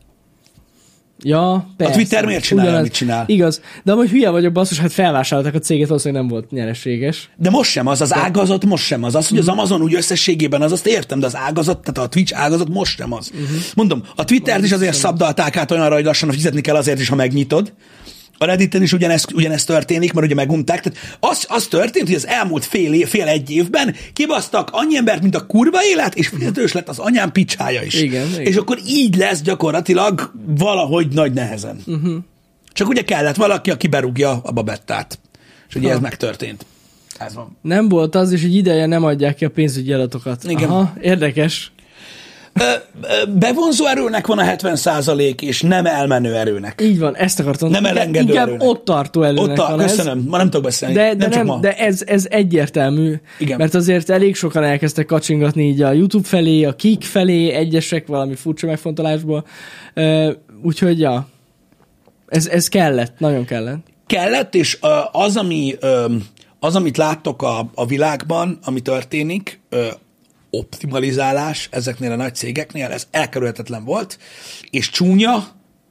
Ja, 1.20 1.68
persze. 1.78 1.94
Twitter 1.94 2.26
miért 2.26 2.44
csinálja, 2.44 2.78
amit 2.78 2.94
csinál? 2.94 3.24
Igaz. 3.28 3.62
De 3.84 3.92
amúgy 3.92 4.10
hülye 4.10 4.30
vagyok, 4.30 4.54
basszus, 4.54 4.80
hát 4.80 4.92
felvásárolták 4.92 5.56
a 5.56 5.60
céget, 5.60 5.88
valószínűleg 5.88 6.24
nem 6.24 6.32
volt 6.32 6.52
nyereséges. 6.52 7.30
De 7.38 7.50
most 7.50 7.72
sem 7.72 7.88
az, 7.88 8.02
az 8.02 8.14
ágazat 8.14 8.66
most 8.66 8.86
sem 8.86 9.04
az. 9.04 9.16
Az, 9.16 9.28
hogy 9.28 9.38
az 9.38 9.48
Amazon 9.48 9.82
úgy 9.82 9.94
összességében 9.94 10.62
az, 10.62 10.72
azt 10.72 10.88
értem, 10.88 11.20
de 11.20 11.26
az 11.26 11.36
ágazat, 11.36 11.80
tehát 11.80 12.10
a 12.10 12.14
Twitch 12.14 12.42
ágazat 12.42 12.70
most 12.70 12.98
sem 12.98 13.14
az. 13.14 13.32
Uh-huh. 13.34 13.58
Mondom, 13.76 14.04
a 14.16 14.24
Twittert 14.24 14.64
is 14.64 14.72
azért 14.72 14.96
szabdalták 14.96 15.58
át 15.58 15.72
olyanra, 15.72 15.96
hogy 15.96 16.06
lassan 16.06 16.32
fizetni 16.32 16.62
kell 16.62 16.76
azért 16.76 17.00
is, 17.00 17.10
ha 17.10 17.16
megnyitod. 17.16 17.74
A 18.44 18.46
Redditen 18.46 18.82
is 18.82 18.94
ugyanezt, 18.94 19.32
ugyanezt 19.34 19.68
történik, 19.68 20.14
mert 20.14 20.26
ugye 20.26 20.36
megunták. 20.36 20.82
Tehát 20.82 21.18
az, 21.20 21.46
az 21.50 21.68
történt, 21.68 22.08
hogy 22.08 22.16
az 22.16 22.28
elmúlt 22.28 22.66
fél, 22.66 22.94
év, 22.94 23.08
fél 23.08 23.28
egy 23.28 23.50
évben 23.50 23.96
kibasztak 24.14 24.70
annyi 24.72 24.98
embert, 24.98 25.22
mint 25.22 25.36
a 25.36 25.46
kurva 25.46 25.84
élet, 25.84 26.16
és 26.16 26.28
fizetős 26.28 26.72
lett 26.72 26.90
az 26.90 27.00
anyám 27.00 27.32
picsája 27.32 27.82
is. 27.82 27.94
Igen, 28.02 28.28
igen. 28.28 28.42
És 28.42 28.56
akkor 28.56 28.80
így 28.88 29.16
lesz 29.16 29.42
gyakorlatilag 29.42 30.32
valahogy 30.46 31.08
nagy 31.08 31.34
nehezen. 31.34 31.80
Uh-huh. 31.86 32.16
Csak 32.74 32.88
ugye 32.88 33.02
kellett 33.02 33.36
valaki, 33.36 33.72
aki 33.72 33.88
berúgja 33.88 34.42
a 34.44 34.52
babettát. 34.52 35.20
És 35.70 35.76
ugye 35.76 35.88
Ha. 35.88 35.94
ez 35.94 36.00
megtörtént. 36.00 36.66
Ez 37.18 37.34
van. 37.34 37.58
Nem 37.62 37.90
volt 37.90 38.16
az, 38.16 38.32
és 38.32 38.42
hogy 38.42 38.56
ideje 38.56 38.86
nem 38.86 39.04
adják 39.04 39.36
ki 39.36 39.46
a 39.46 39.50
pénzügyi 39.50 39.94
adatokat. 39.94 40.44
Igen. 40.44 40.70
Aha, 40.70 40.94
érdekes. 41.02 41.72
Bevonzó 43.28 43.86
erőnek 43.86 44.28
van 44.28 44.40
a 44.40 44.44
70% 44.44 45.42
és 45.42 45.62
nem 45.62 45.86
elmenő 45.86 46.36
erőnek. 46.36 46.82
Így 46.82 47.00
van, 47.00 47.16
ezt 47.16 47.40
akartam. 47.40 47.70
Nem 47.70 47.86
elengedő 47.86 48.28
Inkább 48.28 48.48
erőnek. 48.48 48.68
ott 48.68 48.86
tartó 48.86 49.22
előnek 49.22 49.50
Ott 49.50 49.58
a, 49.58 49.70
van 49.70 49.82
ez. 49.82 49.96
köszönöm, 49.96 50.26
ma 50.28 50.38
nem 50.38 50.46
tudok 50.46 50.64
beszélni. 50.64 50.96
De, 50.96 51.16
de, 51.16 51.28
nem, 51.28 51.38
nem, 51.38 51.46
ma. 51.46 51.60
de 51.60 51.78
ez, 51.78 52.02
ez 52.06 52.28
egyértelmű, 52.30 53.14
Igen. 53.40 53.58
mert 53.58 53.74
azért 53.76 54.10
elég 54.10 54.36
sokan 54.36 54.64
elkezdtek 54.64 55.06
kacsingatni 55.06 55.64
így 55.64 55.82
a 55.82 55.92
YouTube 55.92 56.28
felé, 56.28 56.64
a 56.64 56.76
Kik 56.76 57.04
felé, 57.04 57.50
egyesek 57.52 58.08
valami 58.08 58.36
furcsa 58.36 58.68
megfontolásból. 58.68 59.46
Úgyhogy, 60.64 61.00
ja, 61.00 61.28
ez, 62.28 62.48
ez 62.48 62.68
kellett, 62.68 63.20
nagyon 63.20 63.46
kellett. 63.46 63.88
Kellett, 64.08 64.56
és 64.56 64.78
az, 65.12 65.38
ami, 65.38 65.76
az, 66.60 66.76
amit 66.76 66.98
láttok 66.98 67.42
a, 67.42 67.70
a 67.76 67.86
világban, 67.86 68.60
ami 68.64 68.80
történik, 68.80 69.60
optimalizálás 70.56 71.68
ezeknél 71.72 72.12
a 72.12 72.16
nagy 72.16 72.36
cégeknél, 72.36 72.92
ez 72.92 73.08
elkerülhetetlen 73.12 73.84
volt, 73.84 74.20
és 74.70 74.90
csúnya, 74.90 75.48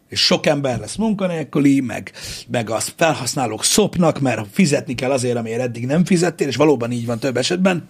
és 0.09 0.21
sok 0.21 0.47
ember 0.47 0.79
lesz 0.79 0.97
munkanélküli, 0.97 1.81
meg, 1.81 2.13
meg 2.49 2.71
az 2.71 2.93
felhasználók 2.97 3.65
szopnak, 3.65 4.21
mert 4.21 4.47
fizetni 4.53 4.95
kell 4.95 5.11
azért, 5.11 5.37
amiért 5.37 5.61
eddig 5.61 5.87
nem 5.87 6.05
fizettél, 6.05 6.49
és 6.49 6.57
valóban 6.57 6.93
így 6.93 7.07
van 7.07 7.19
több 7.19 7.37
esetben, 7.37 7.89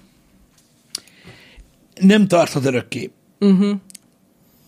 nem 2.01 2.29
tarthat 2.29 2.65
örökké. 2.65 3.11
Uh-huh. 3.41 3.77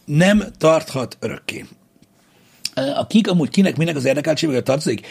Nem 0.05 0.45
tarthat 0.59 1.17
örökké. 1.21 1.65
A 2.75 3.07
kik 3.07 3.29
amúgy 3.31 3.49
kinek, 3.49 3.77
minek 3.77 3.97
az 3.97 4.05
érdekeltségbe 4.05 4.61
tartozik? 4.63 5.07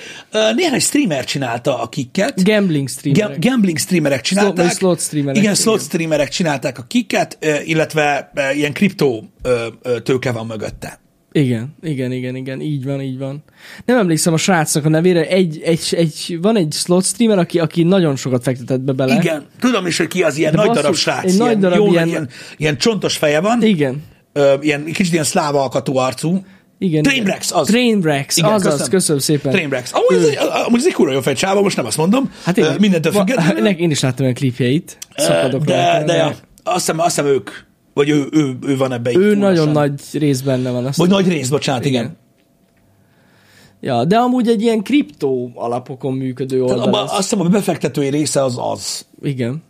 Néhány 0.55 0.79
streamer 0.79 1.23
csinálta 1.23 1.81
a 1.81 1.89
kiket. 1.89 2.43
Gambling 2.43 2.89
streamerek. 2.89 3.29
Ga- 3.39 3.45
gambling 3.51 3.77
streamerek 3.77 4.21
csinálták. 4.21 4.65
vagy 4.65 4.75
slot 4.75 4.99
streamerek, 4.99 5.41
Igen, 5.41 5.55
slot 5.55 5.81
streamerek 5.81 6.29
csinálták 6.29 6.77
a 6.79 6.83
kiket, 6.87 7.37
illetve 7.65 8.31
ilyen 8.55 8.73
kriptó 8.73 9.29
tőke 10.03 10.31
van 10.31 10.45
mögötte. 10.45 11.01
Igen, 11.35 11.75
igen, 11.81 12.11
igen, 12.11 12.35
igen, 12.35 12.61
így 12.61 12.83
van, 12.85 13.01
így 13.01 13.17
van. 13.17 13.43
Nem 13.85 13.97
emlékszem 13.97 14.33
a 14.33 14.37
srácnak 14.37 14.85
a 14.85 14.89
nevére, 14.89 15.27
egy, 15.27 15.61
egy, 15.63 15.87
egy, 15.91 16.37
van 16.41 16.57
egy 16.57 16.73
slot 16.73 17.05
streamer, 17.05 17.37
aki, 17.37 17.59
aki 17.59 17.83
nagyon 17.83 18.15
sokat 18.15 18.43
fektetett 18.43 18.81
be 18.81 18.91
bele. 18.91 19.15
Igen, 19.15 19.45
tudom 19.59 19.85
is, 19.85 19.97
hogy 19.97 20.07
ki 20.07 20.23
az 20.23 20.37
ilyen 20.37 20.51
De 20.51 20.57
nagy 20.57 20.67
basszus, 20.67 20.81
darab 20.83 20.97
srác. 20.97 21.23
egy 21.31 21.37
nagy 21.37 21.47
ilyen, 21.47 21.59
darab 21.59 21.77
jó, 21.77 21.91
ilyen- 21.91 22.07
ilyen, 22.07 22.29
ilyen 22.57 22.77
csontos 22.77 23.17
feje 23.17 23.39
van, 23.39 23.63
Igen, 23.63 24.03
ö, 24.33 24.53
ilyen 24.61 24.83
kicsit 24.85 25.11
ilyen 25.13 25.23
szláva 25.23 25.61
alkatú 25.61 25.97
arcú. 25.97 26.45
Igen. 26.77 27.03
Trainwrecks, 27.03 27.51
az. 27.51 27.67
Trainwrecks, 27.67 28.37
Igen, 28.37 28.49
azaz, 28.51 28.63
köszönöm. 28.71 28.89
köszönöm 28.89 29.21
szépen. 29.21 29.51
Trainwrecks. 29.51 29.91
Amúgy 29.91 30.23
ez, 30.23 30.37
amúgy 30.65 30.79
ez 30.79 30.85
egy 30.85 30.93
kurva 30.93 31.13
jó 31.13 31.21
fejcsáva, 31.21 31.61
most 31.61 31.75
nem 31.75 31.85
azt 31.85 31.97
mondom. 31.97 32.31
Hát 32.43 32.57
igen. 32.57 32.75
Mindentől 32.79 33.11
függetlenül. 33.11 33.61
Nek- 33.63 33.79
Én 33.79 33.91
is 33.91 33.99
láttam 33.99 34.21
olyan 34.23 34.33
klipjeit. 34.35 34.97
Szakadok 35.15 35.63
de, 35.63 35.91
rajta, 35.91 36.05
de, 36.05 36.15
ja, 36.15 36.25
azt 36.63 36.75
hiszem, 36.75 36.99
azt 36.99 37.07
hiszem 37.15 37.25
ők, 37.25 37.49
vagy 37.93 38.09
ő, 38.09 38.27
ő, 38.31 38.57
ő 38.67 38.77
van 38.77 38.91
ebbe 38.93 39.11
Ő 39.15 39.35
nagyon 39.35 39.69
nagy 39.69 40.01
rész 40.13 40.41
benne 40.41 40.71
van. 40.71 40.85
Azt 40.85 40.97
Vagy 40.97 41.09
nagy 41.09 41.27
rész, 41.27 41.49
bocsánat, 41.49 41.85
igen. 41.85 42.03
Igen. 42.03 42.17
Ja, 43.81 44.05
de 44.05 44.17
amúgy 44.17 44.47
egy 44.47 44.61
ilyen 44.61 44.83
kriptó 44.83 45.51
alapokon 45.55 46.13
működő 46.13 46.61
oldal. 46.63 46.79
abba, 46.79 47.01
azt 47.03 47.15
hiszem, 47.15 47.39
a 47.39 47.43
befektetői 47.49 48.09
része 48.09 48.43
az 48.43 48.55
az. 48.59 49.05
Igen. 49.21 49.63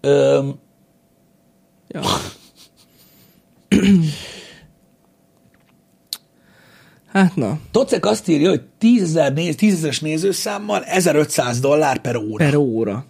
Öm, 0.00 0.54
Ja. 1.88 2.00
Hát 7.12 7.36
na, 7.36 7.58
Tocek 7.70 8.06
azt 8.06 8.28
írja, 8.28 8.48
hogy 8.48 8.62
10 8.78 9.18
néz, 9.34 9.54
10 9.56 9.98
nézőszámmal 10.00 10.82
1500 10.84 11.60
dollár 11.60 12.00
per 12.00 12.16
óra. 12.16 12.44
per 12.44 12.54
óra. 12.56 13.04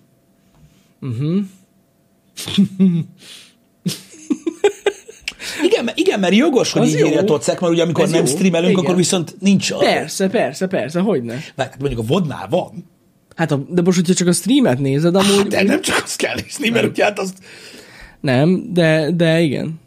Igen, 5.62 5.84
mert- 5.84 5.98
igen, 5.98 6.20
mert 6.20 6.34
jogos, 6.34 6.72
hogy 6.72 6.82
Az 6.82 6.88
így 6.88 6.98
jó. 6.98 7.06
írja 7.06 7.24
Tocek, 7.24 7.60
mert 7.60 7.72
ugye 7.72 7.82
amikor 7.82 8.04
Ez 8.04 8.10
nem 8.10 8.24
jó. 8.24 8.30
streamelünk, 8.32 8.70
Igen. 8.72 8.84
akkor 8.84 8.96
viszont 8.96 9.36
nincs 9.40 9.70
a... 9.70 9.76
Persze, 9.76 10.28
persze, 10.28 10.66
persze, 10.66 11.00
hogyne. 11.00 11.38
Mert 11.54 11.78
mondjuk 11.78 12.00
a 12.00 12.04
vodnál 12.06 12.48
van. 12.48 12.90
Hát 13.36 13.50
a, 13.50 13.64
de 13.68 13.82
most, 13.82 13.96
hogyha 13.98 14.14
csak 14.14 14.28
a 14.28 14.32
streamet 14.32 14.78
nézed, 14.78 15.14
amúgy 15.14 15.36
Hát, 15.36 15.48
de 15.48 15.62
nem 15.62 15.80
csak 15.80 16.00
azt 16.04 16.16
kell 16.16 16.34
nézni, 16.34 16.68
mert 16.68 16.86
ugye 16.86 17.04
hát 17.04 17.18
azt... 17.18 17.38
nem, 18.20 18.72
de, 18.72 19.10
de 19.10 19.40
igen. 19.40 19.80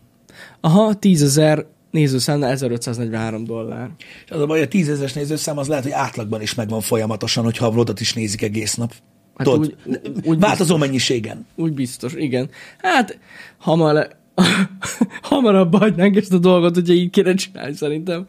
Aha, 0.61 0.93
10 0.93 1.23
ezer 1.23 1.65
nézőszámnál 1.95 2.51
1543 2.51 3.43
dollár. 3.43 3.89
És 4.25 4.31
az 4.31 4.41
a 4.41 4.45
baj, 4.45 4.61
a 4.61 4.67
10 4.67 4.89
ezeres 4.89 5.13
nézőszám 5.13 5.57
az 5.57 5.67
lehet, 5.67 5.83
hogy 5.83 5.93
átlagban 5.93 6.41
is 6.41 6.53
megvan 6.53 6.81
folyamatosan, 6.81 7.43
hogyha 7.43 7.65
a 7.65 7.71
vlogot 7.71 7.99
is 7.99 8.13
nézik 8.13 8.41
egész 8.41 8.75
nap. 8.75 8.93
Hát 9.35 9.47
Tudod, 9.47 9.75
úgy- 9.85 10.01
úgy 10.23 10.39
változó 10.39 10.77
mennyiségen. 10.77 11.45
Úgy 11.55 11.73
biztos, 11.73 12.13
igen. 12.13 12.49
Hát, 12.77 13.19
hamar, 13.57 14.07
hamarabb 15.29 15.75
hagynánk 15.77 16.15
ezt 16.15 16.33
a 16.33 16.37
dolgot, 16.37 16.75
hogyha 16.75 16.93
így 16.93 17.09
kéne 17.09 17.33
csinálni, 17.33 17.75
szerintem. 17.75 18.27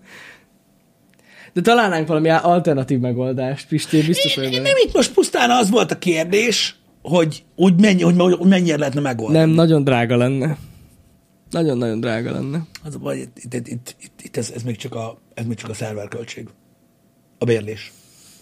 De 1.53 1.61
találnánk 1.61 2.07
valami 2.09 2.29
alternatív 2.29 2.99
megoldást, 2.99 3.69
Pisti, 3.69 4.03
biztos 4.03 4.35
vagyok. 4.37 4.53
Nem 4.53 4.77
itt 4.87 4.95
most 4.95 5.12
pusztán 5.12 5.51
az 5.51 5.71
volt 5.71 5.91
a 5.91 5.99
kérdés, 5.99 6.77
hogy 7.03 7.45
úgy, 7.55 7.81
mennyi, 7.81 8.03
hogy 8.03 8.39
mennyire 8.49 8.77
lehetne 8.77 9.01
megoldani. 9.01 9.39
Nem, 9.39 9.49
nagyon 9.51 9.85
drága 9.85 10.17
lenne. 10.17 10.57
Nagyon-nagyon 11.51 12.01
drága 12.01 12.32
lenne. 12.32 12.66
Az 12.84 12.94
a 12.94 12.99
baj, 12.99 13.18
itt, 13.18 13.36
itt, 13.55 13.55
itt, 13.68 13.97
itt, 14.01 14.20
itt 14.22 14.36
ez, 14.36 14.51
ez, 14.55 14.62
még 14.62 14.76
csak 14.76 14.94
a, 14.94 15.18
ez 15.34 15.47
még 15.47 15.57
csak 15.57 15.70
a 15.70 15.74
szerverköltség. 15.74 16.49
A 17.38 17.44
bérlés. 17.44 17.92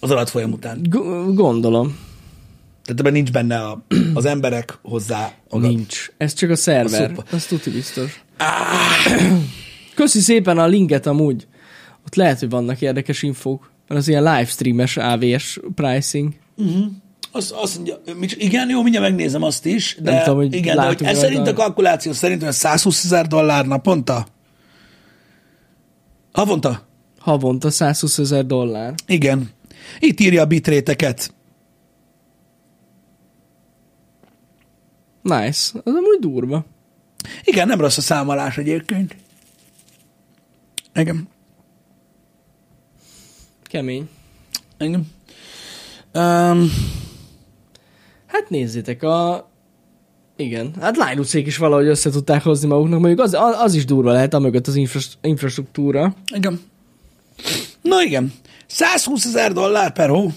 Az 0.01 0.11
alatfolyam 0.11 0.53
után. 0.53 0.83
G- 0.83 1.35
gondolom. 1.35 1.99
Tehát 2.85 3.01
ebben 3.01 3.13
nincs 3.13 3.33
benne 3.33 3.59
a, 3.59 3.85
az 4.15 4.25
emberek 4.25 4.79
hozzá. 4.83 5.33
Maga. 5.51 5.67
Nincs. 5.67 6.11
Ez 6.17 6.33
csak 6.33 6.51
a 6.51 6.57
szerver. 6.57 7.09
szuper. 7.09 7.25
Az 7.35 7.47
tuti 7.47 7.71
biztos. 7.71 8.25
Köszi 9.95 10.21
szépen 10.21 10.59
a 10.59 10.67
linket 10.67 11.07
amúgy. 11.07 11.47
Ott 12.07 12.15
lehet, 12.15 12.39
hogy 12.39 12.51
vannak 12.51 12.81
érdekes 12.81 13.23
infók. 13.23 13.71
Mert 13.89 14.01
az 14.01 14.09
ilyen 14.09 14.23
livestreames 14.23 14.97
AVS 14.97 15.61
pricing. 15.75 16.33
Az, 16.57 16.65
azt 17.35 17.75
mondja, 17.77 18.01
mit- 18.17 18.37
igen, 18.37 18.69
jó, 18.71 18.83
mindjárt 18.83 19.07
megnézem 19.09 19.43
azt 19.43 19.67
is, 19.67 19.97
de, 20.01 20.11
Nem 20.11 20.23
tudom, 20.23 20.37
hogy 20.39 20.55
igen, 20.55 20.77
de 20.77 20.83
hogy 20.87 21.03
ez 21.05 21.19
szerint 21.19 21.47
a 21.47 21.53
kalkuláció 21.53 22.13
szerint 22.13 22.41
olyan 22.41 22.53
120 22.53 23.05
ezer 23.05 23.27
dollár 23.27 23.67
naponta? 23.67 24.27
Havonta? 26.33 26.87
Havonta 27.19 27.71
120 27.71 28.19
ezer 28.19 28.47
dollár. 28.47 28.95
Igen. 29.07 29.51
Itt 29.99 30.21
írja 30.21 30.43
a 30.43 30.47
bitréteket. 30.47 31.35
Nice. 35.23 35.71
Az 35.85 35.93
amúgy 35.95 36.19
durva. 36.21 36.65
Igen, 37.45 37.67
nem 37.67 37.81
rossz 37.81 37.97
a 37.97 38.01
számolás 38.01 38.59
egyébként. 38.59 39.17
Igen. 40.95 41.29
Kemény. 43.63 44.09
Igen. 44.79 45.07
Um, 46.15 46.71
Hát 48.35 48.51
nézzétek, 48.51 49.03
a... 49.03 49.49
Igen. 50.37 50.75
Hát 50.81 50.97
Linuxék 50.97 51.47
is 51.47 51.57
valahogy 51.57 51.87
össze 51.87 52.11
tudták 52.11 52.43
hozni 52.43 52.69
maguknak, 52.69 53.01
mondjuk 53.01 53.21
az, 53.21 53.37
az, 53.59 53.75
is 53.75 53.85
durva 53.85 54.13
lehet, 54.13 54.35
amögött 54.35 54.67
az 54.67 54.77
infras- 54.77 55.19
infrastruktúra. 55.21 56.15
igen. 56.35 56.61
Na 57.83 58.03
igen. 58.03 58.33
120 58.67 59.25
ezer 59.25 59.53
dollár 59.53 59.93
per 59.93 60.09
hó. 60.09 60.33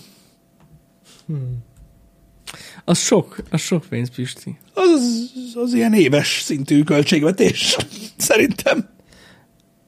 Az 2.85 2.99
sok, 2.99 3.37
az 3.49 3.61
sok 3.61 3.85
pénz, 3.89 4.09
Pisti. 4.15 4.57
Az, 4.73 4.89
az, 4.91 5.55
az 5.55 5.73
ilyen 5.73 5.93
éves 5.93 6.41
szintű 6.43 6.83
költségvetés. 6.83 7.75
Szerintem. 8.17 8.89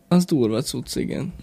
Az 0.07 0.25
durva 0.25 0.61
cucc, 0.61 0.95
igen. 0.95 1.33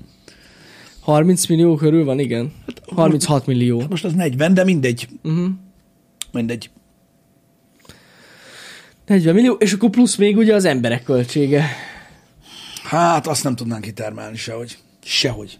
30 1.00 1.46
millió 1.46 1.74
körül 1.74 2.04
van, 2.04 2.18
igen. 2.18 2.52
36 2.86 3.46
millió. 3.46 3.82
Most 3.88 4.04
az 4.04 4.12
40, 4.12 4.54
de 4.54 4.64
mindegy. 4.64 5.08
Uh-huh. 5.22 5.48
Mindegy. 6.36 6.70
40 9.06 9.34
millió, 9.34 9.52
és 9.52 9.72
akkor 9.72 9.90
plusz 9.90 10.16
még 10.16 10.36
ugye 10.36 10.54
az 10.54 10.64
emberek 10.64 11.02
költsége. 11.02 11.64
Hát 12.82 13.26
azt 13.26 13.44
nem 13.44 13.56
tudnánk 13.56 13.82
kitermelni 13.82 14.36
sehogy. 14.36 14.78
Sehogy. 15.02 15.58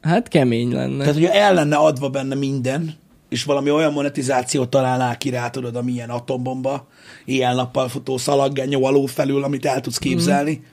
Hát 0.00 0.28
kemény 0.28 0.72
lenne. 0.72 0.98
Tehát, 0.98 1.14
hogyha 1.14 1.32
el 1.32 1.54
lenne 1.54 1.76
adva 1.76 2.10
benne 2.10 2.34
minden, 2.34 2.94
és 3.28 3.44
valami 3.44 3.70
olyan 3.70 3.92
monetizációt 3.92 4.70
találnál 4.70 5.18
ki 5.18 5.30
rá, 5.30 5.50
tudod, 5.50 5.76
ami 5.76 5.92
ilyen 5.92 6.10
atombomba, 6.10 6.88
éjjel-nappal 7.24 7.88
futó 7.88 8.16
szalaggenyó 8.16 8.84
alól 8.84 9.06
felül, 9.06 9.44
amit 9.44 9.64
el 9.64 9.80
tudsz 9.80 9.98
képzelni. 9.98 10.52
Mm. 10.52 10.64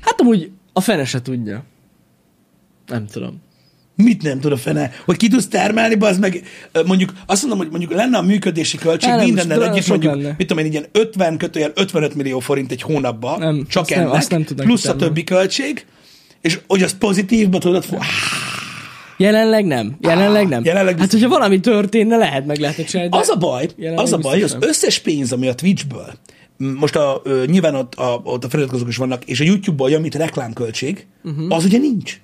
Hát 0.00 0.20
amúgy 0.20 0.50
a 0.72 0.80
fene 0.80 1.04
se 1.04 1.22
tudja. 1.22 1.64
Nem 2.86 3.06
tudom. 3.06 3.40
Mit 4.02 4.22
nem 4.22 4.40
tud 4.40 4.52
a 4.52 4.56
fene? 4.56 4.90
Hogy 5.04 5.16
ki 5.16 5.28
tudsz 5.28 5.48
termelni, 5.48 5.96
az 6.00 6.18
meg 6.18 6.42
mondjuk 6.86 7.12
azt 7.26 7.40
mondom, 7.40 7.58
hogy 7.58 7.70
mondjuk 7.70 7.92
lenne 7.92 8.18
a 8.18 8.22
működési 8.22 8.78
költség 8.78 9.10
nem, 9.10 9.24
mindennel 9.24 9.70
együtt, 9.70 9.88
mondjuk, 9.88 10.14
lenne. 10.14 10.34
mit 10.38 10.46
tudom 10.46 10.64
én, 10.64 10.70
ilyen 10.70 10.86
50 10.92 11.36
kötőjel 11.36 11.72
55 11.74 12.14
millió 12.14 12.38
forint 12.38 12.70
egy 12.72 12.82
hónapban, 12.82 13.38
Nem, 13.38 13.66
csak 13.68 13.82
azt 13.82 13.90
nem- 13.90 14.00
ennek, 14.00 14.14
azt 14.14 14.30
nem 14.30 14.44
plusz 14.56 14.86
a 14.86 14.96
többi 14.96 15.24
költség, 15.24 15.86
és 16.40 16.58
hogy 16.66 16.82
az 16.82 16.98
pozitívba 16.98 17.58
tudod, 17.58 17.84
fú, 17.84 17.96
Jelenleg 19.16 19.64
nem. 19.64 19.96
Jelenleg 20.00 20.48
nem. 20.48 20.64
jelenleg 20.64 20.98
hát, 20.98 21.12
hogyha 21.12 21.28
valami 21.28 21.60
történne, 21.60 22.16
lehet 22.16 22.46
meg 22.46 22.58
lehetne 22.58 22.84
csinálni. 22.84 23.16
Az 23.16 23.28
a 23.28 23.36
baj, 23.36 23.68
az 23.96 24.12
a 24.12 24.18
baj, 24.18 24.32
hogy 24.32 24.42
az 24.42 24.50
nem. 24.52 24.62
összes 24.62 24.98
pénz, 24.98 25.32
ami 25.32 25.48
a 25.48 25.54
Twitchből, 25.54 26.12
most 26.56 26.96
a, 26.96 27.20
ö, 27.24 27.44
nyilván 27.46 27.74
ott 27.74 27.94
a, 27.94 28.20
ott 28.24 28.44
a 28.44 28.48
feliratkozók 28.48 28.88
is 28.88 28.96
vannak, 28.96 29.24
és 29.24 29.40
a 29.40 29.44
YouTube-ból 29.44 29.90
jön, 29.90 30.00
mint 30.00 30.14
reklámköltség, 30.14 31.06
uh-huh. 31.24 31.54
az 31.54 31.64
ugye 31.64 31.78
nincs. 31.78 32.20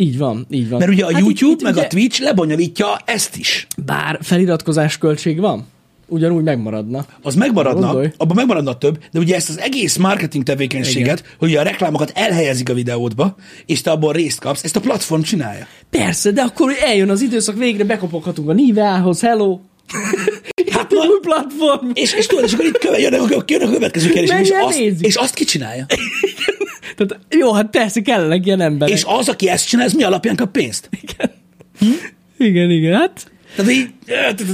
Így 0.00 0.18
van, 0.18 0.46
így 0.50 0.68
van. 0.68 0.78
Mert 0.78 0.90
ugye 0.90 1.04
a 1.04 1.12
Hát 1.12 1.20
YouTube 1.22 1.52
itt- 1.52 1.62
meg 1.62 1.72
ugye- 1.72 1.84
a 1.84 1.86
Twitch 1.86 2.20
lebonyolítja 2.22 2.96
ezt 3.04 3.36
is. 3.36 3.66
Bár 3.84 4.18
feliratkozás 4.22 4.98
költség 4.98 5.40
van, 5.40 5.66
ugyanúgy 6.06 6.42
megmaradna. 6.42 7.04
Az 7.22 7.34
megmaradna, 7.34 7.86
Gondolj. 7.86 8.10
abban 8.16 8.36
megmaradna 8.36 8.78
több, 8.78 8.98
de 9.12 9.18
ugye 9.18 9.34
ezt 9.34 9.48
az 9.48 9.58
egész 9.58 9.96
marketing 9.96 10.44
tevékenységet, 10.44 11.18
Igen. 11.18 11.30
hogy 11.38 11.54
a 11.54 11.62
reklámokat 11.62 12.12
elhelyezik 12.14 12.68
a 12.70 12.74
videódba, 12.74 13.36
és 13.66 13.80
te 13.80 13.90
abból 13.90 14.12
részt 14.12 14.40
kapsz, 14.40 14.64
ezt 14.64 14.76
a 14.76 14.80
platform 14.80 15.22
csinálja. 15.22 15.66
Persze, 15.90 16.30
de 16.30 16.40
akkor 16.42 16.72
eljön 16.84 17.10
az 17.10 17.20
időszak, 17.22 17.56
végre 17.58 17.84
bekopoghatunk 17.84 18.48
a 18.48 18.52
Niveához, 18.52 19.20
hello! 19.20 19.58
Hát 20.70 20.90
na, 20.98 20.98
új 20.98 21.18
platform! 21.20 21.90
és, 21.94 22.12
és 22.14 22.26
tudod, 22.26 22.44
és 22.44 22.52
akkor 22.52 22.64
itt 22.64 22.78
köve, 22.78 22.98
jönnek, 22.98 23.20
a- 23.20 23.44
jön 23.46 23.62
a 23.62 23.70
következő 23.70 24.08
kérdés, 24.10 24.38
és, 24.40 24.50
azt, 24.62 24.78
és 25.00 25.14
azt 25.16 25.34
ki 25.34 25.44
csinálja? 25.44 25.86
Tehát, 27.06 27.24
jó, 27.28 27.52
hát 27.52 27.70
persze 27.70 28.02
kellenek 28.02 28.46
ilyen 28.46 28.60
emberek. 28.60 28.94
És 28.94 29.04
az, 29.06 29.28
aki 29.28 29.48
ezt 29.48 29.68
csinál, 29.68 29.84
ez 29.84 29.92
mi 29.92 30.02
alapján 30.02 30.36
kap 30.36 30.50
pénzt? 30.50 30.88
Igen. 31.02 31.30
Igen, 32.38 32.70
igen, 32.70 32.94
hát 32.94 33.30
Tehát 33.56 33.70
így... 33.72 33.88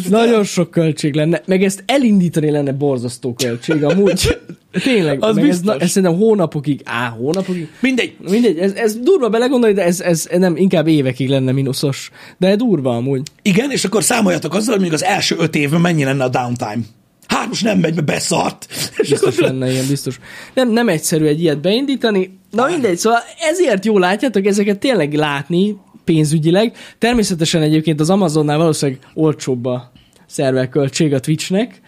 nagyon 0.08 0.44
sok 0.44 0.70
költség 0.70 1.14
lenne, 1.14 1.42
meg 1.46 1.64
ezt 1.64 1.82
elindítani 1.86 2.50
lenne 2.50 2.72
borzasztó 2.72 3.34
költség, 3.34 3.84
amúgy. 3.84 4.38
Tényleg, 4.82 5.24
Az 5.24 5.36
ez, 5.36 5.60
ez 5.78 5.90
szerintem 5.90 6.18
hónapokig, 6.18 6.80
á, 6.84 7.08
hónapokig, 7.08 7.68
Mindegy. 7.80 8.16
mindegy, 8.30 8.58
ez, 8.58 8.72
ez 8.72 8.96
durva 8.96 9.28
belegondolni, 9.28 9.74
de 9.74 9.84
ez, 9.84 10.00
ez 10.00 10.28
nem, 10.38 10.56
inkább 10.56 10.86
évekig 10.86 11.28
lenne 11.28 11.52
mínuszos. 11.52 12.10
De 12.38 12.56
durva 12.56 12.96
amúgy. 12.96 13.22
Igen, 13.42 13.70
és 13.70 13.84
akkor 13.84 14.04
számoljatok 14.04 14.54
azzal, 14.54 14.74
hogy 14.74 14.82
még 14.82 14.92
az 14.92 15.04
első 15.04 15.36
öt 15.38 15.54
évben 15.54 15.80
mennyi 15.80 16.04
lenne 16.04 16.24
a 16.24 16.28
downtime. 16.28 16.78
Hát 17.26 17.48
most 17.48 17.64
nem 17.64 17.78
megy, 17.78 17.94
mert 17.94 18.06
beszart. 18.06 18.66
Biztos 19.08 19.38
lenne 19.38 19.70
ilyen, 19.70 19.86
biztos. 19.88 20.18
Nem, 20.54 20.70
nem 20.70 20.88
egyszerű 20.88 21.24
egy 21.24 21.40
ilyet 21.40 21.60
beindítani. 21.60 22.38
Na 22.50 22.66
mindegy, 22.66 22.96
szóval 22.96 23.18
ezért 23.50 23.84
jó 23.84 23.98
látjátok 23.98 24.46
ezeket 24.46 24.78
tényleg 24.78 25.14
látni 25.14 25.76
pénzügyileg. 26.04 26.76
Természetesen 26.98 27.62
egyébként 27.62 28.00
az 28.00 28.10
Amazonnál 28.10 28.58
valószínűleg 28.58 29.00
olcsóbb 29.14 29.64
a 29.64 29.92
szerverköltség 30.26 31.12
a 31.12 31.20
Twitchnek, 31.20 31.80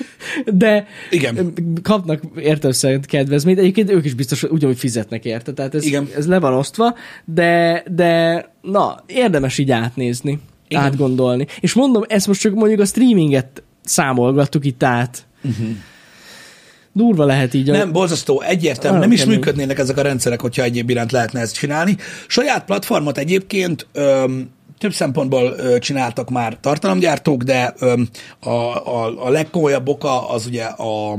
de 0.46 0.86
Igen. 1.10 1.52
kapnak 1.82 2.22
értelmszerűen 2.36 3.00
kedvezményt. 3.00 3.58
Egyébként 3.58 3.90
ők 3.90 4.04
is 4.04 4.14
biztos 4.14 4.40
hogy 4.40 4.50
ugyanúgy 4.50 4.78
fizetnek 4.78 5.24
érte, 5.24 5.52
tehát 5.52 5.74
ez, 5.74 5.84
Igen. 5.84 6.08
ez 6.16 6.26
le 6.26 6.40
van 6.40 6.54
osztva, 6.54 6.94
de, 7.24 7.82
de 7.90 8.44
na, 8.62 9.04
érdemes 9.06 9.58
így 9.58 9.70
átnézni, 9.70 10.38
Igen. 10.68 10.82
átgondolni. 10.82 11.46
És 11.60 11.72
mondom, 11.72 12.02
ezt 12.08 12.26
most 12.26 12.40
csak 12.40 12.54
mondjuk 12.54 12.80
a 12.80 12.84
streaminget 12.84 13.62
számolgattuk 13.84 14.64
itt 14.64 14.82
át. 14.82 15.26
Durva 16.92 17.24
lehet 17.24 17.54
így. 17.54 17.68
a- 17.68 17.72
Nem, 17.72 17.92
borzasztó, 17.92 18.40
egyértelmű. 18.40 18.96
Nagyon 18.98 19.00
Nem 19.08 19.12
is 19.12 19.20
kemény. 19.22 19.34
működnének 19.36 19.78
ezek 19.78 19.96
a 19.96 20.02
rendszerek, 20.02 20.40
hogyha 20.40 20.62
egyéb 20.62 20.90
iránt 20.90 21.12
lehetne 21.12 21.40
ezt 21.40 21.54
csinálni. 21.54 21.96
Saját 22.26 22.64
platformot 22.64 23.18
egyébként 23.18 23.86
öm, 23.92 24.50
több 24.78 24.92
szempontból 24.92 25.54
ö, 25.58 25.78
csináltak 25.78 26.30
már 26.30 26.56
tartalomgyártók, 26.60 27.42
de 27.42 27.74
öm, 27.78 28.08
a, 28.40 28.48
a, 28.50 29.26
a 29.26 29.30
legkomolyabb 29.30 29.88
oka 29.88 30.28
az 30.28 30.46
ugye 30.46 30.64
a, 30.64 31.12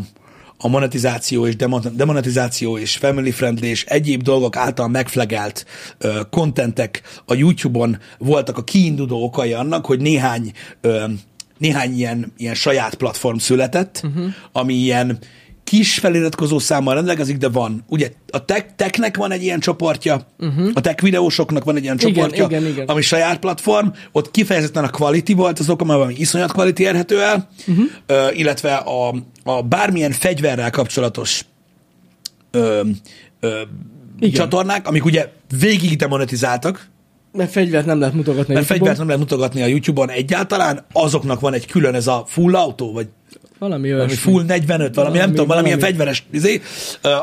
a 0.57 0.67
monetizáció 0.67 1.47
és 1.47 1.55
demon- 1.55 1.95
demonetizáció 1.95 2.77
és 2.77 2.95
family 2.97 3.31
friendly 3.31 3.67
és 3.67 3.85
egyéb 3.85 4.21
dolgok 4.21 4.55
által 4.55 4.87
megflegelt 4.87 5.65
kontentek 6.29 7.01
a 7.25 7.33
YouTube-on 7.33 7.97
voltak 8.17 8.57
a 8.57 8.63
kiinduló 8.63 9.23
okai 9.23 9.53
annak, 9.53 9.85
hogy 9.85 9.99
néhány 9.99 10.51
ö, 10.81 11.03
néhány 11.63 11.97
ilyen, 11.97 12.33
ilyen 12.37 12.55
saját 12.55 12.95
platform 12.95 13.37
született, 13.37 14.01
uh-huh. 14.03 14.25
ami 14.51 14.73
ilyen 14.73 15.17
kis 15.63 15.99
feliratkozó 15.99 16.59
számmal 16.59 16.93
rendelkezik, 16.93 17.37
de 17.37 17.49
van. 17.49 17.83
Ugye 17.87 18.11
a 18.27 18.45
tech, 18.45 18.65
technek 18.75 19.17
van 19.17 19.31
egy 19.31 19.43
ilyen 19.43 19.59
csoportja, 19.59 20.27
uh-huh. 20.39 20.69
a 20.73 20.81
tech 20.81 21.03
videósoknak 21.03 21.63
van 21.63 21.75
egy 21.75 21.83
ilyen 21.83 21.97
Igen, 21.99 22.13
csoportja, 22.13 22.45
igen, 22.45 22.65
igen. 22.65 22.85
ami 22.87 23.01
saját 23.01 23.39
platform, 23.39 23.87
ott 24.11 24.31
kifejezetten 24.31 24.83
a 24.83 24.89
quality 24.89 25.33
volt 25.33 25.59
az 25.59 25.67
mert 25.67 25.79
valami 25.79 26.13
iszonyat 26.17 26.51
quality 26.51 26.79
érhető 26.79 27.21
el, 27.21 27.49
uh-huh. 27.67 27.85
ö, 28.05 28.31
illetve 28.31 28.75
a, 28.75 29.15
a 29.43 29.61
bármilyen 29.61 30.11
fegyverrel 30.11 30.69
kapcsolatos 30.69 31.45
ö, 32.51 32.81
ö, 33.39 33.61
Igen. 34.19 34.33
csatornák, 34.33 34.87
amik 34.87 35.05
ugye 35.05 35.29
végig 35.59 35.97
demonetizáltak, 35.97 36.91
Mert 37.33 37.51
fegyvert 37.51 37.85
nem 37.85 37.99
lehet 37.99 38.13
mutogatni. 38.15 38.53
mert 38.53 38.65
a 38.69 38.73
fegyvert 38.73 38.97
nem 38.97 39.05
lehet 39.05 39.21
mutogatni 39.21 39.61
a 39.61 39.65
YouTube-on 39.65 40.09
egyáltalán, 40.09 40.85
azoknak 40.91 41.39
van 41.39 41.53
egy 41.53 41.65
külön 41.65 41.95
ez 41.95 42.07
a 42.07 42.23
full 42.27 42.55
autó, 42.55 42.91
vagy 42.93 43.07
Valami 43.59 43.91
valami 43.91 44.13
full 44.13 44.43
45, 44.43 44.67
valami, 44.67 44.93
Valami- 44.95 45.17
nem 45.17 45.29
tudom, 45.29 45.47
valamilyen 45.47 45.79
valami. 45.79 45.95
fegyveres, 45.95 46.25
izé, 46.31 46.61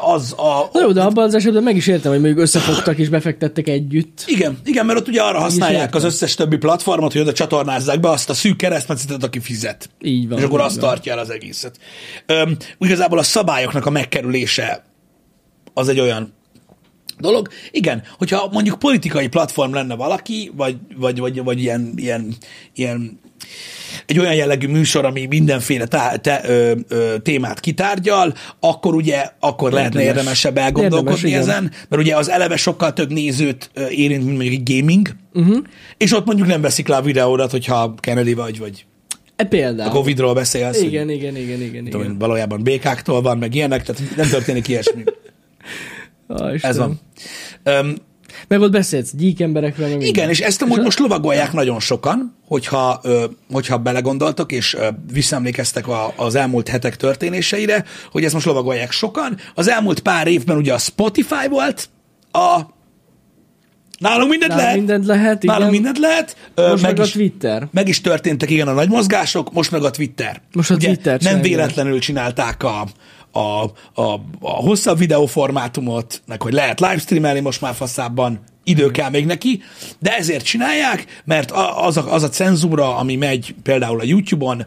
az 0.00 0.32
a... 0.36 0.68
Na 0.72 0.80
jó, 0.80 0.92
de 0.92 1.02
abban 1.02 1.24
az 1.24 1.34
esetben 1.34 1.62
meg 1.62 1.76
is 1.76 1.86
értem, 1.86 2.10
hogy 2.12 2.20
mondjuk 2.20 2.42
összefogtak 2.42 2.98
és 2.98 3.08
befektettek 3.08 3.68
együtt. 3.68 4.24
Igen, 4.26 4.58
igen, 4.64 4.86
mert 4.86 4.98
ott 4.98 5.08
ugye 5.08 5.22
arra 5.22 5.38
használják 5.38 5.94
az 5.94 6.04
összes 6.04 6.34
többi 6.34 6.56
platformot, 6.56 7.12
hogy 7.12 7.20
oda 7.20 7.32
csatornázzák 7.32 8.00
be 8.00 8.08
azt 8.10 8.30
a 8.30 8.34
szűk 8.34 8.56
keresztmetszetet, 8.56 9.24
aki 9.24 9.40
fizet. 9.40 9.90
Így 10.02 10.28
van, 10.28 10.38
És 10.38 10.44
akkor 10.44 10.60
azt 10.60 10.80
van. 10.80 10.88
tartja 10.88 11.12
el 11.12 11.18
az 11.18 11.30
egészet. 11.30 11.78
Öm, 12.26 12.56
igazából 12.78 13.18
a 13.18 13.22
szabályoknak 13.22 13.86
a 13.86 13.90
megkerülése 13.90 14.84
az 15.74 15.88
egy 15.88 16.00
olyan 16.00 16.32
dolog. 17.20 17.48
Igen, 17.70 18.02
hogyha 18.18 18.48
mondjuk 18.52 18.78
politikai 18.78 19.28
platform 19.28 19.74
lenne 19.74 19.94
valaki, 19.94 20.50
vagy, 20.56 20.76
vagy, 20.96 21.18
vagy, 21.18 21.42
vagy 21.42 21.60
ilyen, 21.60 21.92
ilyen, 21.96 22.34
ilyen 22.74 23.20
egy 24.06 24.18
olyan 24.18 24.34
jellegű 24.34 24.68
műsor, 24.68 25.04
ami 25.04 25.26
mindenféle 25.26 25.86
tá, 25.86 26.16
te, 26.16 26.40
ö, 26.44 26.72
ö, 26.88 27.14
témát 27.22 27.60
kitárgyal, 27.60 28.34
akkor 28.60 28.94
ugye, 28.94 29.30
akkor 29.40 29.72
lehetne 29.72 30.00
Érdemes. 30.00 30.18
érdemesebb 30.18 30.56
elgondolkodni 30.58 31.28
Érdemes, 31.28 31.46
igen. 31.46 31.56
ezen, 31.56 31.72
mert 31.88 32.02
ugye 32.02 32.16
az 32.16 32.30
eleve 32.30 32.56
sokkal 32.56 32.92
több 32.92 33.12
nézőt 33.12 33.70
érint, 33.90 34.24
mint 34.24 34.36
mondjuk 34.38 34.60
egy 34.60 34.76
gaming, 34.76 35.08
uh-huh. 35.32 35.58
és 35.96 36.12
ott 36.12 36.26
mondjuk 36.26 36.48
nem 36.48 36.60
veszik 36.60 36.88
le 36.88 36.96
a 36.96 37.02
videódat, 37.02 37.50
hogyha 37.50 37.94
Kennedy 38.00 38.34
vagy, 38.34 38.58
vagy 38.58 38.84
E 39.36 39.44
például. 39.44 39.88
a 39.90 39.92
Covid-ról 39.92 40.34
beszélsz, 40.34 40.78
hogy 40.78 40.86
Igen, 40.86 41.10
igen, 41.10 41.36
igen, 41.36 41.60
igen. 41.60 41.84
tudom, 41.84 42.02
igen. 42.02 42.18
valójában 42.18 42.62
békáktól 42.62 43.22
van, 43.22 43.38
meg 43.38 43.54
ilyenek, 43.54 43.82
tehát 43.82 44.16
nem 44.16 44.28
történik 44.28 44.68
ilyesmi. 44.68 45.02
Ah, 46.36 46.54
Ez 46.62 46.76
van. 46.76 47.00
Öm, 47.62 47.96
Meg 48.48 48.60
ott 48.60 48.70
beszélsz 48.72 49.12
gyík 49.14 49.40
emberekről. 49.40 49.88
Meg 49.88 50.02
igen, 50.02 50.28
és 50.28 50.40
ezt 50.40 50.62
amúgy 50.62 50.80
most 50.82 50.98
lovagolják 50.98 51.52
nagyon 51.52 51.80
sokan, 51.80 52.36
hogyha, 52.46 53.00
hogyha 53.52 53.78
belegondoltok, 53.78 54.52
és 54.52 54.76
visszaemlékeztek 55.12 55.88
a, 55.88 56.12
az 56.16 56.34
elmúlt 56.34 56.68
hetek 56.68 56.96
történéseire, 56.96 57.84
hogy 58.10 58.24
ezt 58.24 58.34
most 58.34 58.46
lovagolják 58.46 58.90
sokan. 58.90 59.36
Az 59.54 59.68
elmúlt 59.68 60.00
pár 60.00 60.26
évben 60.26 60.56
ugye 60.56 60.72
a 60.72 60.78
Spotify 60.78 61.48
volt, 61.48 61.88
a 62.32 62.60
Nálunk 63.98 64.30
mindent 64.30 64.50
Nálunk 64.50 64.66
lehet. 64.66 64.76
mindent 64.76 65.06
lehet, 65.06 65.42
igen. 65.42 65.54
Nálunk 65.54 65.72
mindent 65.72 65.98
lehet. 65.98 66.36
Most 66.54 66.82
meg 66.82 66.98
a 67.00 67.02
is, 67.02 67.10
Twitter. 67.10 67.68
Meg 67.70 67.88
is 67.88 68.00
történtek, 68.00 68.50
igen, 68.50 68.68
a 68.68 68.72
nagy 68.72 68.88
mozgások, 68.88 69.52
most 69.52 69.70
meg 69.70 69.82
a 69.82 69.90
Twitter. 69.90 70.40
Most 70.52 70.70
a 70.70 70.74
Ugye 70.74 70.86
Twitter 70.86 71.20
Nem 71.20 71.40
véletlenül 71.40 71.98
csinálták 71.98 72.62
a, 72.62 72.86
a, 73.32 73.64
a, 74.02 74.20
a 74.40 74.50
hosszabb 74.50 74.98
videóformátumot, 74.98 76.22
meg 76.26 76.42
hogy 76.42 76.52
lehet 76.52 76.80
livestreamelni 76.80 77.40
most 77.40 77.60
már 77.60 77.74
faszában, 77.74 78.40
idő 78.64 78.90
kell 78.90 79.10
még 79.10 79.26
neki, 79.26 79.62
de 79.98 80.16
ezért 80.16 80.44
csinálják, 80.44 81.22
mert 81.24 81.52
az 81.76 81.96
a, 81.96 82.12
az 82.12 82.22
a 82.22 82.28
cenzúra, 82.28 82.96
ami 82.96 83.16
megy 83.16 83.54
például 83.62 84.00
a 84.00 84.04
YouTube-on, 84.04 84.66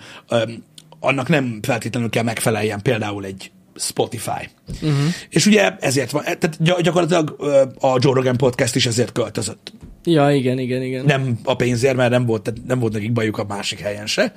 annak 0.99 1.27
nem 1.27 1.59
feltétlenül 1.61 2.09
kell 2.09 2.23
megfeleljen 2.23 2.81
például 2.81 3.25
egy 3.25 3.51
Spotify. 3.75 4.49
Uh-huh. 4.81 4.97
És 5.29 5.45
ugye 5.45 5.75
ezért 5.79 6.11
van, 6.11 6.23
tehát 6.23 6.57
gy- 6.59 6.81
gyakorlatilag 6.81 7.35
a 7.79 7.97
Joe 7.99 8.13
Rogan 8.13 8.37
podcast 8.37 8.75
is 8.75 8.85
ezért 8.85 9.11
költözött 9.11 9.71
Ja, 10.05 10.31
igen, 10.31 10.59
igen, 10.59 10.81
igen. 10.81 11.05
nem 11.05 11.39
a 11.43 11.55
pénzért, 11.55 11.95
mert 11.95 12.11
nem 12.11 12.25
volt, 12.25 12.53
nem 12.67 12.79
volt 12.79 12.93
nekik 12.93 13.13
bajuk 13.13 13.37
a 13.37 13.45
másik 13.47 13.79
helyen 13.79 14.05
se, 14.05 14.33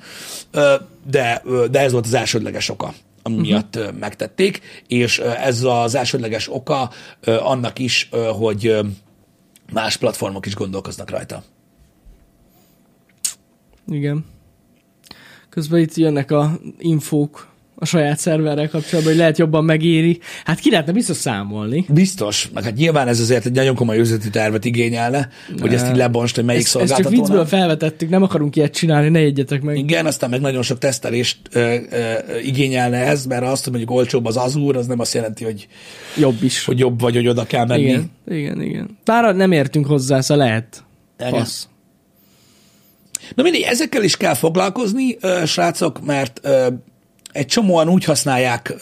de, 1.09 1.43
de 1.71 1.79
ez 1.79 1.91
volt 1.91 2.05
az 2.05 2.13
elsődleges 2.13 2.69
oka, 2.69 2.93
ami 3.27 3.53
uh-huh. 3.53 3.91
megtették, 3.99 4.61
és 4.87 5.19
ez 5.19 5.63
az 5.63 5.95
elsődleges 5.95 6.53
oka 6.53 6.89
annak 7.25 7.79
is, 7.79 8.09
hogy 8.37 8.75
más 9.73 9.97
platformok 9.97 10.45
is 10.45 10.55
gondolkoznak 10.55 11.09
rajta. 11.09 11.43
Igen. 13.87 14.25
Közben 15.49 15.79
itt 15.79 15.95
jönnek 15.95 16.31
a 16.31 16.59
infók 16.77 17.47
a 17.79 17.85
saját 17.85 18.19
szerverrel 18.19 18.69
kapcsolatban, 18.69 19.13
hogy 19.13 19.21
lehet 19.21 19.37
jobban 19.37 19.65
megéri. 19.65 20.19
Hát 20.45 20.59
ki 20.59 20.69
lehetne 20.69 20.91
biztos 20.91 21.17
számolni. 21.17 21.85
Biztos, 21.89 22.49
meg 22.53 22.63
hát 22.63 22.75
nyilván 22.75 23.07
ez 23.07 23.19
azért 23.19 23.45
egy 23.45 23.51
nagyon 23.51 23.75
komoly 23.75 23.97
üzleti 23.99 24.29
tervet 24.29 24.65
igényelne, 24.65 25.29
hogy 25.59 25.73
ezt 25.73 25.89
így 25.89 25.95
lebonst, 25.95 26.35
hogy 26.35 26.45
melyik 26.45 26.63
Ezt, 26.63 26.75
ezt 26.75 26.95
csak 26.95 27.09
viccből 27.09 27.45
felvetettük, 27.45 28.09
nem 28.09 28.23
akarunk 28.23 28.55
ilyet 28.55 28.73
csinálni, 28.73 29.09
ne 29.09 29.19
jegyetek 29.19 29.61
meg. 29.61 29.77
Igen, 29.77 30.05
aztán 30.05 30.29
meg 30.29 30.41
nagyon 30.41 30.61
sok 30.61 30.77
tesztelést 30.77 31.37
ö, 31.51 31.75
ö, 31.89 32.13
igényelne 32.43 32.97
ez, 32.97 33.25
mert 33.25 33.43
azt, 33.43 33.63
hogy 33.63 33.73
mondjuk 33.73 33.97
olcsóbb 33.97 34.25
az 34.25 34.37
Azure, 34.37 34.77
az 34.79 34.87
nem 34.87 34.99
azt 34.99 35.13
jelenti, 35.13 35.43
hogy, 35.43 35.67
Jobb 36.17 36.43
is. 36.43 36.65
hogy 36.65 36.79
jobb 36.79 36.99
vagy, 36.99 37.15
hogy 37.15 37.27
oda 37.27 37.45
kell 37.45 37.65
menni. 37.65 37.81
igen, 37.81 38.11
igen, 38.27 38.61
igen. 38.61 38.97
Bár 39.03 39.35
nem 39.35 39.51
értünk 39.51 39.85
hozzá, 39.85 40.21
szóval 40.21 40.45
lehet. 40.45 40.83
Fasz. 41.17 41.67
Na 43.35 43.43
mindig, 43.43 43.61
ezekkel 43.61 44.03
is 44.03 44.17
kell 44.17 44.33
foglalkozni, 44.33 45.17
ö, 45.21 45.41
srácok, 45.45 46.05
mert 46.05 46.39
ö, 46.43 46.67
egy 47.37 47.45
csomóan 47.45 47.89
úgy 47.89 48.03
használják 48.03 48.75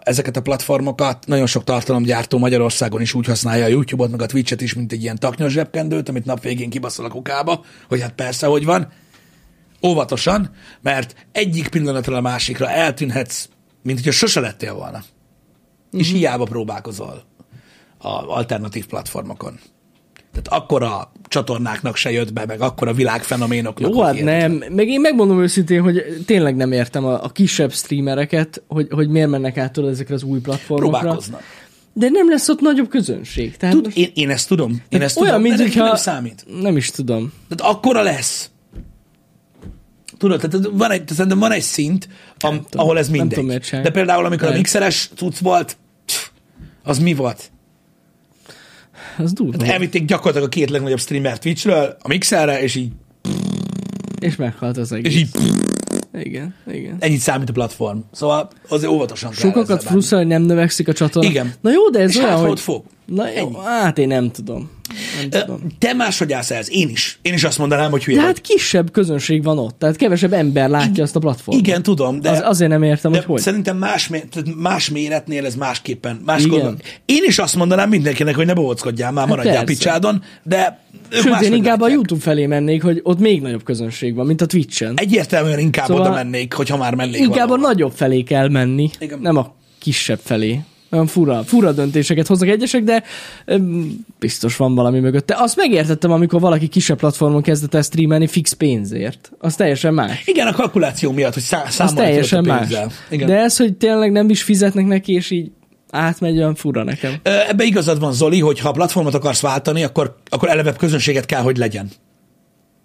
ezeket 0.00 0.36
a 0.36 0.42
platformokat, 0.42 1.26
nagyon 1.26 1.46
sok 1.46 1.64
tartalomgyártó 1.64 2.38
Magyarországon 2.38 3.00
is 3.00 3.14
úgy 3.14 3.26
használja 3.26 3.64
a 3.64 3.68
YouTube-ot, 3.68 4.10
meg 4.10 4.22
a 4.22 4.26
Twitch-et 4.26 4.60
is, 4.60 4.74
mint 4.74 4.92
egy 4.92 5.02
ilyen 5.02 5.18
taknyos 5.18 5.52
zsebkendőt, 5.52 6.08
amit 6.08 6.24
nap 6.24 6.42
végén 6.42 6.70
kibaszol 6.70 7.04
a 7.04 7.08
kukába, 7.08 7.64
hogy 7.88 8.00
hát 8.00 8.12
persze, 8.12 8.46
hogy 8.46 8.64
van. 8.64 8.88
Óvatosan, 9.86 10.50
mert 10.80 11.26
egyik 11.32 11.68
pillanatról 11.68 12.16
a 12.16 12.20
másikra 12.20 12.70
eltűnhetsz, 12.70 13.48
mint 13.82 13.98
hogyha 13.98 14.12
sose 14.12 14.40
lettél 14.40 14.74
volna. 14.74 14.98
Uh-huh. 14.98 16.00
És 16.00 16.10
hiába 16.10 16.44
próbálkozol 16.44 17.24
a 17.98 18.08
alternatív 18.08 18.86
platformokon. 18.86 19.58
Tehát 20.42 20.62
akkora 20.62 21.12
csatornáknak 21.28 21.96
se 21.96 22.10
jött 22.10 22.32
be, 22.32 22.44
meg 22.46 22.60
akkora 22.60 22.92
világfenoménoknak. 22.92 23.90
Jó, 23.90 24.02
hát 24.02 24.22
nem. 24.22 24.64
Meg 24.70 24.88
én 24.88 25.00
megmondom 25.00 25.42
őszintén, 25.42 25.82
hogy 25.82 26.22
tényleg 26.26 26.56
nem 26.56 26.72
értem 26.72 27.04
a, 27.04 27.24
a 27.24 27.28
kisebb 27.28 27.72
streamereket, 27.72 28.62
hogy, 28.68 28.86
hogy 28.90 29.08
miért 29.08 29.28
mennek 29.28 29.56
át 29.56 29.78
ezekre 29.78 30.14
az 30.14 30.22
új 30.22 30.40
platformokra. 30.40 30.98
Próbálkoznak. 30.98 31.42
De 31.92 32.08
nem 32.08 32.28
lesz 32.28 32.48
ott 32.48 32.60
nagyobb 32.60 32.88
közönség. 32.88 33.56
Tehát 33.56 33.74
Tud, 33.74 33.84
most 33.84 33.96
én, 33.96 34.10
én 34.14 34.30
ezt 34.30 34.48
tudom. 34.48 34.82
Én 34.88 35.02
ezt 35.02 35.20
olyan, 35.20 35.34
tudom, 35.34 35.48
mint 35.48 35.60
hogyha... 35.60 35.84
nem 35.84 35.96
számít. 35.96 36.44
Nem 36.60 36.76
is 36.76 36.90
tudom. 36.90 37.32
Tehát 37.48 37.74
akkora 37.74 38.02
lesz. 38.02 38.50
Tudod, 40.18 40.40
tehát 40.40 40.68
van 40.72 40.90
egy, 40.90 41.08
szerintem 41.08 41.38
van 41.38 41.52
egy 41.52 41.62
szint, 41.62 42.08
am, 42.38 42.54
tudom. 42.56 42.68
ahol 42.86 42.98
ez 42.98 43.08
Nem 43.08 43.18
mindegy. 43.18 43.60
tudom. 43.68 43.82
De 43.82 43.90
például, 43.90 44.24
amikor 44.24 44.42
a 44.46 44.48
Lehet. 44.50 44.62
mixeres 44.62 45.10
cucc 45.16 45.38
volt, 45.38 45.76
az 46.82 46.98
mi 46.98 47.14
volt? 47.14 47.50
Az 49.18 49.32
durva. 49.32 49.64
Elvitték 49.64 50.04
gyakorlatilag 50.04 50.46
a 50.46 50.50
két 50.50 50.70
legnagyobb 50.70 50.98
streamer 50.98 51.38
Twitchről 51.38 51.96
a 52.02 52.08
mixerre, 52.08 52.62
és 52.62 52.74
így, 52.74 52.92
És 54.20 54.36
meghalt 54.36 54.76
az 54.76 54.92
egész. 54.92 55.14
és 55.14 55.20
így 55.20 55.28
Igen, 56.12 56.54
igen. 56.72 56.96
ennyit 56.98 57.20
számít 57.20 57.48
a 57.48 57.52
platform. 57.52 57.98
Szóval 58.12 58.50
azért 58.68 58.92
óvatosan 58.92 59.30
kell 59.30 59.38
Sokakat 59.40 59.82
frusztrál, 59.82 60.20
hogy 60.20 60.28
nem 60.28 60.42
növekszik 60.42 60.88
a 60.88 60.92
csatorna. 60.92 61.28
Igen. 61.28 61.52
Na 61.60 61.70
jó, 61.70 61.88
de 61.90 61.98
ez 61.98 62.10
És 62.10 62.16
olyan, 62.16 62.28
hát 62.28 62.46
hogy... 62.46 62.60
fog. 62.60 62.84
Na 63.04 63.30
jó, 63.30 63.52
hát 63.64 63.98
én 63.98 64.08
nem 64.08 64.30
tudom. 64.30 64.70
Te 65.78 65.92
máshogy 65.94 66.32
állsz 66.32 66.50
ehhez. 66.50 66.70
Én 66.70 66.88
is. 66.88 67.18
Én 67.22 67.32
is 67.34 67.44
azt 67.44 67.58
mondanám, 67.58 67.90
hogy 67.90 68.04
hülye 68.04 68.16
De 68.18 68.24
vagy. 68.24 68.34
hát 68.36 68.46
kisebb 68.46 68.90
közönség 68.90 69.42
van 69.42 69.58
ott, 69.58 69.78
tehát 69.78 69.96
kevesebb 69.96 70.32
ember 70.32 70.68
látja 70.68 71.02
azt 71.02 71.16
a 71.16 71.18
platformot. 71.18 71.66
Igen, 71.66 71.82
tudom, 71.82 72.20
de... 72.20 72.30
Az, 72.30 72.40
azért 72.44 72.70
nem 72.70 72.82
értem, 72.82 73.10
De 73.12 73.16
hogy 73.18 73.26
hogy. 73.26 73.40
szerintem 73.40 73.76
más, 73.76 74.08
mé- 74.08 74.28
tehát 74.30 74.54
más 74.56 74.90
méretnél 74.90 75.44
ez 75.46 75.54
másképpen. 75.54 76.20
Más 76.24 76.44
Igen. 76.44 76.80
Én 77.04 77.22
is 77.26 77.38
azt 77.38 77.56
mondanám 77.56 77.88
mindenkinek, 77.88 78.34
hogy 78.34 78.46
ne 78.46 78.54
bohóckodjál 78.54 79.12
már, 79.12 79.26
maradjál 79.26 79.54
persze. 79.64 79.66
picsádon, 79.66 80.22
de 80.42 80.80
ők 81.10 81.20
Sőt, 81.22 81.30
máshogy 81.30 81.46
én 81.46 81.54
inkább 81.54 81.76
a 81.76 81.80
látják. 81.80 81.92
YouTube 81.98 82.20
felé 82.20 82.46
mennék, 82.46 82.82
hogy 82.82 83.00
ott 83.02 83.18
még 83.18 83.42
nagyobb 83.42 83.62
közönség 83.64 84.14
van, 84.14 84.26
mint 84.26 84.40
a 84.40 84.46
Twitch-en. 84.46 84.92
Egyértelműen 84.96 85.58
inkább 85.58 85.86
Szóval 85.86 86.02
oda 86.02 86.12
mennék, 86.14 86.52
hogyha 86.52 86.76
már 86.76 86.94
mennék 86.94 87.20
Inkább 87.20 87.50
a 87.50 87.56
nagyobb 87.56 87.92
felé 87.94 88.22
kell 88.22 88.48
menni, 88.48 88.90
Igen. 88.98 89.18
nem 89.18 89.36
a 89.36 89.54
kisebb 89.78 90.20
felé. 90.22 90.60
Olyan 90.90 91.06
fura, 91.06 91.42
fura 91.44 91.72
döntéseket 91.72 92.26
hoznak 92.26 92.48
egyesek, 92.48 92.82
de 92.82 93.02
öm, 93.44 93.96
biztos 94.18 94.56
van 94.56 94.74
valami 94.74 95.00
mögötte. 95.00 95.36
Azt 95.38 95.56
megértettem, 95.56 96.10
amikor 96.10 96.40
valaki 96.40 96.68
kisebb 96.68 96.98
platformon 96.98 97.42
kezdett 97.42 97.74
el 97.74 97.82
streamelni 97.82 98.26
fix 98.26 98.52
pénzért. 98.52 99.32
Az 99.38 99.54
teljesen 99.56 99.94
más. 99.94 100.22
Igen, 100.24 100.46
a 100.46 100.52
kalkuláció 100.52 101.12
miatt, 101.12 101.34
hogy 101.34 101.42
szá- 101.42 101.66
Az 101.66 101.72
számolni 101.72 102.00
teljesen 102.00 102.38
a 102.38 102.42
más. 102.42 102.68
Igen. 103.10 103.26
De 103.26 103.36
ez, 103.38 103.56
hogy 103.56 103.76
tényleg 103.76 104.12
nem 104.12 104.30
is 104.30 104.42
fizetnek 104.42 104.86
neki, 104.86 105.12
és 105.12 105.30
így 105.30 105.50
átmegy, 105.90 106.36
olyan 106.36 106.54
fura 106.54 106.84
nekem. 106.84 107.14
Ebbe 107.22 107.64
igazad 107.64 108.00
van, 108.00 108.12
Zoli, 108.12 108.40
hogy 108.40 108.58
ha 108.60 108.68
a 108.68 108.72
platformot 108.72 109.14
akarsz 109.14 109.40
váltani, 109.40 109.84
akkor, 109.84 110.16
akkor 110.28 110.48
eleve 110.48 110.72
közönséget 110.72 111.26
kell, 111.26 111.42
hogy 111.42 111.56
legyen. 111.56 111.88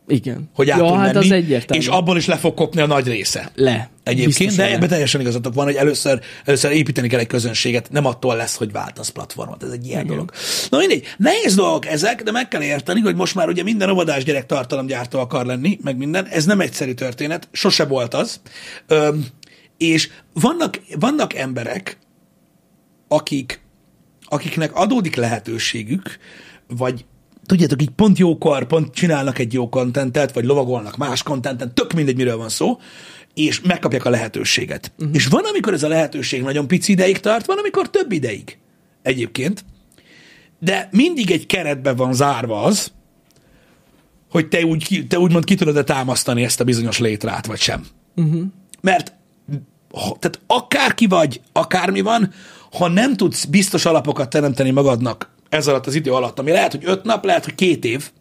Igen. 0.08 0.50
Hogy 0.56 0.70
át 0.70 0.80
ja, 0.80 0.86
tud 0.86 0.96
hát 0.96 1.14
menni, 1.14 1.26
az 1.26 1.32
egyértelmű. 1.32 1.84
és 1.84 1.90
abból 1.90 2.18
is 2.18 2.26
le 2.26 2.36
fog 2.36 2.54
kopni 2.54 2.82
a 2.82 2.86
nagy 2.86 3.08
része. 3.08 3.52
Le. 3.56 3.90
Egyébként, 4.04 4.38
Biztos, 4.38 4.56
de 4.56 4.72
ebben 4.72 4.90
teljesen 4.90 5.22
igazatok 5.22 5.54
van, 5.54 5.66
hogy 5.66 5.76
először, 5.76 6.20
először 6.46 6.72
építeni 6.72 7.08
kell 7.08 7.20
egy 7.20 7.28
közönséget, 7.28 7.92
nem 7.92 8.06
attól 8.06 8.36
lesz, 8.36 8.56
hogy 8.56 8.72
váltasz 8.72 9.10
platformot, 9.10 9.64
ez 9.64 9.72
egy 9.72 9.86
ilyen 9.86 10.00
Igen. 10.00 10.12
dolog. 10.12 10.32
Na 10.70 10.78
mindegy, 10.78 11.04
nehéz 11.18 11.56
dolgok 11.56 11.86
ezek, 11.86 12.24
de 12.24 12.32
meg 12.32 12.48
kell 12.48 12.62
érteni, 12.62 13.00
hogy 13.00 13.16
most 13.16 13.36
már 13.36 13.48
ugye 13.48 13.64
minden 13.64 13.90
óvodás 13.90 14.24
gyerek 14.24 14.46
tartalomgyártó 14.46 15.20
akar 15.20 15.46
lenni, 15.46 15.80
meg 15.84 15.98
minden, 15.98 16.28
ez 16.28 16.46
nem 16.46 16.60
egyszerű 16.60 16.94
történet, 16.94 17.48
sose 17.52 17.86
volt 17.86 18.14
az. 18.14 18.42
Öm, 18.88 19.26
és 19.78 20.10
vannak, 20.34 20.82
vannak 21.00 21.34
emberek, 21.34 21.98
akik, 23.08 23.62
akiknek 24.22 24.76
adódik 24.76 25.16
lehetőségük, 25.16 26.18
vagy 26.68 27.06
tudjátok, 27.46 27.82
így 27.82 27.90
pont 27.90 28.18
jókor, 28.18 28.68
pont 28.68 28.94
csinálnak 28.94 29.40
egy 29.40 29.54
jó 29.54 29.70
kontentet, 29.70 30.34
vagy 30.34 30.46
lovagolnak 30.46 30.98
más 30.98 31.24
kontenten, 31.24 31.74
tök 31.74 31.94
mindegy, 31.94 32.16
miről 32.16 32.38
van 32.38 32.50
szó, 32.50 32.80
és 33.34 33.62
megkapják 33.62 34.06
a 34.06 34.10
lehetőséget. 34.10 34.92
Uh-huh. 34.98 35.16
És 35.16 35.28
van, 35.28 35.44
amikor 35.44 35.74
ez 35.74 35.84
a 35.84 35.88
lehetőség 35.88 36.42
nagyon 36.42 36.68
pici 36.68 36.92
ideig 36.92 37.20
tart, 37.20 37.46
van, 37.46 37.58
amikor 37.58 37.90
több 37.90 38.12
ideig 38.12 38.58
egyébként, 39.02 39.66
de 40.60 40.90
mindig 40.92 41.32
egy 41.32 41.46
keretbe 41.46 41.94
van 41.94 42.14
zárva 42.14 42.62
az, 42.62 42.92
hogy 44.30 44.48
te, 44.48 44.66
úgy, 44.66 45.06
te 45.08 45.20
úgymond 45.20 45.44
ki 45.44 45.56
tudod-e 45.56 45.84
támasztani 45.84 46.44
ezt 46.44 46.60
a 46.60 46.64
bizonyos 46.64 47.00
létrát, 47.00 47.46
vagy 47.46 47.60
sem. 47.60 47.86
Uh-huh. 48.16 48.44
Mert 48.82 49.14
tehát 49.92 50.40
akárki 50.48 51.08
vagy, 51.08 51.42
akármi 51.52 52.02
van, 52.02 52.32
ha 52.72 52.88
nem 52.88 53.16
tudsz 53.16 53.46
biztos 53.46 53.86
alapokat 53.86 54.30
teremteni 54.30 54.72
magadnak 54.72 55.33
ez 55.54 55.68
alatt 55.68 55.88
az 55.88 55.96
idő 55.96 56.14
alatt, 56.14 56.40
ami 56.40 56.52
lehet, 56.52 56.72
hogy 56.72 56.84
öt 56.86 57.04
nap, 57.04 57.26
lehet, 57.26 57.44
hogy 57.44 57.56
két 57.56 57.86
év, 57.86 58.12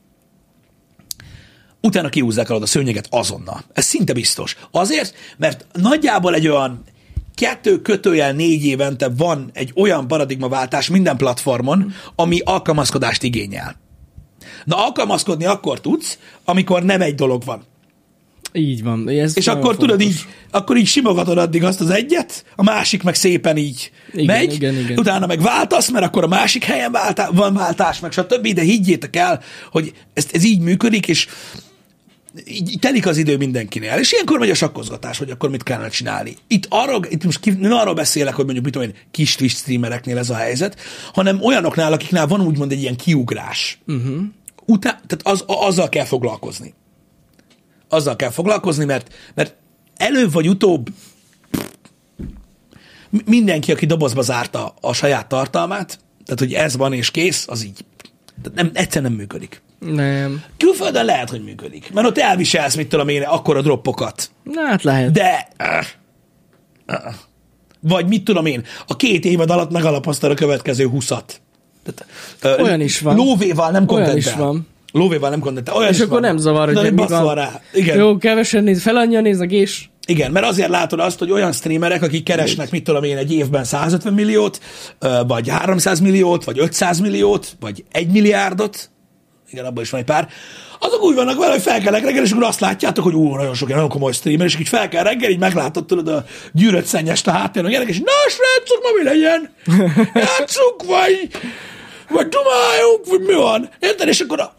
utána 1.80 2.08
kiúzzák 2.08 2.50
alad 2.50 2.62
a 2.62 2.66
szőnyeget 2.66 3.06
azonnal. 3.10 3.64
Ez 3.72 3.84
szinte 3.84 4.12
biztos. 4.12 4.56
Azért, 4.70 5.14
mert 5.36 5.66
nagyjából 5.72 6.34
egy 6.34 6.48
olyan 6.48 6.84
kettő 7.34 7.82
kötőjel 7.82 8.32
négy 8.32 8.64
évente 8.64 9.08
van 9.08 9.50
egy 9.52 9.72
olyan 9.76 10.08
paradigmaváltás 10.08 10.88
minden 10.88 11.16
platformon, 11.16 11.92
ami 12.16 12.40
alkalmazkodást 12.44 13.22
igényel. 13.22 13.76
Na, 14.64 14.84
alkalmazkodni 14.84 15.44
akkor 15.44 15.80
tudsz, 15.80 16.18
amikor 16.44 16.82
nem 16.82 17.00
egy 17.00 17.14
dolog 17.14 17.44
van. 17.44 17.64
Így 18.52 18.82
van. 18.82 19.08
Ez 19.08 19.36
És 19.36 19.46
akkor 19.46 19.76
tudod 19.76 20.00
fontos. 20.00 20.20
így, 20.20 20.26
akkor 20.50 20.76
így 20.76 20.86
simogatod 20.86 21.38
addig 21.38 21.64
azt 21.64 21.80
az 21.80 21.90
egyet, 21.90 22.44
a 22.56 22.62
másik 22.62 23.02
meg 23.02 23.14
szépen 23.14 23.56
így 23.56 23.90
Igen, 24.12 24.24
megy, 24.24 24.52
igen, 24.52 24.78
igen. 24.78 24.98
utána 24.98 25.26
meg 25.26 25.40
váltasz, 25.40 25.90
mert 25.90 26.04
akkor 26.04 26.24
a 26.24 26.28
másik 26.28 26.64
helyen 26.64 26.92
váltá, 26.92 27.28
van 27.32 27.54
váltás, 27.54 28.00
meg 28.00 28.12
stb. 28.12 28.48
De 28.48 28.62
higgyétek 28.62 29.16
el, 29.16 29.42
hogy 29.70 29.92
ez, 30.14 30.26
ez 30.32 30.44
így 30.44 30.60
működik, 30.60 31.08
és 31.08 31.26
így, 32.44 32.76
telik 32.80 33.06
az 33.06 33.16
idő 33.16 33.36
mindenkinél. 33.36 33.98
És 33.98 34.12
ilyenkor 34.12 34.38
megy 34.38 34.50
a 34.50 34.54
sakkozgatás, 34.54 35.18
hogy 35.18 35.30
akkor 35.30 35.50
mit 35.50 35.62
kellene 35.62 35.88
csinálni. 35.88 36.36
Itt, 36.46 36.66
arról, 36.68 37.06
itt 37.08 37.24
most 37.24 37.40
ki, 37.40 37.50
nem 37.50 37.72
arról 37.72 37.94
beszélek, 37.94 38.34
hogy 38.34 38.44
mondjuk 38.44 38.64
mit 38.64 38.74
tudom 38.74 38.88
én, 38.88 38.96
kis 39.10 39.34
Twitch 39.34 39.56
streamereknél 39.56 40.18
ez 40.18 40.30
a 40.30 40.34
helyzet, 40.34 40.80
hanem 41.12 41.42
olyanoknál, 41.42 41.92
akiknál 41.92 42.26
van 42.26 42.40
úgymond 42.40 42.72
egy 42.72 42.80
ilyen 42.80 42.96
kiugrás. 42.96 43.78
Uh-huh. 43.86 44.16
Utá, 44.66 44.90
tehát 44.90 45.20
az, 45.22 45.44
azzal 45.46 45.88
kell 45.88 46.04
foglalkozni 46.04 46.74
azzal 47.92 48.16
kell 48.16 48.30
foglalkozni, 48.30 48.84
mert, 48.84 49.14
mert 49.34 49.54
előbb 49.96 50.32
vagy 50.32 50.48
utóbb 50.48 50.88
mi- 53.10 53.22
mindenki, 53.24 53.72
aki 53.72 53.86
dobozba 53.86 54.22
zárta 54.22 54.74
a 54.80 54.92
saját 54.92 55.26
tartalmát, 55.26 55.98
tehát 56.24 56.40
hogy 56.40 56.52
ez 56.52 56.76
van 56.76 56.92
és 56.92 57.10
kész, 57.10 57.46
az 57.48 57.64
így 57.64 57.84
tehát 58.42 58.58
nem, 58.58 58.70
egyszer 58.74 59.02
nem 59.02 59.12
működik. 59.12 59.62
Nem. 59.78 60.42
Külföldön 60.56 61.04
lehet, 61.04 61.30
hogy 61.30 61.44
működik, 61.44 61.92
mert 61.92 62.06
ott 62.06 62.18
elviselsz, 62.18 62.74
mit 62.74 62.88
tudom 62.88 63.08
én, 63.08 63.22
akkora 63.22 63.62
droppokat, 63.62 64.30
Na, 64.42 64.66
hát 64.66 64.82
lehet. 64.82 65.12
de... 65.12 65.48
Uh, 65.58 65.86
uh, 66.86 67.14
vagy 67.80 68.06
mit 68.06 68.24
tudom 68.24 68.46
én, 68.46 68.64
a 68.86 68.96
két 68.96 69.24
évad 69.24 69.50
alatt 69.50 69.70
megalapoztad 69.70 70.30
a 70.30 70.34
következő 70.34 70.86
huszat. 70.86 71.40
Tehát, 72.40 72.60
Olyan 72.60 72.80
is 72.80 73.00
van. 73.00 73.16
Lóvéval 73.16 73.70
nem 73.70 73.74
Olyan 73.74 73.86
kontentel. 73.86 74.16
is 74.16 74.32
van. 74.32 74.66
Lóvéval 74.92 75.30
nem 75.30 75.40
kontentel. 75.40 75.74
Olyan 75.74 75.92
És 75.92 75.98
akkor 75.98 76.20
van. 76.20 76.20
nem 76.20 76.36
zavar, 76.36 76.74
hogy 76.74 76.92
mi 76.94 77.04
van. 77.08 77.34
rá. 77.34 77.60
Igen. 77.72 77.98
Jó, 77.98 78.16
kevesen 78.16 78.64
néz, 78.64 78.82
fel 78.82 78.96
annyian 78.96 79.22
néznek, 79.22 79.52
és 79.52 79.84
Igen, 80.06 80.30
mert 80.30 80.46
azért 80.46 80.68
látod 80.68 81.00
azt, 81.00 81.18
hogy 81.18 81.30
olyan 81.30 81.52
streamerek, 81.52 82.02
akik 82.02 82.24
keresnek, 82.24 82.70
mit 82.70 82.84
tudom 82.84 83.02
én, 83.02 83.16
egy 83.16 83.32
évben 83.32 83.64
150 83.64 84.12
milliót, 84.12 84.60
vagy 85.26 85.48
300 85.48 86.00
milliót, 86.00 86.44
vagy 86.44 86.58
500 86.58 87.00
milliót, 87.00 87.56
vagy 87.60 87.84
1 87.90 88.08
milliárdot, 88.10 88.90
igen, 89.50 89.64
abban 89.64 89.82
is 89.82 89.90
van 89.90 90.00
egy 90.00 90.06
pár, 90.06 90.28
azok 90.78 91.02
úgy 91.02 91.14
vannak 91.14 91.38
vele, 91.38 91.52
hogy 91.52 91.62
felkelnek 91.62 92.04
reggel, 92.04 92.24
és 92.24 92.30
akkor 92.30 92.44
azt 92.44 92.60
látjátok, 92.60 93.04
hogy 93.04 93.14
ú, 93.14 93.34
nagyon 93.36 93.54
sok 93.54 93.68
ilyen 93.68 93.80
nagyon 93.80 93.94
komoly 93.94 94.12
streamer, 94.12 94.46
és 94.46 94.58
így 94.60 94.68
fel 94.68 94.88
kell 94.88 95.02
reggel, 95.02 95.30
így 95.30 95.38
meglátod, 95.38 95.86
tudod, 95.86 96.08
a 96.08 96.24
gyűrött 96.52 96.84
szennyest 96.84 97.26
a 97.26 97.30
háttéren, 97.30 97.68
a 97.68 97.70
gyerek, 97.72 97.88
és 97.88 97.98
na, 97.98 98.12
srácok, 98.28 98.82
ma 98.82 98.88
mi 98.98 99.04
legyen? 99.04 99.50
Játszunk, 100.24 100.82
vagy, 100.86 101.28
vagy 102.08 102.28
dumáljunk, 102.28 103.06
vagy 103.08 103.20
mi 103.20 103.34
van? 103.34 103.68
Érted? 103.78 104.08
És 104.08 104.20
akkor 104.20 104.50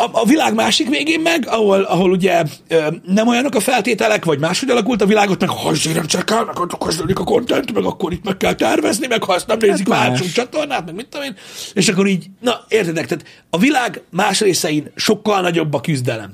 a, 0.00 0.10
a, 0.12 0.24
világ 0.24 0.54
másik 0.54 0.88
végén 0.88 1.20
meg, 1.20 1.46
ahol, 1.48 1.82
ahol 1.82 2.10
ugye 2.10 2.42
ö, 2.68 2.86
nem 3.04 3.28
olyanok 3.28 3.54
a 3.54 3.60
feltételek, 3.60 4.24
vagy 4.24 4.38
máshogy 4.38 4.70
alakult 4.70 5.02
a 5.02 5.06
világot, 5.06 5.40
meg 5.40 5.48
ha 5.48 5.72
nem 5.94 6.06
csekálnak, 6.06 6.58
akkor 6.58 6.88
kezdődik 6.88 7.18
a 7.18 7.24
content, 7.24 7.72
meg 7.72 7.84
akkor 7.84 8.12
itt 8.12 8.24
meg 8.24 8.36
kell 8.36 8.54
tervezni, 8.54 9.06
meg 9.06 9.22
ha 9.22 9.34
ezt 9.34 9.46
nem 9.46 9.58
nézik, 9.60 9.88
más. 9.88 9.98
váltsunk 9.98 10.32
csatornát, 10.32 10.84
meg 10.84 10.94
mit 10.94 11.08
tudom 11.08 11.26
én. 11.26 11.36
És 11.74 11.88
akkor 11.88 12.06
így, 12.06 12.26
na 12.40 12.64
értedek, 12.68 13.06
tehát 13.06 13.24
a 13.50 13.58
világ 13.58 14.02
más 14.10 14.40
részein 14.40 14.90
sokkal 14.94 15.40
nagyobb 15.40 15.74
a 15.74 15.80
küzdelem. 15.80 16.32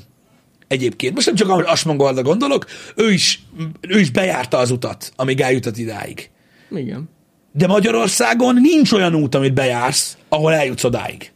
Egyébként. 0.69 1.14
Most 1.14 1.27
nem 1.27 1.35
csak 1.35 1.49
ahogy 1.49 1.64
Asmongolda 1.67 2.23
gondolok, 2.23 2.67
ő 2.95 3.12
is, 3.12 3.43
ő 3.81 3.99
is 3.99 4.11
bejárta 4.11 4.59
az 4.59 4.71
utat, 4.71 5.12
amíg 5.17 5.41
eljutott 5.41 5.77
idáig. 5.77 6.31
igen. 6.71 7.09
De 7.53 7.67
Magyarországon 7.67 8.55
nincs 8.61 8.93
olyan 8.93 9.14
út, 9.14 9.35
amit 9.35 9.55
bejársz, 9.55 10.17
ahol 10.29 10.53
eljutsz 10.53 10.85
odáig. 10.85 11.33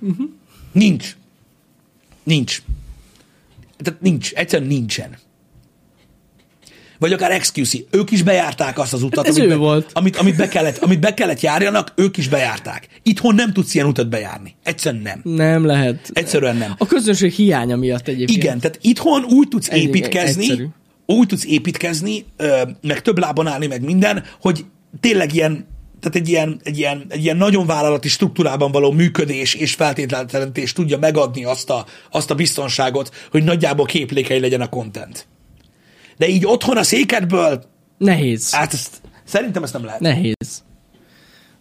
Uh-huh. 0.00 0.26
Nincs. 0.72 1.16
Nincs. 2.24 2.62
Tehát 3.78 4.00
nincs. 4.00 4.32
Egyszerűen 4.32 4.68
nincsen. 4.68 5.16
Vagy 6.98 7.12
akár 7.12 7.38
XQC. 7.38 7.74
Ők 7.90 8.10
is 8.10 8.22
bejárták 8.22 8.78
azt 8.78 8.92
az 8.92 9.02
utat, 9.02 9.26
Hát 9.26 9.36
amit, 9.36 9.48
be, 9.48 9.54
volt. 9.56 9.90
Amit, 9.92 10.16
amit, 10.16 10.36
be 10.36 10.48
kellett, 10.48 10.78
amit 10.78 11.00
be 11.00 11.14
kellett 11.14 11.40
járjanak, 11.40 11.92
ők 11.96 12.16
is 12.16 12.28
bejárták. 12.28 12.88
Itthon 13.02 13.34
nem 13.34 13.52
tudsz 13.52 13.74
ilyen 13.74 13.86
utat 13.86 14.08
bejárni. 14.08 14.54
Egyszerűen 14.62 15.02
nem. 15.02 15.20
Nem 15.34 15.64
lehet. 15.66 16.10
Egyszerűen 16.12 16.56
nem. 16.56 16.74
A 16.78 16.86
közönség 16.86 17.32
hiánya 17.32 17.76
miatt 17.76 18.08
egyébként. 18.08 18.42
Igen, 18.42 18.58
tehát 18.60 18.78
itthon 18.80 19.24
úgy 19.24 19.48
tudsz 19.48 19.68
Ennyi- 19.70 19.82
építkezni, 19.82 20.42
egyszerű. 20.42 20.66
úgy 21.06 21.26
tudsz 21.26 21.44
építkezni, 21.44 22.24
meg 22.80 23.02
több 23.02 23.18
lábon 23.18 23.46
állni, 23.46 23.66
meg 23.66 23.82
minden, 23.84 24.24
hogy 24.40 24.64
tényleg 25.00 25.34
ilyen 25.34 25.66
tehát 26.02 26.16
egy 26.16 26.28
ilyen, 26.28 26.60
egy, 26.62 26.78
ilyen, 26.78 27.04
egy 27.08 27.22
ilyen 27.24 27.36
nagyon 27.36 27.66
vállalati 27.66 28.08
struktúrában 28.08 28.72
való 28.72 28.90
működés 28.90 29.54
és 29.54 29.74
feltétlentelentés 29.74 30.72
tudja 30.72 30.98
megadni 30.98 31.44
azt 31.44 31.70
a, 31.70 31.86
azt 32.10 32.30
a 32.30 32.34
biztonságot, 32.34 33.14
hogy 33.30 33.44
nagyjából 33.44 33.86
képlékei 33.86 34.40
legyen 34.40 34.60
a 34.60 34.68
content. 34.68 35.26
De 36.16 36.28
így 36.28 36.46
otthon 36.46 36.76
a 36.76 36.82
székedből, 36.82 37.64
Nehéz. 37.98 38.54
hát 38.54 38.72
ezt, 38.72 39.00
szerintem 39.24 39.62
ezt 39.62 39.72
nem 39.72 39.84
lehet. 39.84 40.00
Nehéz. 40.00 40.64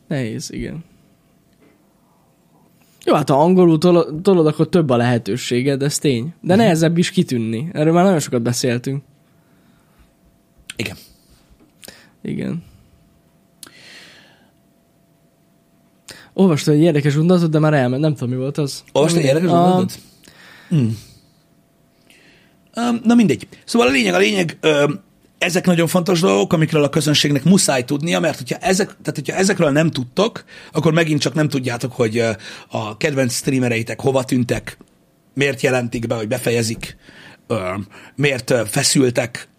Nehéz, 0.08 0.52
igen. 0.52 0.84
Jó, 3.06 3.14
hát 3.14 3.30
ha 3.30 3.42
angolul 3.42 3.78
tolod, 3.78 4.22
tolod, 4.22 4.48
akkor 4.48 4.70
több 4.70 4.90
a 4.90 4.96
lehetőséged, 4.96 5.84
ez 5.84 5.98
tény. 5.98 6.34
De 6.42 6.56
nehezebb 6.56 6.98
is 6.98 7.12
kitűnni. 7.12 7.70
Erről 7.74 7.94
már 7.94 8.04
nagyon 8.04 8.20
sokat 8.20 8.42
beszéltünk. 8.42 9.04
Igen. 10.76 10.96
Igen. 12.22 12.64
Olvastam 16.34 16.74
egy 16.74 16.82
érdekes 16.82 17.16
mondatot, 17.16 17.50
de 17.50 17.60
már 17.60 17.74
elment. 17.74 18.02
Nem 18.02 18.14
tudom, 18.14 18.30
mi 18.30 18.36
volt 18.36 18.58
az. 18.58 18.84
Olvastad 18.92 19.22
egy 19.22 19.28
érdekes 19.28 19.50
A- 19.50 19.54
mondatot? 19.54 20.00
Hmm. 20.70 20.98
Um, 22.76 23.00
na 23.04 23.16
mindegy. 23.16 23.48
Szóval 23.66 23.88
a 23.88 23.92
lényeg, 23.92 24.14
a 24.14 24.18
lényeg, 24.18 24.58
um, 24.64 25.00
ezek 25.38 25.66
nagyon 25.66 25.88
fontos 25.88 26.20
dolgok, 26.20 26.54
amikről 26.54 26.84
a 26.84 26.90
közönségnek 26.90 27.44
muszáj 27.44 27.84
tudnia, 27.84 28.20
mert 28.20 28.38
hogyha, 28.38 28.56
ezek, 28.58 28.88
tehát 28.88 29.16
hogyha 29.16 29.34
ezekről 29.34 29.70
nem 29.70 29.90
tudtok, 29.90 30.44
akkor 30.72 30.94
megint 30.94 31.22
csak 31.22 31.34
nem 31.34 31.50
tudjátok, 31.50 31.92
hogy 31.92 32.24
a 32.68 32.98
kedvenc 32.98 33.34
streamereitek 33.34 34.02
hova 34.02 34.24
tűntek, 34.24 34.78
miért 35.34 35.62
jelentik 35.62 36.08
be, 36.08 36.16
hogy 36.16 36.28
befejezik, 36.28 36.98
miért 38.16 38.54
feszültek, 38.68 39.50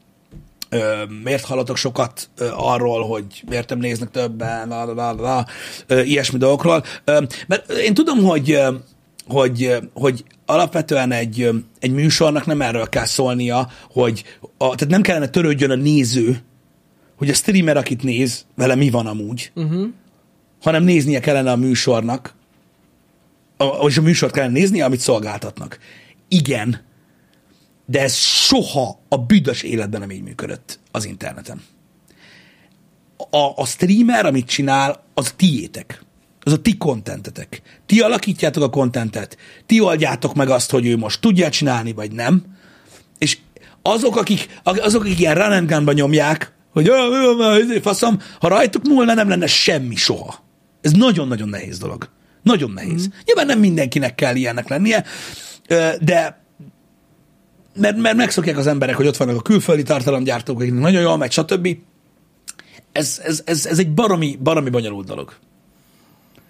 ö, 0.73 1.03
miért 1.23 1.45
hallatok 1.45 1.77
sokat 1.77 2.31
ö, 2.37 2.49
arról, 2.57 3.07
hogy 3.07 3.25
miért 3.49 3.68
nem 3.68 3.79
néznek 3.79 4.11
többen, 4.11 4.68
la, 4.68 4.85
la, 4.85 4.95
la, 4.95 5.47
la, 5.89 6.03
ilyesmi 6.03 6.39
dolgokról. 6.39 6.85
Ö, 7.05 7.23
mert 7.47 7.70
én 7.70 7.95
tudom, 7.95 8.25
hogy 8.25 8.61
hogy, 9.27 9.77
hogy 9.95 10.25
alapvetően 10.47 11.12
egy, 11.12 11.51
egy 11.81 11.93
műsornak 11.93 12.47
nem 12.47 12.62
erről 12.62 12.89
kell 12.89 13.05
szólnia, 13.05 13.68
hogy 13.91 14.25
a, 14.41 14.75
tehát 14.75 14.89
nem 14.89 15.03
kellene 15.03 15.29
törődjön 15.29 15.70
a 15.70 15.75
néző, 15.75 16.43
hogy 17.16 17.31
a 17.31 17.35
streamer, 17.35 17.77
akit 17.77 18.03
néz, 18.03 18.47
vele 18.55 18.75
mi 18.75 18.91
van 18.91 19.07
amúgy, 19.07 19.53
uh-huh. 19.55 19.89
hanem 20.62 20.85
néznie 20.85 21.20
kellene 21.20 21.51
a 21.51 21.57
műsornak, 21.57 22.35
a, 23.57 23.87
és 23.87 23.97
a 23.97 24.03
műsort 24.03 24.33
kellene 24.33 24.53
néznie, 24.53 24.85
amit 24.85 25.01
szolgáltatnak. 25.01 25.79
Igen, 26.29 26.81
de 27.87 28.01
ez 28.01 28.14
soha 28.16 29.01
a 29.09 29.16
büdös 29.16 29.62
életben 29.62 30.01
nem 30.01 30.11
így 30.11 30.22
működött 30.22 30.78
az 30.91 31.05
interneten. 31.05 31.62
A, 33.30 33.53
a 33.57 33.66
streamer, 33.66 34.26
amit 34.26 34.47
csinál, 34.47 35.05
az 35.14 35.33
tiétek. 35.37 36.05
Az 36.41 36.53
a 36.53 36.61
ti 36.61 36.76
kontentetek. 36.76 37.62
Ti 37.87 38.01
alakítjátok 38.01 38.62
a 38.62 38.70
kontentet. 38.70 39.37
Ti 39.66 39.80
oldjátok 39.80 40.35
meg 40.35 40.49
azt, 40.49 40.70
hogy 40.70 40.87
ő 40.87 40.97
most 40.97 41.20
tudja 41.20 41.49
csinálni, 41.49 41.93
vagy 41.93 42.12
nem. 42.12 42.45
És 43.18 43.39
azok, 43.83 44.16
akik, 44.16 44.61
azok, 44.62 45.03
akik 45.03 45.18
ilyen 45.18 45.35
run 45.35 45.70
and 45.70 45.95
nyomják, 45.95 46.53
hogy 46.72 46.89
"Ö, 46.89 47.09
mi 47.09 47.24
van 47.26 47.37
már, 47.37 47.59
izé, 47.59 47.78
faszom, 47.78 48.20
ha 48.41 48.49
rajtuk 48.49 48.83
múlna, 48.89 49.14
nem 49.14 49.28
lenne 49.28 49.47
semmi 49.47 49.95
soha. 49.95 50.45
Ez 50.80 50.93
nagyon-nagyon 50.93 51.49
nehéz 51.49 51.78
dolog. 51.78 52.09
Nagyon 52.43 52.70
nehéz. 52.70 53.07
Mm. 53.07 53.11
Nyilván 53.24 53.47
nem 53.47 53.59
mindenkinek 53.59 54.14
kell 54.14 54.37
ilyennek 54.37 54.68
lennie, 54.68 55.05
de 56.01 56.41
mert, 57.75 57.97
mert 57.97 58.16
megszokják 58.16 58.57
az 58.57 58.66
emberek, 58.66 58.97
hogy 58.97 59.07
ott 59.07 59.16
vannak 59.16 59.37
a 59.37 59.43
külföldi 59.43 59.83
tartalomgyártók, 59.83 60.61
akiknek 60.61 60.83
nagyon 60.83 61.03
jól 61.03 61.16
megy, 61.16 61.33
stb. 61.33 61.77
Ez, 62.93 63.20
ez, 63.25 63.43
ez, 63.45 63.66
ez 63.66 63.79
egy 63.79 63.91
baromi, 63.91 64.39
baromi 64.43 64.70
bonyolult 64.70 65.07
dolog. 65.07 65.35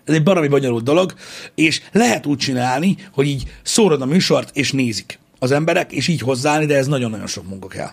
Ez 0.04 0.14
egy 0.14 0.22
baromi 0.22 0.48
bonyolult 0.48 0.84
dolog, 0.84 1.14
és 1.54 1.82
lehet 1.92 2.26
úgy 2.26 2.38
csinálni, 2.38 2.96
hogy 3.12 3.26
így 3.26 3.52
szórod 3.62 4.02
a 4.02 4.06
műsort, 4.06 4.56
és 4.56 4.72
nézik 4.72 5.18
az 5.38 5.50
emberek, 5.50 5.92
és 5.92 6.08
így 6.08 6.20
hozzáállni, 6.20 6.66
de 6.66 6.76
ez 6.76 6.86
nagyon-nagyon 6.86 7.26
sok 7.26 7.48
munka 7.48 7.68
kell. 7.68 7.90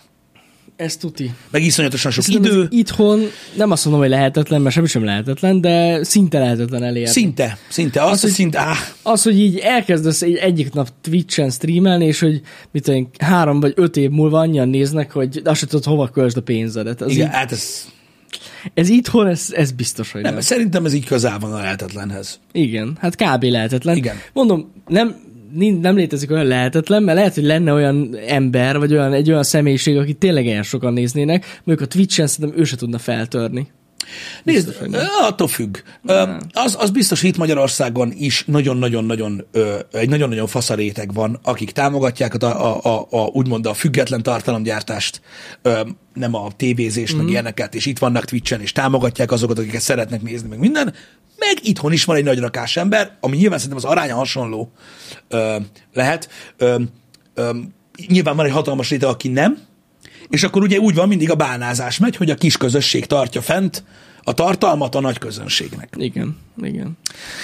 Ez 0.80 0.98
tuti. 0.98 1.32
Meg 1.52 1.64
iszonyatosan 1.64 2.12
sok 2.12 2.24
Szerintem 2.24 2.52
idő, 2.52 2.68
Itthon 2.70 3.22
nem 3.56 3.72
azt 3.72 3.84
mondom, 3.86 4.02
hogy 4.04 4.12
lehetetlen, 4.12 4.62
mert 4.62 4.76
semmi 4.76 4.88
sem 4.88 5.04
lehetetlen, 5.04 5.62
de 5.62 6.04
szinte 6.04 6.40
lehetetlen 6.40 6.84
elérni. 6.84 7.10
szinte, 7.10 7.58
szinte, 7.70 8.04
azt, 8.04 8.12
Az, 8.12 8.22
hogy 8.22 8.32
szinte, 8.32 8.60
áh, 8.60 8.78
Az, 9.04 9.24
hogy 9.24 9.40
így 9.40 9.58
elkezdesz 9.58 10.22
egy 10.22 10.36
egyik 10.36 10.74
nap 10.74 10.90
Twitch-en 11.02 11.50
streamelni, 11.50 12.06
és 12.06 12.20
hogy 12.20 12.42
mit 12.72 12.84
tudom, 12.84 13.10
három 13.20 13.60
vagy 13.60 13.74
öt 13.76 13.98
év 13.98 14.10
múlva 14.10 14.40
annyian 14.40 14.70
néznek, 14.70 15.12
hogy 15.12 15.42
azt 15.44 15.60
sem 15.60 15.68
tudod, 15.70 15.86
hova 15.86 16.08
költsd 16.08 16.38
a 16.38 16.42
pénzedet. 16.42 17.02
Az 17.02 17.12
igen, 17.12 17.28
így, 17.28 17.34
hát 17.34 17.52
ez, 17.52 17.88
ez 18.74 18.90
itthon, 18.90 19.28
ez, 19.28 19.48
ez 19.52 19.72
biztos, 19.72 20.12
hogy 20.12 20.22
nem. 20.22 20.34
nem, 20.34 20.42
szerintem 20.42 20.86
ez 20.86 20.94
így 20.94 21.06
közel 21.06 21.40
van 21.40 21.54
a 21.54 21.58
lehetetlenhez. 21.58 22.40
Igen, 22.52 22.98
hát 23.00 23.16
kb. 23.16 23.44
lehetetlen. 23.44 23.96
Igen. 23.96 24.16
Mondom, 24.34 24.72
nem, 24.88 25.16
nem 25.82 25.96
létezik 25.96 26.32
olyan 26.32 26.46
lehetetlen, 26.46 27.04
mert 27.04 27.18
lehet, 27.18 27.34
hogy 27.34 27.44
lenne 27.44 27.74
olyan 27.74 28.16
ember, 28.28 28.78
vagy 28.78 28.94
olyan, 28.94 29.14
egy 29.14 29.30
olyan 29.30 29.44
személyiség, 29.44 29.98
aki 29.98 30.14
tényleg 30.14 30.46
ilyen 30.46 30.64
sokan 30.64 30.94
néznének, 30.94 31.62
mondjuk 31.64 31.90
a 31.90 31.94
Twitch-en 31.94 32.28
szerintem 32.28 32.60
ő 32.60 32.64
se 32.64 32.76
tudna 32.76 32.98
feltörni. 32.98 33.72
Nézd, 34.44 34.78
ö, 34.92 34.98
attól 35.22 35.48
függ. 35.48 35.78
Ö, 36.06 36.24
Az, 36.52 36.76
az 36.80 36.90
biztos, 36.90 37.22
hogy 37.22 37.30
itt 37.30 37.38
Magyarországon 37.38 38.14
is 38.18 38.44
nagyon-nagyon-nagyon, 38.48 39.46
egy 39.92 40.10
nagyon-nagyon 40.10 40.48
fasz 40.48 40.70
a 40.70 40.76
réteg 40.76 41.14
van, 41.14 41.40
akik 41.44 41.72
támogatják 41.72 42.44
a, 42.44 42.46
a, 42.46 42.96
a, 42.96 43.08
a 43.10 43.30
úgymond 43.34 43.66
a 43.66 43.74
független 43.74 44.24
tartalomgyártást, 44.24 45.22
ö, 45.62 45.80
nem 46.14 46.36
a 46.36 46.48
tévézést, 46.56 47.18
meg 47.18 47.30
ilyeneket, 47.30 47.76
és 47.76 47.86
itt 47.86 48.00
vannak 48.00 48.26
Twitch-en, 48.26 48.62
és 48.62 48.72
támogatják 48.72 49.32
azokat, 49.32 49.60
akiket 49.60 49.82
szeretnek 49.82 50.22
nézni, 50.22 50.50
meg 50.50 50.60
minden. 50.60 50.94
Meg 51.40 51.58
itthon 51.62 51.92
is 51.92 52.06
van 52.06 52.16
egy 52.16 52.24
nagy 52.24 52.40
rakás 52.40 52.78
ember, 52.78 53.18
ami 53.20 53.38
nyilván 53.38 53.60
szerintem 53.60 53.86
az 53.86 53.92
aránya 53.92 54.16
hasonló 54.16 54.72
ö, 55.28 55.56
lehet. 55.94 56.30
Ö, 56.58 56.82
ö, 57.34 57.50
nyilván 58.08 58.36
van 58.36 58.46
egy 58.46 58.52
hatalmas 58.52 58.90
réteg, 58.90 59.10
aki 59.10 59.28
nem, 59.28 59.58
és 60.30 60.44
akkor 60.44 60.62
ugye 60.62 60.78
úgy 60.78 60.96
van, 60.96 61.08
mindig 61.08 61.32
a 61.32 61.36
bánázás 61.36 61.98
megy, 61.98 62.16
hogy 62.16 62.30
a 62.30 62.36
kis 62.36 62.58
közösség 62.58 63.06
tartja 63.06 63.42
fent 63.42 63.84
a 64.24 64.34
tartalmat 64.34 64.96
a 64.96 65.00
nagy 65.00 65.18
közönségnek. 65.18 65.94
Igen, 65.98 66.38
igen. 66.62 66.98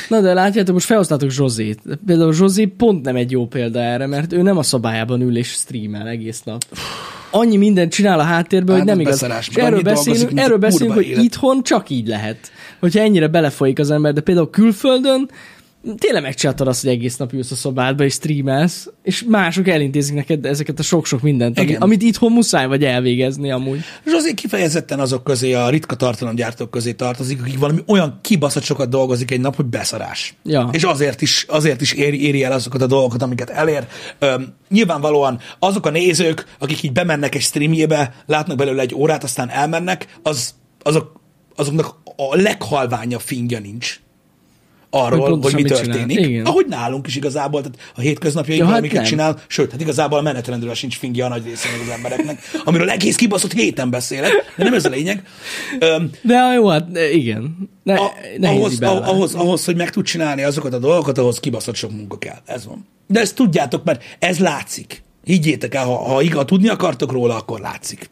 Na 0.09 0.21
de 0.21 0.33
látjátok, 0.33 0.73
most 0.73 0.85
felhoztátok 0.85 1.29
Zsozét. 1.29 1.79
Például 2.05 2.33
Zsozé 2.33 2.65
pont 2.65 3.03
nem 3.05 3.15
egy 3.15 3.31
jó 3.31 3.47
példa 3.47 3.79
erre, 3.79 4.07
mert 4.07 4.33
ő 4.33 4.41
nem 4.41 4.57
a 4.57 4.63
szabályában 4.63 5.21
ül 5.21 5.37
és 5.37 5.47
streamel 5.49 6.07
egész 6.07 6.41
nap. 6.43 6.65
Annyi 7.31 7.57
mindent 7.57 7.91
csinál 7.91 8.19
a 8.19 8.23
háttérben, 8.23 8.75
Hát 8.75 8.77
hogy 8.77 8.87
nem 8.93 8.99
igaz. 8.99 9.13
beszarás, 9.19 9.47
És 9.47 9.55
erről 9.55 9.81
beszélünk, 9.81 10.39
erről 10.39 10.57
beszélünk 10.57 10.95
hogy 10.95 11.05
élet. 11.07 11.23
itthon 11.23 11.63
csak 11.63 11.89
így 11.89 12.07
lehet. 12.07 12.51
Hogyha 12.79 12.99
ennyire 12.99 13.27
belefolyik 13.27 13.79
az 13.79 13.91
ember, 13.91 14.13
de 14.13 14.21
például 14.21 14.49
külföldön 14.49 15.29
tényleg 15.97 16.21
megcsináltad 16.21 16.67
azt, 16.67 16.81
hogy 16.81 16.91
egész 16.91 17.17
nap 17.17 17.33
ülsz 17.33 17.51
a 17.51 17.55
szobádba 17.55 18.03
és 18.03 18.13
streamelsz, 18.13 18.89
és 19.03 19.23
mások 19.27 19.67
elintézik 19.67 20.15
neked 20.15 20.45
ezeket 20.45 20.79
a 20.79 20.83
sok-sok 20.83 21.21
mindent, 21.21 21.59
ami, 21.59 21.75
amit 21.75 22.01
itthon 22.01 22.31
muszáj 22.31 22.67
vagy 22.67 22.83
elvégezni 22.83 23.51
amúgy. 23.51 23.79
Zsozé 24.05 24.33
kifejezetten 24.33 24.99
azok 24.99 25.23
közé, 25.23 25.53
a 25.53 25.69
ritka 25.69 25.95
tartalomgyártók 25.95 26.69
közé 26.69 26.93
tartozik, 26.93 27.41
akik 27.41 27.59
valami 27.59 27.79
olyan 27.87 28.19
kibaszott 28.21 28.63
sokat 28.63 28.89
dolgozik 28.89 29.31
egy 29.31 29.41
nap, 29.41 29.55
hogy 29.55 29.65
beszarás. 29.65 30.35
Ja. 30.43 30.69
És 30.71 30.83
azért 30.83 31.21
is, 31.21 31.45
azért 31.49 31.81
is 31.81 31.93
éri, 31.93 32.25
éri 32.25 32.43
el 32.43 32.51
azokat 32.51 32.81
a 32.81 32.87
dolgokat, 32.87 33.21
amiket 33.21 33.49
elér. 33.49 33.87
Öm, 34.19 34.53
nyilvánvalóan 34.69 35.39
azok 35.59 35.85
a 35.85 35.89
nézők, 35.89 36.45
akik 36.59 36.83
így 36.83 36.91
bemennek 36.91 37.35
egy 37.35 37.41
streamjébe, 37.41 38.13
látnak 38.25 38.57
belőle 38.57 38.81
egy 38.81 38.95
órát, 38.95 39.23
aztán 39.23 39.49
elmennek, 39.49 40.19
az, 40.23 40.53
azok, 40.83 41.21
azoknak 41.55 41.95
a 42.15 42.35
leghalványabb 42.35 43.21
fingja 43.21 43.59
nincs 43.59 43.99
arról, 44.95 45.29
Hogy 45.29 45.43
hogy, 45.43 45.53
mi 45.53 45.69
történik. 45.69 46.19
Igen. 46.19 46.45
Ahogy 46.45 46.65
nálunk 46.69 47.07
is 47.07 47.15
igazából, 47.15 47.61
tehát 47.61 47.77
a 47.95 48.01
hétköznapjainkban, 48.01 48.67
Ja, 48.69 48.73
hát 48.75 48.83
amiket 48.83 49.01
nem. 49.01 49.09
csinál, 49.09 49.41
sőt, 49.47 49.71
hát 49.71 49.81
igazából 49.81 50.17
a 50.17 50.21
menetrendről 50.21 50.73
sincs 50.73 50.97
fingja 50.97 51.25
a 51.25 51.29
nagy 51.29 51.43
részének 51.45 51.79
az 51.81 51.89
embereknek, 51.89 52.41
amiről 52.63 52.89
egész 52.89 53.15
kibaszott 53.15 53.53
héten 53.53 53.89
beszélek, 53.89 54.31
de 54.57 54.63
nem 54.63 54.73
ez 54.73 54.85
a 54.85 54.89
lényeg. 54.89 55.23
Öm, 55.79 56.09
De 56.21 56.35
jó, 56.55 56.67
hát 56.67 56.87
igen. 57.13 57.69
Ne, 57.83 57.93
a, 57.95 58.11
ahhoz, 58.41 58.71
így 58.73 58.79
bele. 58.79 58.91
ah, 58.99 59.09
ahhoz, 59.09 59.33
ahhoz, 59.35 59.65
hogy 59.65 59.75
meg 59.75 59.89
tud 59.89 60.05
csinálni 60.05 60.43
azokat 60.43 60.73
a 60.73 60.79
dolgokat, 60.79 61.17
ahhoz 61.17 61.39
kibaszott 61.39 61.75
sok 61.75 61.91
munka 61.91 62.17
kell. 62.17 62.37
Ez 62.45 62.65
van. 62.65 62.87
De 63.07 63.19
ezt 63.19 63.35
tudjátok, 63.35 63.83
mert 63.83 64.03
ez 64.19 64.39
látszik. 64.39 65.03
Higgyétek 65.23 65.73
el, 65.75 65.85
ha, 65.85 65.95
ha, 65.95 66.23
ha 66.35 66.45
tudni 66.45 66.67
akartok 66.67 67.11
róla, 67.11 67.35
akkor 67.35 67.59
látszik. 67.59 68.09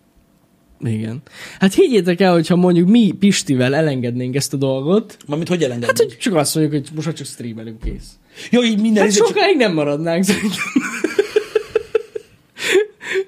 Igen. 0.83 1.21
Hát 1.59 1.73
higgyétek 1.73 2.21
el, 2.21 2.33
hogyha 2.33 2.55
mondjuk 2.55 2.89
mi 2.89 3.11
Pistivel 3.19 3.75
elengednénk 3.75 4.35
ezt 4.35 4.53
a 4.53 4.57
dolgot, 4.57 5.17
Mármint 5.27 5.49
hogy 5.49 5.63
elengedni? 5.63 5.85
hát 5.87 5.97
hogy 5.97 6.17
csak 6.17 6.35
azt 6.35 6.55
mondjuk, 6.55 6.81
hogy 6.81 6.95
most 6.95 7.15
csak 7.15 7.25
streamelünk 7.27 7.79
kész. 7.83 8.09
Jó, 8.51 8.63
így 8.63 8.81
minden... 8.81 9.01
Hát 9.01 9.11
izé 9.11 9.19
csak- 9.19 9.27
sokáig 9.27 9.57
nem 9.57 9.73
maradnánk 9.73 10.23
szerintem. 10.23 10.59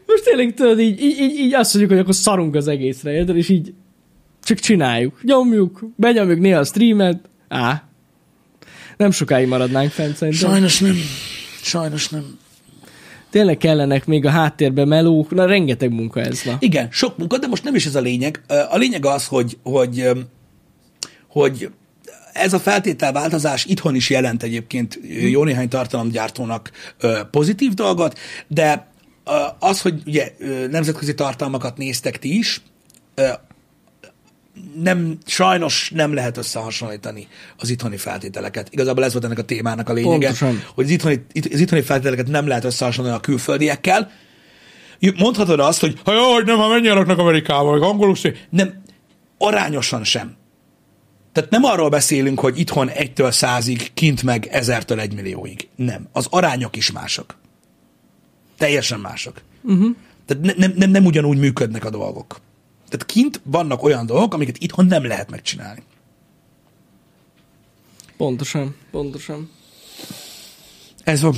Most 0.05 0.23
tényleg 0.23 0.53
tudod, 0.53 0.79
így, 0.79 1.01
így, 1.01 1.19
így, 1.19 1.39
így 1.39 1.53
azt 1.53 1.73
mondjuk, 1.73 1.93
hogy 1.93 2.01
akkor 2.03 2.15
szarunk 2.15 2.55
az 2.55 2.67
egészre, 2.67 3.11
érted? 3.11 3.37
És 3.37 3.49
így 3.49 3.73
csak 4.43 4.59
csináljuk. 4.59 5.19
Nyomjuk, 5.23 5.83
benyomjuk 5.95 6.39
néha 6.39 6.59
a 6.59 6.63
streamet. 6.63 7.29
Á. 7.47 7.89
Nem 8.97 9.11
sokáig 9.11 9.47
maradnánk 9.47 9.91
fent 9.91 10.15
szerintem. 10.15 10.49
Sajnos 10.49 10.79
nem. 10.79 10.95
Sajnos 11.61 12.09
nem. 12.09 12.37
Tényleg 13.35 13.57
kellenek 13.57 14.05
még 14.05 14.25
a 14.25 14.29
háttérben 14.29 14.87
melók, 14.87 15.31
na 15.31 15.45
rengeteg 15.45 15.91
munka 15.91 16.21
ez. 16.21 16.41
Na. 16.45 16.57
Igen, 16.59 16.87
sok 16.91 17.17
munka, 17.17 17.37
de 17.37 17.47
most 17.47 17.63
nem 17.63 17.75
is 17.75 17.85
ez 17.85 17.95
a 17.95 17.99
lényeg. 17.99 18.41
A 18.69 18.77
lényeg 18.77 19.05
az, 19.05 19.27
hogy, 19.27 19.57
hogy, 19.63 20.09
hogy 21.27 21.69
ez 22.33 22.53
a 22.53 22.59
feltételváltozás 22.59 23.65
itthon 23.65 23.95
is 23.95 24.09
jelent 24.09 24.43
egyébként 24.43 24.99
jó 25.29 25.43
néhány 25.43 25.69
tartalomgyártónak 25.69 26.71
pozitív 27.31 27.73
dolgot, 27.73 28.19
de 28.47 28.87
az, 29.59 29.81
hogy 29.81 30.01
ugye 30.05 30.31
nemzetközi 30.69 31.13
tartalmakat 31.13 31.77
néztek 31.77 32.19
ti 32.19 32.37
is, 32.37 32.61
nem, 34.81 35.17
sajnos 35.25 35.91
nem 35.95 36.13
lehet 36.13 36.37
összehasonlítani 36.37 37.27
az 37.57 37.69
itthoni 37.69 37.97
feltételeket. 37.97 38.67
Igazából 38.71 39.03
ez 39.03 39.11
volt 39.11 39.25
ennek 39.25 39.37
a 39.37 39.43
témának 39.43 39.89
a 39.89 39.93
lényege, 39.93 40.27
Pontosan. 40.27 40.63
hogy 40.75 40.85
az 40.85 40.89
itthoni, 40.91 41.25
itt- 41.31 41.53
az 41.53 41.59
itthoni 41.59 41.81
feltételeket 41.81 42.27
nem 42.27 42.47
lehet 42.47 42.63
összehasonlítani 42.63 43.21
a 43.21 43.25
külföldiekkel. 43.25 44.11
Mondhatod 45.17 45.59
azt, 45.59 45.79
hogy 45.79 45.99
ha 46.03 46.13
jó, 46.13 46.33
hogy 46.33 46.45
nem, 46.45 46.57
ha 46.57 46.67
mennyire 46.67 46.93
raknak 46.93 47.17
Amerikába, 47.17 47.71
meg 47.71 47.81
angolul 47.81 48.15
szé-" 48.15 48.47
Nem, 48.49 48.81
arányosan 49.37 50.03
sem. 50.03 50.35
Tehát 51.31 51.49
nem 51.49 51.63
arról 51.63 51.89
beszélünk, 51.89 52.39
hogy 52.39 52.59
itthon 52.59 52.89
egytől 52.89 53.31
százig, 53.31 53.93
kint 53.93 54.23
meg 54.23 54.47
ezertől 54.51 54.99
egy 54.99 55.13
millióig. 55.13 55.67
Nem. 55.75 56.07
Az 56.11 56.27
arányok 56.29 56.75
is 56.75 56.91
mások. 56.91 57.35
Teljesen 58.57 58.99
mások. 58.99 59.41
Uh-huh. 59.63 59.95
Tehát 60.25 60.43
ne, 60.43 60.53
nem, 60.57 60.73
nem, 60.75 60.89
nem 60.89 61.05
ugyanúgy 61.05 61.37
működnek 61.37 61.85
a 61.85 61.89
dolgok. 61.89 62.39
Tehát 62.95 63.11
kint 63.11 63.41
vannak 63.43 63.83
olyan 63.83 64.05
dolgok, 64.05 64.33
amiket 64.33 64.57
itthon 64.57 64.85
nem 64.85 65.05
lehet 65.05 65.29
megcsinálni. 65.29 65.83
Pontosan, 68.17 68.75
pontosan. 68.91 69.49
Ez 71.03 71.21
van. 71.21 71.35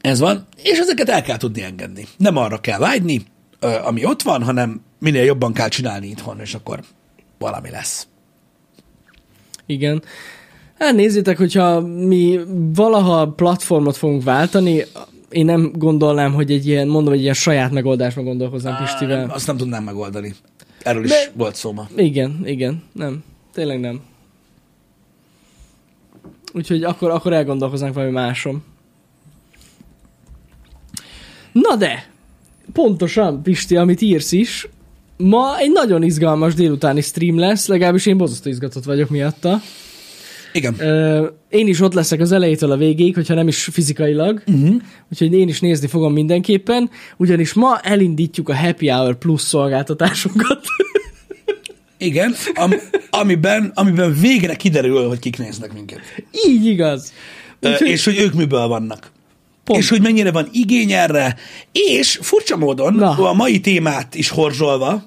Ez 0.00 0.18
van, 0.18 0.46
és 0.62 0.78
ezeket 0.78 1.08
el 1.08 1.22
kell 1.22 1.36
tudni 1.36 1.62
engedni. 1.62 2.06
Nem 2.16 2.36
arra 2.36 2.60
kell 2.60 2.78
vágyni, 2.78 3.24
ami 3.84 4.04
ott 4.04 4.22
van, 4.22 4.42
hanem 4.42 4.82
minél 4.98 5.24
jobban 5.24 5.52
kell 5.52 5.68
csinálni 5.68 6.06
itthon, 6.06 6.40
és 6.40 6.54
akkor 6.54 6.84
valami 7.38 7.70
lesz. 7.70 8.06
Igen. 9.66 10.02
Hát 10.78 10.94
nézzétek, 10.94 11.36
hogyha 11.36 11.80
mi 11.80 12.40
valaha 12.74 13.28
platformot 13.28 13.96
fogunk 13.96 14.22
váltani, 14.22 14.84
én 15.34 15.44
nem 15.44 15.72
gondolnám, 15.74 16.32
hogy 16.32 16.50
egy 16.50 16.66
ilyen, 16.66 16.88
mondom, 16.88 17.12
egy 17.12 17.20
ilyen 17.20 17.34
saját 17.34 17.70
megoldásra 17.70 18.22
gondolkoznánk 18.22 18.78
Pistivel. 18.78 19.30
Azt 19.30 19.46
nem 19.46 19.56
tudnám 19.56 19.84
megoldani. 19.84 20.34
Erről 20.82 21.04
is 21.04 21.10
De- 21.10 21.32
volt 21.34 21.54
szó 21.54 21.72
ma. 21.72 21.88
Igen, 21.96 22.40
igen, 22.44 22.82
nem. 22.92 23.24
Tényleg 23.52 23.80
nem. 23.80 24.00
Úgyhogy 26.52 26.82
akkor, 26.82 27.10
akkor 27.10 27.32
elgondolkoznánk 27.32 27.94
valami 27.94 28.12
máson. 28.12 28.62
Na 31.52 31.76
de, 31.76 32.10
pontosan, 32.72 33.42
Pisti, 33.42 33.76
amit 33.76 34.00
írsz 34.00 34.32
is, 34.32 34.68
ma 35.16 35.58
egy 35.58 35.72
nagyon 35.72 36.02
izgalmas 36.02 36.54
délutáni 36.54 37.00
stream 37.00 37.38
lesz, 37.38 37.66
legalábbis 37.66 38.06
én 38.06 38.16
borzasztó 38.16 38.48
izgatott 38.50 38.84
vagyok 38.84 39.08
miatta. 39.10 39.60
Igen. 40.54 40.74
Ö, 40.78 41.26
én 41.48 41.66
is 41.66 41.80
ott 41.80 41.94
leszek 41.94 42.20
az 42.20 42.32
elejétől 42.32 42.70
a 42.70 42.76
végéig, 42.76 43.14
hogyha 43.14 43.34
nem 43.34 43.48
is 43.48 43.64
fizikailag, 43.64 44.42
uh-huh. 44.46 44.74
úgyhogy 45.12 45.32
én 45.32 45.48
is 45.48 45.60
nézni 45.60 45.86
fogom 45.86 46.12
mindenképpen, 46.12 46.90
ugyanis 47.16 47.52
ma 47.52 47.78
elindítjuk 47.78 48.48
a 48.48 48.56
Happy 48.56 48.88
Hour 48.88 49.18
Plus 49.18 49.40
szolgáltatásunkat. 49.40 50.60
Igen, 51.98 52.34
am, 52.54 52.72
amiben, 53.10 53.72
amiben 53.74 54.16
végre 54.20 54.54
kiderül, 54.54 55.08
hogy 55.08 55.18
kik 55.18 55.38
néznek 55.38 55.72
minket. 55.72 56.00
Így 56.46 56.64
igaz. 56.64 57.12
Úgyhogy- 57.60 57.88
és 57.88 58.04
hogy 58.04 58.18
ők 58.18 58.34
miből 58.34 58.66
vannak. 58.66 59.12
Pont. 59.64 59.78
És 59.80 59.88
hogy 59.88 60.02
mennyire 60.02 60.32
van 60.32 60.48
igény 60.52 60.92
erre, 60.92 61.36
és 61.72 62.18
furcsa 62.22 62.56
módon 62.56 62.94
Na. 62.94 63.28
a 63.28 63.32
mai 63.32 63.60
témát 63.60 64.14
is 64.14 64.28
horzsolva, 64.28 65.02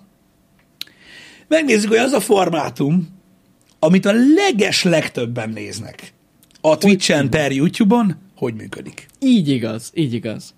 megnézzük, 1.47 1.89
hogy 1.89 1.97
az 1.97 2.11
a 2.11 2.19
formátum, 2.19 3.16
amit 3.79 4.05
a 4.05 4.11
leges 4.35 4.83
legtöbben 4.83 5.49
néznek 5.49 6.13
a 6.61 6.77
Twitch-en 6.77 7.29
per 7.29 7.51
YouTube-on, 7.51 8.15
hogy 8.35 8.53
működik. 8.53 9.05
Így 9.19 9.49
igaz, 9.49 9.91
így 9.93 10.13
igaz. 10.13 10.53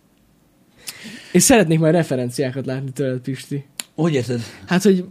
És 1.32 1.44
szeretnék 1.44 1.80
majd 1.80 1.94
referenciákat 1.94 2.66
látni 2.66 2.92
tőled, 2.92 3.20
Pisti. 3.20 3.66
Hogy 3.96 4.14
érted? 4.14 4.42
Hát, 4.66 4.84
hogy 4.84 5.06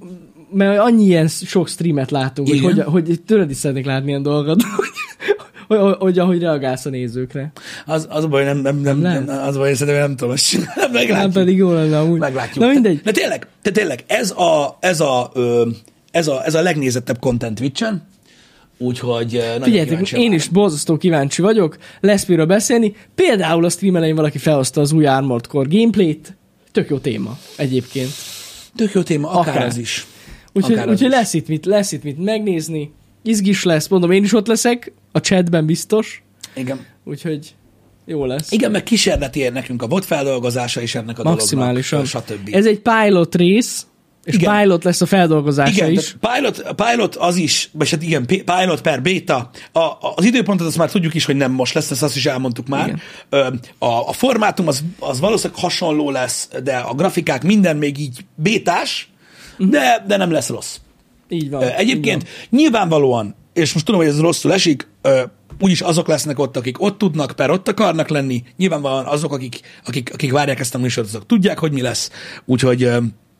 mert 0.52 0.78
annyi 0.78 1.04
ilyen 1.04 1.28
sok 1.28 1.68
streamet 1.68 2.10
látunk, 2.10 2.48
hogy, 2.48 2.56
Igen. 2.56 2.82
hogy, 2.82 3.06
hogy 3.06 3.20
tőled 3.26 3.50
is 3.50 3.56
szeretnék 3.56 3.84
látni 3.84 4.08
ilyen 4.08 4.22
dolgot, 4.22 4.62
hogy, 4.62 4.86
hogy, 5.66 5.78
hogy, 5.78 5.96
hogy 5.98 6.18
ahogy 6.18 6.40
reagálsz 6.40 6.84
a 6.84 6.90
nézőkre. 6.90 7.52
Az, 7.86 8.06
az 8.10 8.24
a 8.24 8.28
baj, 8.28 8.44
nem, 8.44 8.58
nem, 8.58 8.76
nem, 8.76 9.02
lehet? 9.02 9.26
nem, 9.26 9.42
az 9.42 9.56
a 9.56 9.58
baj, 9.58 9.74
szerintem 9.74 10.02
nem 10.02 10.16
tudom, 10.16 10.34
ezt 10.34 10.48
csinálni. 10.48 10.72
Nem 10.80 10.92
meglátjuk. 10.92 11.32
pedig 11.32 11.56
jó 11.56 11.72
lenne 11.72 11.98
amúgy. 11.98 12.18
Meglátjuk. 12.18 12.64
Na 12.64 12.70
mindegy. 12.70 13.00
De 13.00 13.10
tényleg, 13.10 13.46
de 13.62 13.70
tényleg, 13.70 14.04
ez 14.06 14.30
a, 14.30 14.76
ez 14.80 15.00
a, 15.00 15.30
ö, 15.34 15.68
ez 16.10 16.28
a, 16.28 16.44
ez 16.44 16.54
a 16.54 16.62
legnézettebb 16.62 17.18
content 17.18 17.58
Twitch-en, 17.58 18.02
úgyhogy 18.78 19.34
ö, 19.34 19.38
nagyon 19.40 19.62
Figyeljetek, 19.62 20.12
én 20.12 20.32
is 20.32 20.48
borzasztó 20.48 20.96
kíváncsi 20.96 21.42
vagyok, 21.42 21.76
lesz 22.00 22.26
miről 22.26 22.46
beszélni. 22.46 22.96
Például 23.14 23.64
a 23.64 23.70
stream 23.70 23.96
elején 23.96 24.14
valaki 24.14 24.38
felhozta 24.38 24.80
az 24.80 24.92
új 24.92 25.06
Armored 25.06 25.46
Core 25.46 25.68
gameplayt. 25.78 26.36
Tök 26.72 26.88
jó 26.88 26.98
téma 26.98 27.38
egyébként. 27.56 28.10
Tök 28.76 28.92
jó 28.92 29.02
téma, 29.02 29.30
akár, 29.30 29.54
Akár. 29.54 29.66
az 29.66 29.76
is. 29.76 30.06
Úgyhogy, 30.52 30.78
úgyhogy 30.88 31.10
lesz, 31.10 31.34
itt 31.34 31.48
mit, 31.48 31.66
lesz 31.66 31.92
itt 31.92 32.02
mit 32.02 32.24
megnézni. 32.24 32.92
Izgis 33.22 33.62
lesz, 33.64 33.88
mondom, 33.88 34.10
én 34.10 34.24
is 34.24 34.32
ott 34.32 34.46
leszek, 34.46 34.92
a 35.12 35.20
chatben 35.20 35.66
biztos. 35.66 36.22
Igen. 36.54 36.86
Úgyhogy 37.04 37.54
jó 38.04 38.24
lesz. 38.24 38.52
Igen, 38.52 38.70
meg 38.70 38.82
kísérleti 38.82 39.40
ér 39.40 39.52
nekünk 39.52 39.82
a 39.82 39.86
bot 39.86 40.04
feldolgozása 40.04 40.80
is 40.80 40.94
ennek 40.94 41.18
a 41.18 41.22
Maximálisan. 41.22 42.04
dolognak, 42.12 42.38
stb. 42.38 42.54
Ez 42.54 42.66
egy 42.66 42.80
pilot 42.80 43.34
rész, 43.34 43.86
és 44.28 44.34
Igen. 44.34 44.60
pilot 44.60 44.84
lesz 44.84 45.00
a 45.00 45.06
feldolgozása 45.06 45.70
igen, 45.72 45.90
is. 45.90 46.16
pilot, 46.20 46.74
pilot 46.74 47.16
az 47.16 47.36
is, 47.36 47.70
vagy 47.72 47.90
hát 47.90 48.02
igen, 48.02 48.26
pi- 48.26 48.42
pilot 48.42 48.80
per 48.80 49.02
beta. 49.02 49.50
A, 49.72 49.80
az 50.14 50.24
időpontot 50.24 50.66
azt 50.66 50.76
már 50.76 50.90
tudjuk 50.90 51.14
is, 51.14 51.24
hogy 51.24 51.36
nem 51.36 51.52
most 51.52 51.74
lesz, 51.74 51.90
ezt 51.90 52.02
azt 52.02 52.16
is 52.16 52.26
elmondtuk 52.26 52.68
már. 52.68 52.86
Igen. 53.30 53.60
A, 53.78 53.86
a 54.08 54.12
formátum 54.12 54.68
az, 54.68 54.84
az 54.98 55.20
valószínűleg 55.20 55.60
hasonló 55.62 56.10
lesz, 56.10 56.48
de 56.62 56.76
a 56.76 56.94
grafikák 56.94 57.42
minden 57.42 57.76
még 57.76 57.98
így 57.98 58.24
bétás, 58.34 59.08
de, 59.56 60.04
de 60.06 60.16
nem 60.16 60.30
lesz 60.30 60.48
rossz. 60.48 60.76
Így 61.28 61.50
van. 61.50 61.62
Ö, 61.62 61.66
így 61.66 61.72
Egyébként 61.76 62.22
van. 62.22 62.32
nyilvánvalóan, 62.60 63.34
és 63.52 63.72
most 63.72 63.84
tudom, 63.84 64.00
hogy 64.00 64.10
ez 64.10 64.20
rosszul 64.20 64.52
esik, 64.52 64.88
úgyis 65.60 65.80
azok 65.80 66.06
lesznek 66.06 66.38
ott, 66.38 66.56
akik 66.56 66.82
ott 66.82 66.98
tudnak, 66.98 67.32
per 67.36 67.50
ott 67.50 67.68
akarnak 67.68 68.08
lenni. 68.08 68.42
Nyilvánvalóan 68.56 69.06
azok, 69.06 69.32
akik, 69.32 69.60
akik, 69.86 70.10
akik 70.12 70.32
várják 70.32 70.60
ezt 70.60 70.74
a 70.74 70.78
műsort, 70.78 71.06
azok 71.06 71.26
tudják, 71.26 71.58
hogy 71.58 71.72
mi 71.72 71.80
lesz. 71.80 72.10
Úgyhogy, 72.44 72.88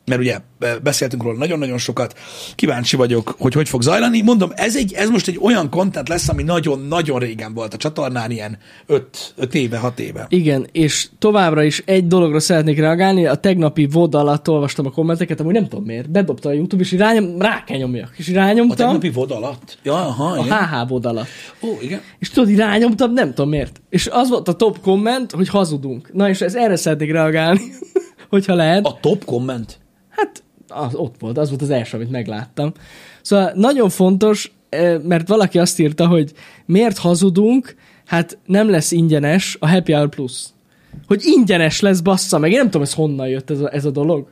mert 0.09 0.21
ugye 0.21 0.39
beszéltünk 0.83 1.23
róla 1.23 1.37
nagyon-nagyon 1.37 1.77
sokat, 1.77 2.17
kíváncsi 2.55 2.95
vagyok, 2.95 3.35
hogy 3.37 3.53
hogy 3.53 3.69
fog 3.69 3.81
zajlani. 3.81 4.21
Mondom, 4.21 4.51
ez, 4.55 4.75
egy, 4.75 4.93
ez 4.93 5.09
most 5.09 5.27
egy 5.27 5.39
olyan 5.41 5.69
content 5.69 6.07
lesz, 6.07 6.29
ami 6.29 6.43
nagyon-nagyon 6.43 7.19
régen 7.19 7.53
volt 7.53 7.73
a 7.73 7.77
csatornán, 7.77 8.31
ilyen 8.31 8.57
5, 8.85 9.33
5 9.35 9.55
éve, 9.55 9.77
6 9.77 9.99
éve. 9.99 10.25
Igen, 10.29 10.67
és 10.71 11.07
továbbra 11.19 11.63
is 11.63 11.83
egy 11.85 12.07
dologra 12.07 12.39
szeretnék 12.39 12.79
reagálni, 12.79 13.25
a 13.25 13.35
tegnapi 13.35 13.85
VOD 13.85 14.15
alatt 14.15 14.49
olvastam 14.49 14.85
a 14.85 14.91
kommenteket, 14.91 15.39
amúgy 15.39 15.53
nem 15.53 15.67
tudom 15.67 15.85
miért, 15.85 16.11
bedobta 16.11 16.49
a 16.49 16.53
YouTube, 16.53 16.83
és 16.83 16.91
irányom, 16.91 17.41
rá 17.41 17.63
kell 17.63 17.77
nyomjak, 17.77 18.13
és 18.17 18.27
A 18.27 18.31
irányomtam 18.31 18.75
tegnapi 18.75 19.09
VOD 19.09 19.31
alatt? 19.31 19.77
Ja, 19.83 19.93
aha, 19.93 20.25
a 20.25 20.45
igen. 20.45 20.57
HH 20.57 20.87
VOD 20.87 21.05
alatt. 21.05 21.27
Ó, 21.61 21.67
igen. 21.81 22.01
És 22.19 22.29
tudod, 22.29 22.49
irányomtam, 22.49 23.13
nem 23.13 23.29
tudom 23.29 23.49
miért. 23.49 23.81
És 23.89 24.07
az 24.11 24.29
volt 24.29 24.47
a 24.47 24.53
top 24.53 24.79
komment, 24.79 25.31
hogy 25.31 25.49
hazudunk. 25.49 26.13
Na 26.13 26.29
és 26.29 26.41
ez 26.41 26.55
erre 26.55 26.75
szeretnék 26.75 27.11
reagálni, 27.11 27.61
hogyha 28.29 28.53
lehet. 28.53 28.85
A 28.85 28.97
top 29.01 29.25
komment? 29.25 29.79
Hát 30.19 30.43
az 30.67 30.95
ott 30.95 31.15
volt, 31.19 31.37
az 31.37 31.49
volt 31.49 31.61
az 31.61 31.69
első, 31.69 31.97
amit 31.97 32.11
megláttam. 32.11 32.71
Szóval 33.21 33.51
nagyon 33.55 33.89
fontos, 33.89 34.51
eh, 34.69 34.99
mert 35.03 35.27
valaki 35.27 35.59
azt 35.59 35.79
írta, 35.79 36.07
hogy 36.07 36.31
miért 36.65 36.97
hazudunk, 36.97 37.75
hát 38.05 38.37
nem 38.45 38.69
lesz 38.69 38.91
ingyenes 38.91 39.57
a 39.59 39.69
Happy 39.69 39.91
Hour 39.91 40.09
Plus. 40.09 40.43
Hogy 41.07 41.21
ingyenes 41.25 41.79
lesz, 41.79 41.99
bassza 41.99 42.37
meg. 42.37 42.51
Én 42.51 42.57
nem 42.57 42.65
tudom, 42.65 42.81
ez 42.81 42.93
honnan 42.93 43.27
jött 43.27 43.49
ez 43.49 43.59
a, 43.59 43.73
ez 43.73 43.85
a 43.85 43.91
dolog. 43.91 44.27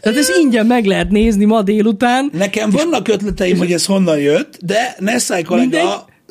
Tehát 0.00 0.18
ez 0.18 0.28
ingyen 0.42 0.66
meg 0.66 0.84
lehet 0.84 1.10
nézni 1.10 1.44
ma 1.44 1.62
délután. 1.62 2.30
Nekem 2.32 2.70
vannak 2.70 3.08
ötleteim, 3.08 3.58
hogy 3.58 3.72
ez 3.72 3.86
honnan 3.86 4.18
jött, 4.18 4.58
de 4.64 4.96
Nessai 4.98 5.42
kollega 5.42 5.64
Mindegy. 5.70 5.88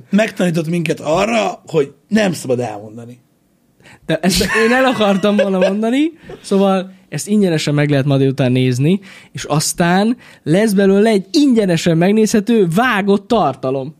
megtanított 0.09 0.67
minket 0.67 0.99
arra, 0.99 1.61
hogy 1.65 1.93
nem 2.07 2.33
szabad 2.33 2.59
elmondani. 2.59 3.19
De 4.05 4.17
ezt 4.21 4.41
én 4.41 4.73
el 4.73 4.85
akartam 4.85 5.35
volna 5.35 5.57
mondani, 5.59 6.11
szóval 6.41 6.91
ezt 7.09 7.27
ingyenesen 7.27 7.73
meg 7.73 7.89
lehet 7.89 8.05
ma 8.05 8.17
délután 8.17 8.51
nézni, 8.51 8.99
és 9.31 9.43
aztán 9.43 10.17
lesz 10.43 10.73
belőle 10.73 11.09
egy 11.09 11.25
ingyenesen 11.31 11.97
megnézhető 11.97 12.67
vágott 12.75 13.27
tartalom. 13.27 13.95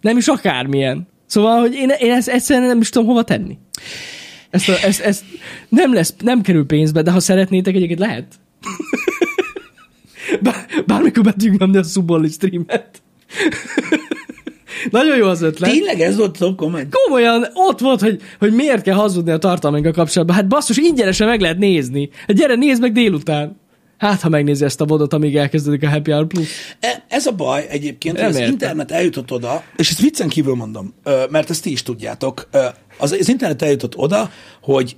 Nem 0.00 0.16
is 0.16 0.28
akármilyen. 0.28 1.08
Szóval, 1.26 1.60
hogy 1.60 1.74
én, 1.74 1.90
én 1.98 2.12
ezt 2.12 2.28
egyszerűen 2.28 2.66
nem 2.66 2.80
is 2.80 2.88
tudom 2.88 3.08
hova 3.08 3.22
tenni. 3.22 3.58
Ezt, 4.50 4.68
a, 4.68 4.72
ezt, 4.84 5.00
ezt 5.00 5.24
nem 5.68 5.94
lesz, 5.94 6.14
nem 6.18 6.40
kerül 6.40 6.66
pénzbe, 6.66 7.02
de 7.02 7.10
ha 7.10 7.20
szeretnétek, 7.20 7.74
egyébként 7.74 7.98
lehet. 7.98 8.26
Bár, 10.42 10.66
bármikor 10.86 11.22
be 11.22 11.32
tudjuk 11.32 11.76
a 11.76 11.82
Suboli 11.82 12.28
streamet. 12.28 13.02
Nagyon 14.90 15.16
jó 15.16 15.26
az 15.26 15.42
ötlet. 15.42 15.70
Tényleg 15.70 16.00
ez 16.00 16.16
volt 16.16 16.40
a 16.40 16.54
komment? 16.54 16.94
Komolyan 17.04 17.46
ott 17.54 17.80
volt, 17.80 18.00
hogy, 18.00 18.20
hogy 18.38 18.52
miért 18.52 18.82
kell 18.82 18.94
hazudni 18.94 19.30
a 19.30 19.38
tartalminkkal 19.38 19.92
kapcsolatban. 19.92 20.36
Hát 20.36 20.48
basszus, 20.48 20.76
ingyenesen 20.76 21.28
meg 21.28 21.40
lehet 21.40 21.58
nézni. 21.58 22.08
Hát 22.26 22.36
gyere, 22.36 22.54
nézd 22.54 22.80
meg 22.80 22.92
délután. 22.92 23.60
Hát, 23.98 24.20
ha 24.20 24.28
megnézi 24.28 24.64
ezt 24.64 24.80
a 24.80 24.84
vodot, 24.84 25.12
amíg 25.12 25.36
elkezdődik 25.36 25.82
a 25.82 25.88
Happy 25.88 26.10
Hour 26.10 26.26
Plus. 26.26 26.48
E- 26.80 27.04
Ez 27.08 27.26
a 27.26 27.32
baj 27.32 27.66
egyébként, 27.68 28.16
hogy 28.20 28.28
az 28.28 28.38
internet 28.38 28.90
eljutott 28.90 29.32
oda, 29.32 29.62
és 29.76 29.90
ezt 29.90 30.00
viccen 30.00 30.28
kívül 30.28 30.54
mondom, 30.54 30.94
mert 31.30 31.50
ezt 31.50 31.62
ti 31.62 31.70
is 31.70 31.82
tudjátok, 31.82 32.48
az, 32.98 33.12
az 33.12 33.28
internet 33.28 33.62
eljutott 33.62 33.96
oda, 33.96 34.30
hogy 34.62 34.96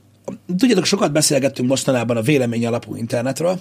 tudjátok, 0.59 0.85
sokat 0.85 1.13
beszélgettünk 1.13 1.69
mostanában 1.69 2.17
a 2.17 2.23
vélemény 2.23 2.67
alapú 2.67 2.97
internetről, 2.97 3.61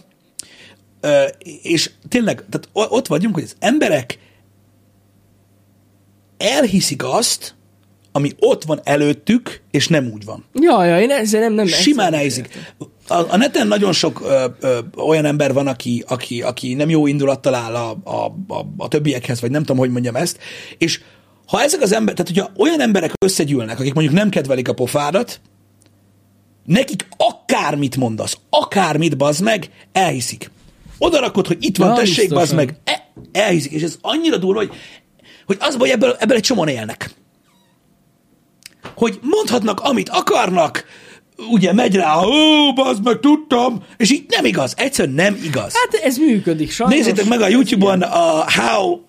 és 1.62 1.92
tényleg, 2.10 2.44
tehát 2.50 2.70
ott 2.92 3.08
vagyunk, 3.08 3.34
hogy 3.34 3.44
az 3.44 3.56
emberek 3.60 4.18
elhiszik 6.38 7.04
azt, 7.04 7.56
ami 8.12 8.32
ott 8.40 8.64
van 8.64 8.80
előttük, 8.84 9.62
és 9.72 9.88
nem 9.88 10.10
úgy 10.14 10.26
van. 10.26 10.46
Ja, 10.54 10.86
ja, 10.86 11.02
én 11.02 11.12
ezzel 11.12 11.40
nem... 11.42 11.54
nem 11.54 11.68
Simán 11.68 12.14
elhiszik. 12.14 12.50
A, 13.08 13.34
a 13.34 13.38
neten 13.38 13.68
nagyon 13.68 13.94
sok 13.94 14.22
ö, 14.24 14.46
ö, 14.60 14.80
olyan 14.96 15.26
ember 15.26 15.54
van, 15.54 15.68
aki, 15.68 16.04
aki, 16.08 16.42
aki 16.42 16.74
nem 16.74 16.90
jó 16.90 17.08
indulattal 17.08 17.54
áll 17.54 17.76
a, 17.76 17.98
a, 18.04 18.26
a, 18.48 18.66
a 18.78 18.88
többiekhez, 18.88 19.42
vagy 19.42 19.52
nem 19.52 19.62
tudom, 19.62 19.78
hogy 19.78 19.92
mondjam 19.92 20.16
ezt, 20.16 20.38
és 20.78 21.02
ha 21.46 21.62
ezek 21.62 21.82
az 21.82 21.94
emberek, 21.94 22.16
tehát 22.16 22.32
hogyha 22.46 22.62
olyan 22.64 22.82
emberek 22.82 23.12
összegyűlnek, 23.26 23.80
akik 23.80 23.94
mondjuk 23.94 24.16
nem 24.16 24.30
kedvelik 24.30 24.68
a 24.68 24.74
pofádat, 24.74 25.40
nekik 26.66 27.08
akármit 27.18 27.96
mondasz, 27.98 28.38
akármit 28.50 29.18
bazd 29.18 29.44
meg, 29.44 29.70
elhiszik. 29.92 30.52
Oda 30.98 31.20
rakod, 31.20 31.48
hogy 31.48 31.58
itt 31.60 31.78
van, 31.78 31.88
Ja, 31.88 31.94
tessék, 31.96 32.30
bazd 32.34 32.56
biztosan. 32.56 32.56
meg, 32.56 32.78
e, 32.84 33.12
elhiszik. 33.40 33.72
És 33.72 33.82
ez 33.82 33.98
annyira 34.02 34.38
durva, 34.38 34.60
hogy, 34.60 34.72
hogy 35.48 35.58
az 35.60 35.76
baj, 35.76 35.92
ebből, 35.92 36.16
ebből 36.20 36.38
egy 36.38 36.44
csomóan 36.44 36.68
élnek 36.68 37.16
hogy 38.98 39.20
mondhatnak, 39.22 39.80
amit 39.80 40.10
akarnak, 40.10 40.86
ugye 41.50 41.74
megy 41.74 41.96
rá, 41.96 42.18
ó, 42.24 42.74
bazd 42.74 43.04
meg, 43.04 43.20
tudtam, 43.20 43.84
és 43.98 44.12
így 44.12 44.26
nem 44.28 44.46
igaz, 44.46 44.74
egyszerűen 44.78 45.16
nem 45.16 45.40
igaz. 45.44 45.74
Hát 45.74 46.02
ez 46.04 46.18
működik, 46.18 46.72
sajnos. 46.72 46.96
Nézzétek 46.96 47.26
meg 47.26 47.42
a 47.42 47.48
YouTube-on 47.48 48.02
a 48.02 48.52
How, 48.52 49.00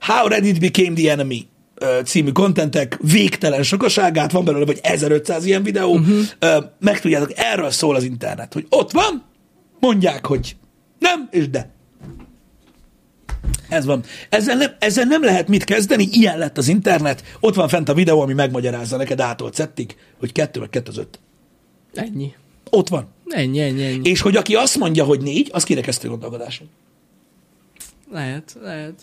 How 0.00 0.26
Reddit 0.26 0.60
Became 0.60 0.94
the 0.94 1.10
Enemy 1.10 1.46
című 2.04 2.30
kontentek 2.30 2.98
végtelen 3.00 3.62
sokaságát, 3.62 4.32
van 4.32 4.44
belőle 4.44 4.64
vagy 4.64 4.78
1500 4.82 5.44
ilyen 5.44 5.62
videó, 5.62 5.94
uh-huh. 5.94 6.64
meg 6.80 7.00
tudjátok, 7.00 7.32
erről 7.34 7.70
szól 7.70 7.96
az 7.96 8.04
internet, 8.04 8.52
hogy 8.52 8.66
ott 8.68 8.90
van, 8.90 9.24
mondják, 9.80 10.26
hogy 10.26 10.56
nem, 10.98 11.28
és 11.30 11.50
de. 11.50 11.70
Ez 13.72 13.84
van. 13.84 14.04
Ezzel 14.28 14.56
nem, 14.56 14.70
ezzel 14.78 15.04
nem 15.04 15.24
lehet 15.24 15.48
mit 15.48 15.64
kezdeni, 15.64 16.08
ilyen 16.10 16.38
lett 16.38 16.58
az 16.58 16.68
internet, 16.68 17.22
ott 17.40 17.54
van 17.54 17.68
fent 17.68 17.88
a 17.88 17.94
videó, 17.94 18.20
ami 18.20 18.32
megmagyarázza 18.32 18.96
neked 18.96 19.20
ától 19.20 19.52
szettig, 19.52 19.96
hogy 20.18 20.32
kettő 20.32 20.60
vagy 20.60 20.68
kettő 20.68 20.90
az 20.90 20.98
öt. 20.98 21.20
Ennyi. 21.94 22.34
Ott 22.70 22.88
van. 22.88 23.06
Ennyi, 23.28 23.60
ennyi, 23.60 23.84
ennyi. 23.84 24.10
És 24.10 24.20
hogy 24.20 24.36
aki 24.36 24.54
azt 24.54 24.78
mondja, 24.78 25.04
hogy 25.04 25.20
négy, 25.20 25.48
az 25.52 25.64
kirekesztő 25.64 26.08
gondolkodású. 26.08 26.64
Lehet, 28.10 28.56
lehet. 28.62 28.94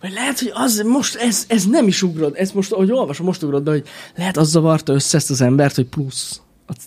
Vagy 0.00 0.12
lehet, 0.12 0.38
hogy 0.38 0.50
az 0.54 0.82
most, 0.86 1.16
ez, 1.16 1.44
ez 1.48 1.66
nem 1.66 1.86
is 1.86 2.02
ugrod, 2.02 2.34
ez 2.36 2.52
most, 2.52 2.72
ahogy 2.72 2.92
olvasom, 2.92 3.26
most 3.26 3.42
ugrod 3.42 3.62
be, 3.62 3.70
hogy 3.70 3.88
lehet 4.16 4.36
az 4.36 4.48
zavarta 4.48 4.92
össze 4.92 5.16
ezt 5.16 5.30
az 5.30 5.40
embert, 5.40 5.74
hogy 5.74 5.86
plusz. 5.86 6.40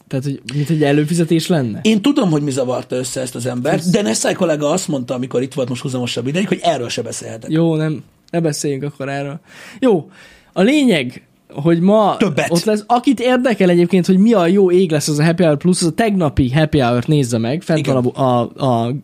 Tehát, 0.08 0.26
hogy 0.26 0.42
mint 0.54 0.70
egy 0.70 0.84
előfizetés 0.84 1.48
lenne. 1.48 1.80
Én 1.84 2.02
tudom, 2.02 2.32
hogy 2.32 2.42
mi 2.42 2.52
zavarta 2.52 2.96
össze 2.96 3.22
ezt 3.22 3.36
az 3.36 3.46
embert, 3.46 3.90
de 3.90 4.02
Nessai 4.02 4.34
kollega 4.34 4.70
azt 4.70 4.88
mondta, 4.88 5.14
amikor 5.14 5.42
itt 5.42 5.54
volt 5.54 5.70
most 5.70 5.82
húzamosabb 5.82 6.28
ideig, 6.28 6.48
hogy 6.48 6.60
erről 6.64 6.90
se 6.90 7.02
beszélhetek. 7.02 7.52
Jó, 7.52 7.76
nem, 7.76 8.04
ne 8.32 8.40
beszéljünk 8.40 8.84
akkor 8.84 9.10
erről. 9.10 9.40
Jó, 9.80 10.10
a 10.54 10.62
lényeg, 10.62 11.28
hogy 11.54 11.80
ma 11.80 12.16
Többet. 12.18 12.52
ott 12.52 12.64
lesz, 12.64 12.84
akit 12.88 13.20
érdekel 13.20 13.70
egyébként, 13.70 14.06
hogy 14.06 14.18
mi 14.18 14.34
a 14.34 14.48
jó 14.48 14.72
ég 14.72 14.92
lesz 14.92 15.08
az 15.08 15.20
a 15.20 15.24
Happy 15.24 15.44
Hour 15.44 15.58
Plus, 15.58 15.82
az 15.82 15.88
a 15.88 15.92
tegnapi 15.92 16.52
Happy 16.52 16.80
Hour-t 16.80 17.08
nézze 17.08 17.38
meg, 17.38 17.62
fent 17.62 17.80
Igen. 17.80 17.94
van 18.02 18.06
a, 18.06 18.24
a, 18.24 18.86
a 18.86 18.96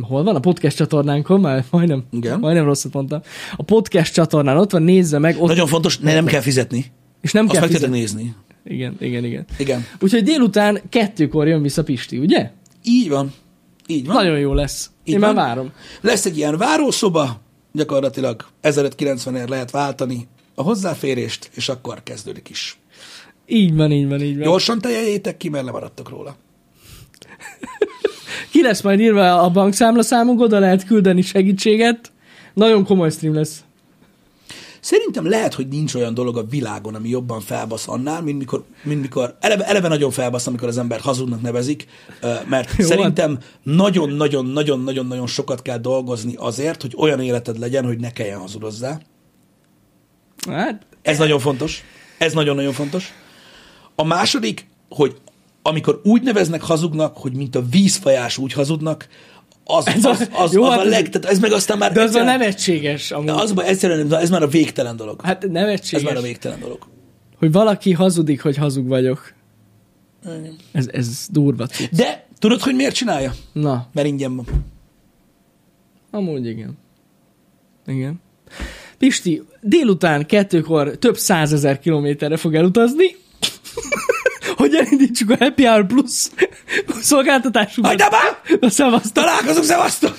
hol 0.00 0.22
van? 0.22 0.34
A 0.36 0.40
podcast 0.40 0.76
csatornánkon, 0.76 1.40
már 1.40 1.64
majdnem, 1.70 2.04
Igen. 2.12 2.38
majdnem 2.38 2.64
rosszat 2.64 2.92
mondtam. 2.92 3.20
A 3.56 3.62
podcast 3.62 4.12
csatornán 4.14 4.56
ott 4.56 4.70
van, 4.70 4.82
nézze 4.82 5.18
meg, 5.18 5.36
ott, 5.40 5.48
Nagyon 5.48 5.66
fontos, 5.66 5.98
ne, 5.98 6.14
nem 6.14 6.24
kell 6.26 6.40
fizetni. 6.40 6.84
és 7.20 7.32
nem 7.32 7.44
Azt 7.44 7.52
kell 7.52 7.62
meg 7.62 7.70
fizetni. 7.70 7.98
nézni. 7.98 8.34
Igen, 8.68 8.96
igen, 9.00 9.24
igen. 9.24 9.44
Igen. 9.58 9.84
Úgyhogy 10.00 10.22
délután 10.22 10.80
kettőkor 10.88 11.46
jön 11.46 11.62
vissza 11.62 11.82
Pisti, 11.82 12.18
ugye? 12.18 12.50
Így 12.84 13.08
van. 13.08 13.32
Így 13.86 14.06
van. 14.06 14.16
Nagyon 14.16 14.38
jó 14.38 14.54
lesz. 14.54 14.90
Így 15.04 15.14
Én 15.14 15.20
van. 15.20 15.34
már 15.34 15.46
várom. 15.46 15.72
Lesz 16.00 16.24
egy 16.24 16.36
ilyen 16.36 16.56
várószoba, 16.56 17.40
gyakorlatilag 17.72 18.44
1590-ért 18.62 19.48
lehet 19.48 19.70
váltani 19.70 20.28
a 20.54 20.62
hozzáférést, 20.62 21.50
és 21.54 21.68
akkor 21.68 22.02
kezdődik 22.02 22.48
is. 22.48 22.78
Így 23.46 23.74
van, 23.74 23.92
így 23.92 24.08
van, 24.08 24.20
így 24.20 24.34
van. 24.34 24.44
Gyorsan 24.44 24.78
tejeljétek 24.78 25.36
ki, 25.36 25.48
mert 25.48 25.64
lemaradtok 25.64 26.08
róla. 26.08 26.36
Ki 28.50 28.62
lesz 28.62 28.80
majd 28.82 29.00
írva 29.00 29.42
a 29.42 29.50
bankszámla 29.50 30.02
számunk, 30.02 30.40
oda 30.40 30.58
lehet 30.58 30.84
küldeni 30.84 31.22
segítséget. 31.22 32.12
Nagyon 32.54 32.84
komoly 32.84 33.10
stream 33.10 33.34
lesz. 33.34 33.64
Szerintem 34.86 35.28
lehet, 35.28 35.54
hogy 35.54 35.68
nincs 35.68 35.94
olyan 35.94 36.14
dolog 36.14 36.36
a 36.36 36.44
világon, 36.44 36.94
ami 36.94 37.08
jobban 37.08 37.40
felbasz 37.40 37.88
annál, 37.88 38.22
mint 38.22 38.38
mikor, 38.38 38.64
mint 38.82 39.00
mikor 39.00 39.36
eleve, 39.40 39.64
eleve 39.66 39.88
nagyon 39.88 40.10
felbasz, 40.10 40.46
amikor 40.46 40.68
az 40.68 40.78
ember 40.78 41.00
hazudnak 41.00 41.42
nevezik, 41.42 41.86
mert 42.48 42.76
Jó, 42.78 42.86
szerintem 42.86 43.38
nagyon-nagyon-nagyon-nagyon-nagyon 43.62 45.26
sokat 45.26 45.62
kell 45.62 45.78
dolgozni 45.78 46.34
azért, 46.36 46.82
hogy 46.82 46.94
olyan 46.96 47.20
életed 47.20 47.58
legyen, 47.58 47.84
hogy 47.84 47.98
ne 47.98 48.10
kelljen 48.10 48.38
hazudozzá. 48.38 49.00
Hát, 50.50 50.86
Ez 51.02 51.18
nagyon 51.18 51.38
fontos. 51.38 51.82
Ez 52.18 52.32
nagyon-nagyon 52.32 52.72
fontos. 52.72 53.12
A 53.94 54.04
második, 54.04 54.68
hogy 54.88 55.16
amikor 55.62 56.00
úgy 56.04 56.22
neveznek 56.22 56.62
hazugnak, 56.62 57.16
hogy 57.16 57.32
mint 57.32 57.56
a 57.56 57.62
vízfajás 57.70 58.38
úgy 58.38 58.52
hazudnak, 58.52 59.08
az, 59.68 59.86
Ez 59.86 60.04
az, 60.04 60.28
az, 60.32 60.52
jó, 60.52 60.62
az 60.62 60.70
hát 60.70 60.78
a 60.78 60.82
ez- 60.82 60.90
leg, 60.90 61.08
tehát 61.08 61.30
ez 61.30 61.38
meg 61.38 61.52
aztán 61.52 61.78
már 61.78 61.92
de 61.92 62.02
az 62.02 62.14
a 62.14 62.22
nevetséges 62.24 63.10
amúgy. 63.10 63.28
az, 63.28 63.52
baj, 63.52 63.66
egyszerűen, 63.66 64.14
ez 64.14 64.30
már 64.30 64.42
a 64.42 64.46
végtelen 64.48 64.96
dolog. 64.96 65.20
Hát 65.22 65.44
Ez 65.44 65.50
nevetséges, 65.50 66.04
már 66.06 66.16
a 66.16 66.20
végtelen 66.20 66.60
dolog. 66.60 66.78
hogy 67.38 67.52
valaki 67.52 67.92
hazudik, 67.92 68.42
hogy 68.42 68.56
hazug 68.56 68.86
vagyok. 68.88 69.32
Ez, 70.72 70.88
ez 70.92 71.26
durva. 71.30 71.66
cucc. 71.66 71.90
De 71.90 72.26
tudod, 72.38 72.60
hogy 72.60 72.74
miért 72.74 72.94
csinálja? 72.94 73.32
Na, 73.52 73.86
Mert 73.92 74.06
ingyen 74.06 74.36
van. 74.36 74.46
amúgy 76.10 76.46
igen. 76.46 76.78
Igen. 77.86 78.20
Pisti, 78.98 79.42
délután 79.60 80.26
kettőkor 80.26 80.96
több 80.96 81.16
százezer 81.16 81.78
kilométerre 81.78 82.36
fog 82.36 82.54
elutazni, 82.54 83.04
hogy 84.76 84.86
elindítsuk 84.86 85.30
a 85.30 85.36
Happy 85.38 85.64
Hour 85.64 85.86
Plus 85.86 86.26
szolgáltatásunkat. 87.00 87.90
Hagyjál 87.90 88.10
már! 88.10 88.58
Na, 88.60 88.70
szevasztok! 88.70 89.12
Találkozunk, 89.12 89.64
szevasztok! 89.64 90.16